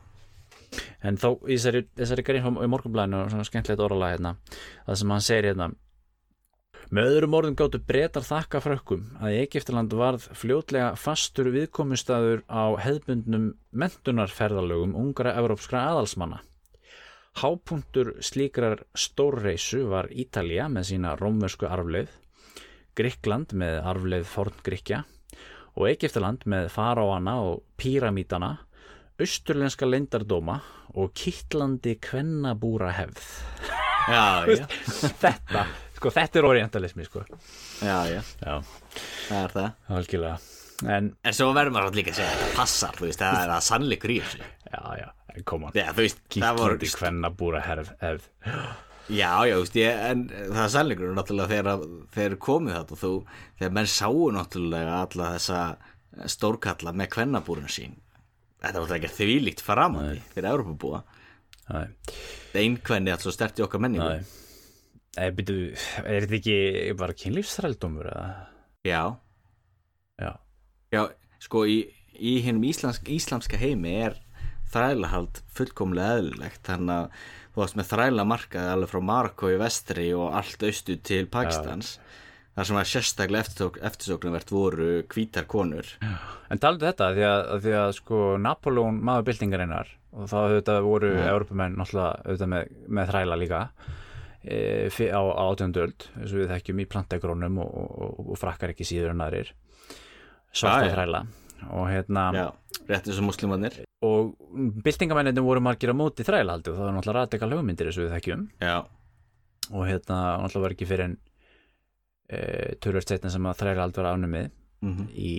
[1.02, 4.34] En þá í þessari, þessari grein í morgunblæðinu og svona skemmtilegt orðalag hérna
[4.86, 5.70] það sem hann segir hérna
[6.94, 13.50] með öðrum orðum gáttu breytar þakka frökkum að Egiptaland varð fljótlega fastur viðkomustæður á hefðbundnum
[13.76, 16.40] mentunarferðalögum ungra evrópskra aðalsmanna.
[17.38, 22.08] Hápunktur slíkrar stórreisu var Ítalía með sína rómversku arfleið,
[22.96, 25.04] Gríkland með arfleið forngríkja
[25.76, 28.56] og Egiptaland með faráana og píramítana,
[29.18, 30.60] austurlenska leyndardóma
[30.98, 33.26] og kittlandi kvennabúra hefð.
[34.08, 34.22] Já,
[34.58, 34.64] já.
[35.20, 35.64] Þetta,
[35.98, 37.24] sko, þetta er orientalismi, sko.
[37.82, 38.54] já, já, Já,
[39.28, 40.38] það er það algjörlega.
[40.94, 43.64] En, En svo verður maður líka að segja að þetta passar, veist, það er að
[43.66, 45.08] sannleikur í þessu já, já,
[45.50, 45.98] koma, það
[46.30, 47.90] kittlandi kvennabúra hefð.
[48.04, 48.28] hefð.
[49.08, 52.98] Já, já, þú veist, ég, en það er sannleikur náttúrulega þegar þeir komið þetta
[53.58, 55.60] þegar menn sáu náttúrulega alla þessa
[56.38, 57.98] stórkalla með kvennabúrun sín
[58.62, 61.04] þetta var ekki þvílíkt framandi fyrir Európabúa
[61.68, 61.86] Nei.
[62.56, 64.08] einkvenni alltaf stert í okkar menningu.
[64.08, 64.22] Nei,
[65.18, 65.72] Nei byrju,
[66.04, 66.58] er þetta ekki
[66.98, 68.28] bara kynlífsþrældómur eða?
[68.88, 69.02] Já,
[70.18, 70.32] Já,
[70.90, 71.04] já,
[71.42, 71.82] sko í,
[72.18, 74.16] í hinnum íslensk, íslamska heimi er
[74.72, 76.64] þrælahald fullkomlega eðlilegt.
[76.66, 77.20] Þannig að
[77.52, 81.94] þú varst með þræla markaði alveg frá Marokko í vestri og allt austu til Pakistans
[82.58, 85.86] þar sem að sérstaklega eftirsók, eftirsóknarvert voru hvítar konur.
[86.50, 91.12] En talaðu þetta því að, því að sko Napoleon maður byltingarinnar og þá þetta voru
[91.14, 91.24] mm.
[91.30, 93.60] Európumenn náttúrulega auðvitað með, með þræla líka
[94.42, 94.58] e,
[95.14, 99.22] á, átjöndöld eins og við þekkjum í plantagrónum og, og, og frakkar ekki síður en
[99.28, 99.52] aðrir.
[100.50, 100.94] Svarta já.
[100.96, 101.22] þræla.
[101.74, 102.46] Og hérna Já,
[102.88, 104.34] rétt eins og muslimanir og
[104.82, 108.12] byltingamennir voru margir á móti þrælahaldi og það var náttúrulega radikal hugmyndir eins og við
[108.14, 108.44] þekkjum.
[108.62, 108.76] Já,
[109.72, 111.16] og hérna náttúrulega var ekki fyrir en
[112.28, 114.50] e, törvert setna sem að þrælahald var afnumið
[114.84, 115.32] mm í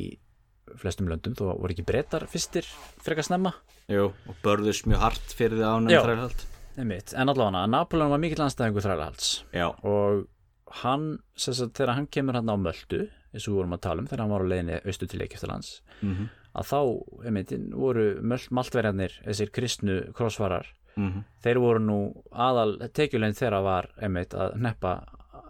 [0.80, 1.34] flestum löndum.
[1.34, 2.68] Þó voru ekki breytar fyrstir
[3.02, 3.56] frekar snemma?
[3.90, 6.44] Jú, og börðust mjög hart fyrir það ánum þrælahald
[6.78, 7.14] Einmitt.
[7.18, 9.32] en allavega Napoleon var mikill anstæðingur þrælahalds.
[9.49, 10.28] Já, og
[10.84, 14.03] hann sem sagt, þegar hann kemur hann á Möldu eins og við vorum að tala
[14.03, 16.30] um þegar hann var á leiðinni austu til Egyptalands mm
[16.60, 16.80] að þá
[17.30, 20.66] einmitt, voru möll- maltverjarnir þessir kristnu krossfarar
[20.98, 21.24] -hmm.
[21.44, 21.98] þeir voru nú
[22.32, 24.94] aðal tekjulegn þeirra var einmitt að neppa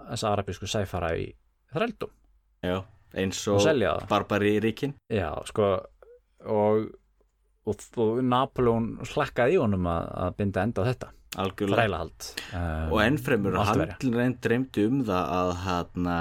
[0.09, 1.29] þessa arabísku sæfara í
[1.73, 2.15] þrældum
[2.65, 2.79] já
[3.17, 5.69] eins og og barbari ríkin Já, sko
[6.45, 6.89] og,
[7.65, 11.09] og, og Napoleon hlakkaði í honum að, að binda enda á þetta.
[11.39, 11.77] Algjörlega.
[11.77, 12.27] Þrælahald.
[12.57, 16.19] Um, og ennfremur handlinn dreymdi um það að hérna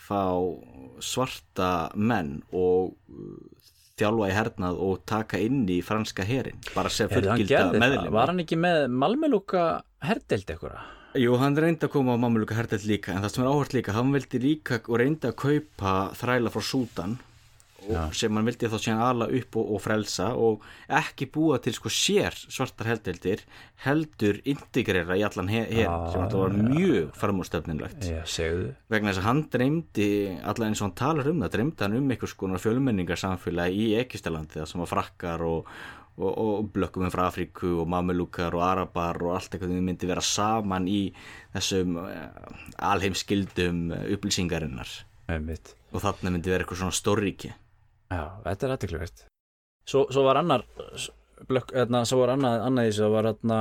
[0.00, 0.22] fá
[1.00, 3.34] svarta menn og uh,
[4.00, 8.32] þjálfa í hernað og taka inn í franska herin bara sem hann fullgilda meðlum var
[8.32, 9.64] hann ekki með Malmelúka
[10.04, 10.80] herdeild eitthvað
[11.18, 13.96] Jú, hann reyndi að koma á mamuluka herdelt líka en það sem er áhört líka,
[13.96, 17.16] hann vildi líka og reyndi að kaupa þræla frá Súdan
[17.90, 20.62] og sem hann vildi þá síðan ala upp og, og frelsa og
[21.00, 23.42] ekki búa til sko sér svartar herdeldir
[23.86, 27.08] heldur integrera í allan her Ah, sem þetta var mjög
[28.28, 28.68] segðu.
[28.92, 30.08] Vegna þess að hann dreymdi
[30.44, 34.60] allan eins og hann talar um það, dreymdi hann um einhvers konar fjölmenningarsamfélagi í Ekistalandi
[34.60, 35.72] það sem var frakkar og,
[36.20, 40.24] og, og blökkum frá Afríku og mamelúkar og arabar og allt eitthvað sem myndi vera
[40.24, 41.00] saman í
[41.54, 42.12] þessum uh,
[42.92, 45.00] alheimskildum uh, upplýsingarinnar.
[45.30, 45.76] Einmitt.
[45.94, 47.52] og þarna myndi vera eitthvað svona stórríki.
[48.10, 49.26] Já, þetta er aðtekluvert
[49.90, 50.64] svo, svo var annar
[51.48, 53.60] blökk, eðna, svo var annað, annað þessu var hérna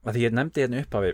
[0.00, 1.12] að því ég nefndi hérna upphafi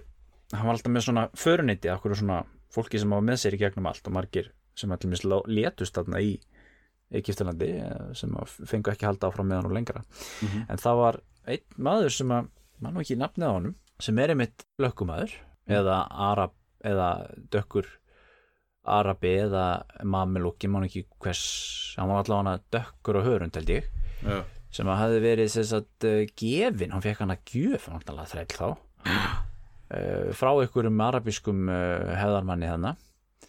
[0.53, 2.43] hann var alltaf með svona föruniti okkur svona
[2.75, 6.23] fólki sem var með sér í gegnum allt og margir sem allir misst létust þarna
[6.23, 6.37] í
[7.15, 10.03] Egyptalandi eh, sem að fengu ekki að halda áfram með hann og lengra
[10.43, 10.65] Mhm.
[10.69, 12.49] en það var einn maður sem að
[12.81, 15.33] mann nú ekki nafnið á honum sem er einmitt lökkumæður
[15.69, 16.53] eða Arab
[16.85, 17.11] eða
[17.51, 17.87] dökkur
[18.87, 23.89] Arabi eða Mamelúki, mann ekki hvers hann var allavega dökkur og hörund held ég
[24.23, 24.43] Já.
[24.71, 28.55] sem að hafði verið sem sagt uh, gefin, hann fekk hann að gjöf náttúrulega þræll
[28.55, 33.03] þá uh, frá einhverjum arabískum uh, hefðarmanni þannig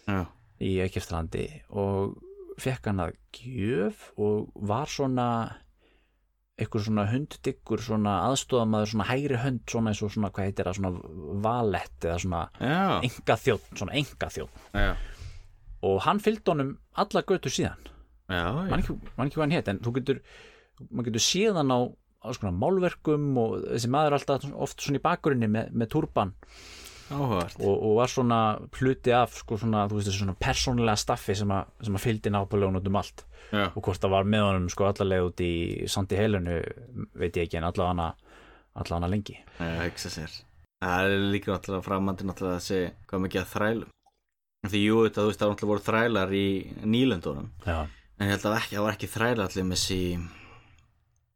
[0.08, 0.24] Já.
[0.64, 2.16] í Egyptalandi og
[2.62, 5.28] fekk hann að gjöf og var svona
[6.58, 10.80] einhver svona hunddyggur svona aðstofamaður svona hægri hönd svona eins og svona hvað heitir það
[10.80, 12.80] svona valett eða svona Já.
[13.06, 14.88] enga þjótt svona enga þjótt Já.
[15.86, 17.86] og hann fylgd honum alla götur síðan
[18.68, 20.18] mann ekki, man ekki hvað hann hétt en þú getur,
[20.90, 21.78] maður getur séð hann á,
[22.20, 26.34] á svona málverkum og þessi maður alltaf oft svona í bakgrunni með, með turban.
[27.64, 28.38] Og, og var svona
[28.78, 32.76] hluti af sko svona, þú veist svona persónulega staffi sem að, sem að fylgdi Napoleon
[32.80, 33.68] út um allt Já.
[33.72, 35.52] og hvort það var með honum sko allarleið út í
[35.88, 36.58] Sandi Helenu
[37.16, 38.10] veit ég ekki en allavega
[38.78, 40.34] allavega lengi Já, hugsa sér.
[40.78, 43.94] Það er líka náttúrulega framandi náttúrulega að segja hvað mikið að þrælum.
[44.68, 46.46] Því jú, þetta, þú veist, það náttúrulega voru þrælar í
[46.92, 47.48] nýlöndunum.
[47.66, 47.78] Já,
[48.18, 49.98] En ég held að ekki, það var ekki þrælar allir með þessi,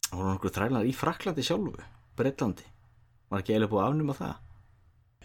[0.08, 1.84] það voru nokkuð þrælar í Fraklandi sjálfu,
[2.18, 2.64] Breitlandi.
[3.30, 4.32] Var ekki eiginlega búið að afnuma það?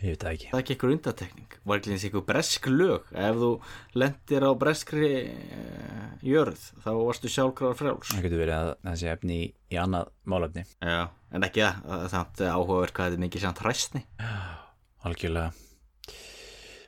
[0.02, 1.56] Ég veit það ekki Það er ekki einhver undatekning.
[1.68, 3.08] Var ekki eins einhver bresk lög.
[3.28, 3.50] Ef þú
[4.04, 8.12] lendir á breskri uh, jörð, þá varstu sjálfkrafa frjáls.
[8.14, 11.02] það getur verið að þessi efni í, í annað málefni Já,
[11.34, 11.82] en ekki það.
[11.88, 14.04] Það er samt áhugaverð hvað þetta er mikið samt hræstni.
[15.08, 15.52] algjörlega,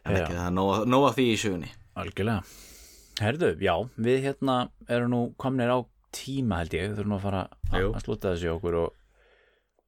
[0.05, 1.69] En ekki það, nóg, nóg af því í sögunni.
[1.99, 2.43] algjörlega
[3.19, 4.53] Herðu, já, við hérna
[4.87, 5.77] erum nú komnir á
[6.15, 7.41] tíma held ég þurfum nú að fara
[7.73, 8.93] að, að slúta þessu okkur og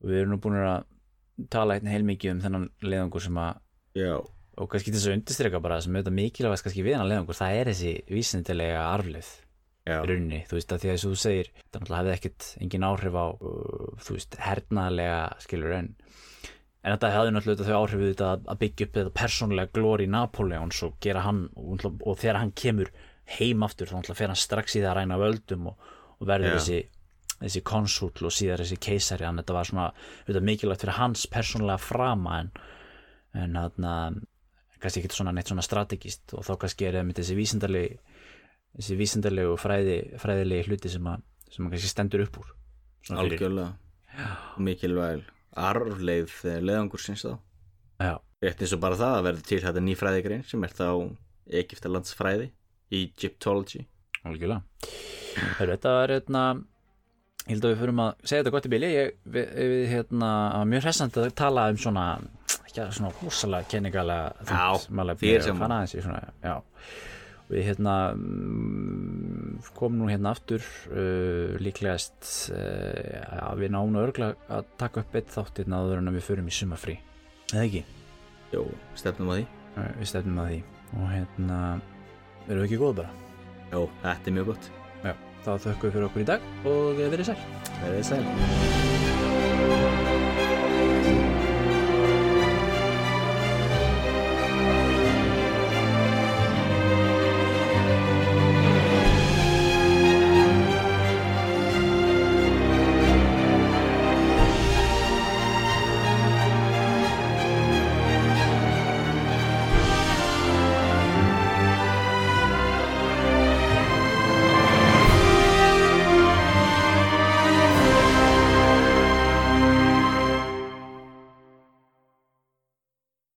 [0.04, 0.84] við erum nú búin að
[1.50, 3.60] tala hérna heilmikið um þennan leiðangur sem að
[4.02, 4.14] Já.
[4.62, 7.72] og kannski þess að undirstreka bara sem auðvitað mikilvægast kannski við hann leiðangur það er
[7.72, 9.32] þessi vísindilega arflið
[10.06, 13.16] rauninni, þú veist að því að þess að þú segir það hefði ekkit engin áhrif
[13.18, 15.88] á uh, þú veist, hernaðlega skilur en
[16.82, 20.08] en þetta hefði náttúrulega þau áhrif við þetta að- að byggja upp þetta persónulega glóri
[20.10, 22.90] Napoleons og gera hann og, og þegar hann kemur
[23.38, 25.90] heim aftur þá náttúrulega fer hann strax í það að ræna völdum og,
[26.22, 26.80] og verður þessi
[27.42, 31.82] þessi konsúl og síðar þessi keisari hann þetta var svona auðvitað mikilvægt fyrir hans persónulega
[31.82, 32.54] frama en
[33.42, 34.22] en hann
[34.82, 38.00] kannski ekki svona neitt svona strategist og þá kannski er það þessi vísindalegi
[38.78, 42.52] þessi vísindalegu fræði, fræðilegi hluti sem að, sem að kannski stendur upp úr
[43.10, 43.74] Algjörlega.
[44.62, 45.24] Mikilvæg
[45.58, 47.34] arfleið leðangursins þá.
[48.02, 50.88] Já, Rétt eins og bara það að verður til þetta ný fræðigrein sem er þá
[51.62, 52.52] Egyptalands fræði
[52.92, 53.84] Egyptology.
[54.28, 54.62] Algjörlega.
[55.58, 56.44] Þetta var hérna
[57.48, 58.92] ég held að við fyrum að segja þetta gott í bili.
[58.96, 60.30] Ég, við hérna,
[60.70, 62.06] mjög hressandi að tala um svona
[62.72, 63.12] ekki að svona
[64.48, 65.60] Já, málefni því er sem-
[67.52, 70.64] við hérna mm, komum nú hérna aftur
[70.94, 76.12] uh, líklegast uh, já, við náum örgla að taka upp eitt þátt hérna áður en
[76.14, 76.96] að við förum í sumafrí
[77.52, 77.84] eða ekki,
[78.52, 78.62] Jó,
[79.00, 79.44] stefnum að því.
[79.72, 80.62] Uh, við stefnum að því.
[80.92, 81.60] Og hérna
[82.48, 83.12] erum við ekki góð bara?
[83.72, 84.72] Jó, þetta er mjög gott
[85.46, 87.40] þá þökkum við fyrir okkur í dag og verið sæl.
[87.82, 89.01] Verðið sæl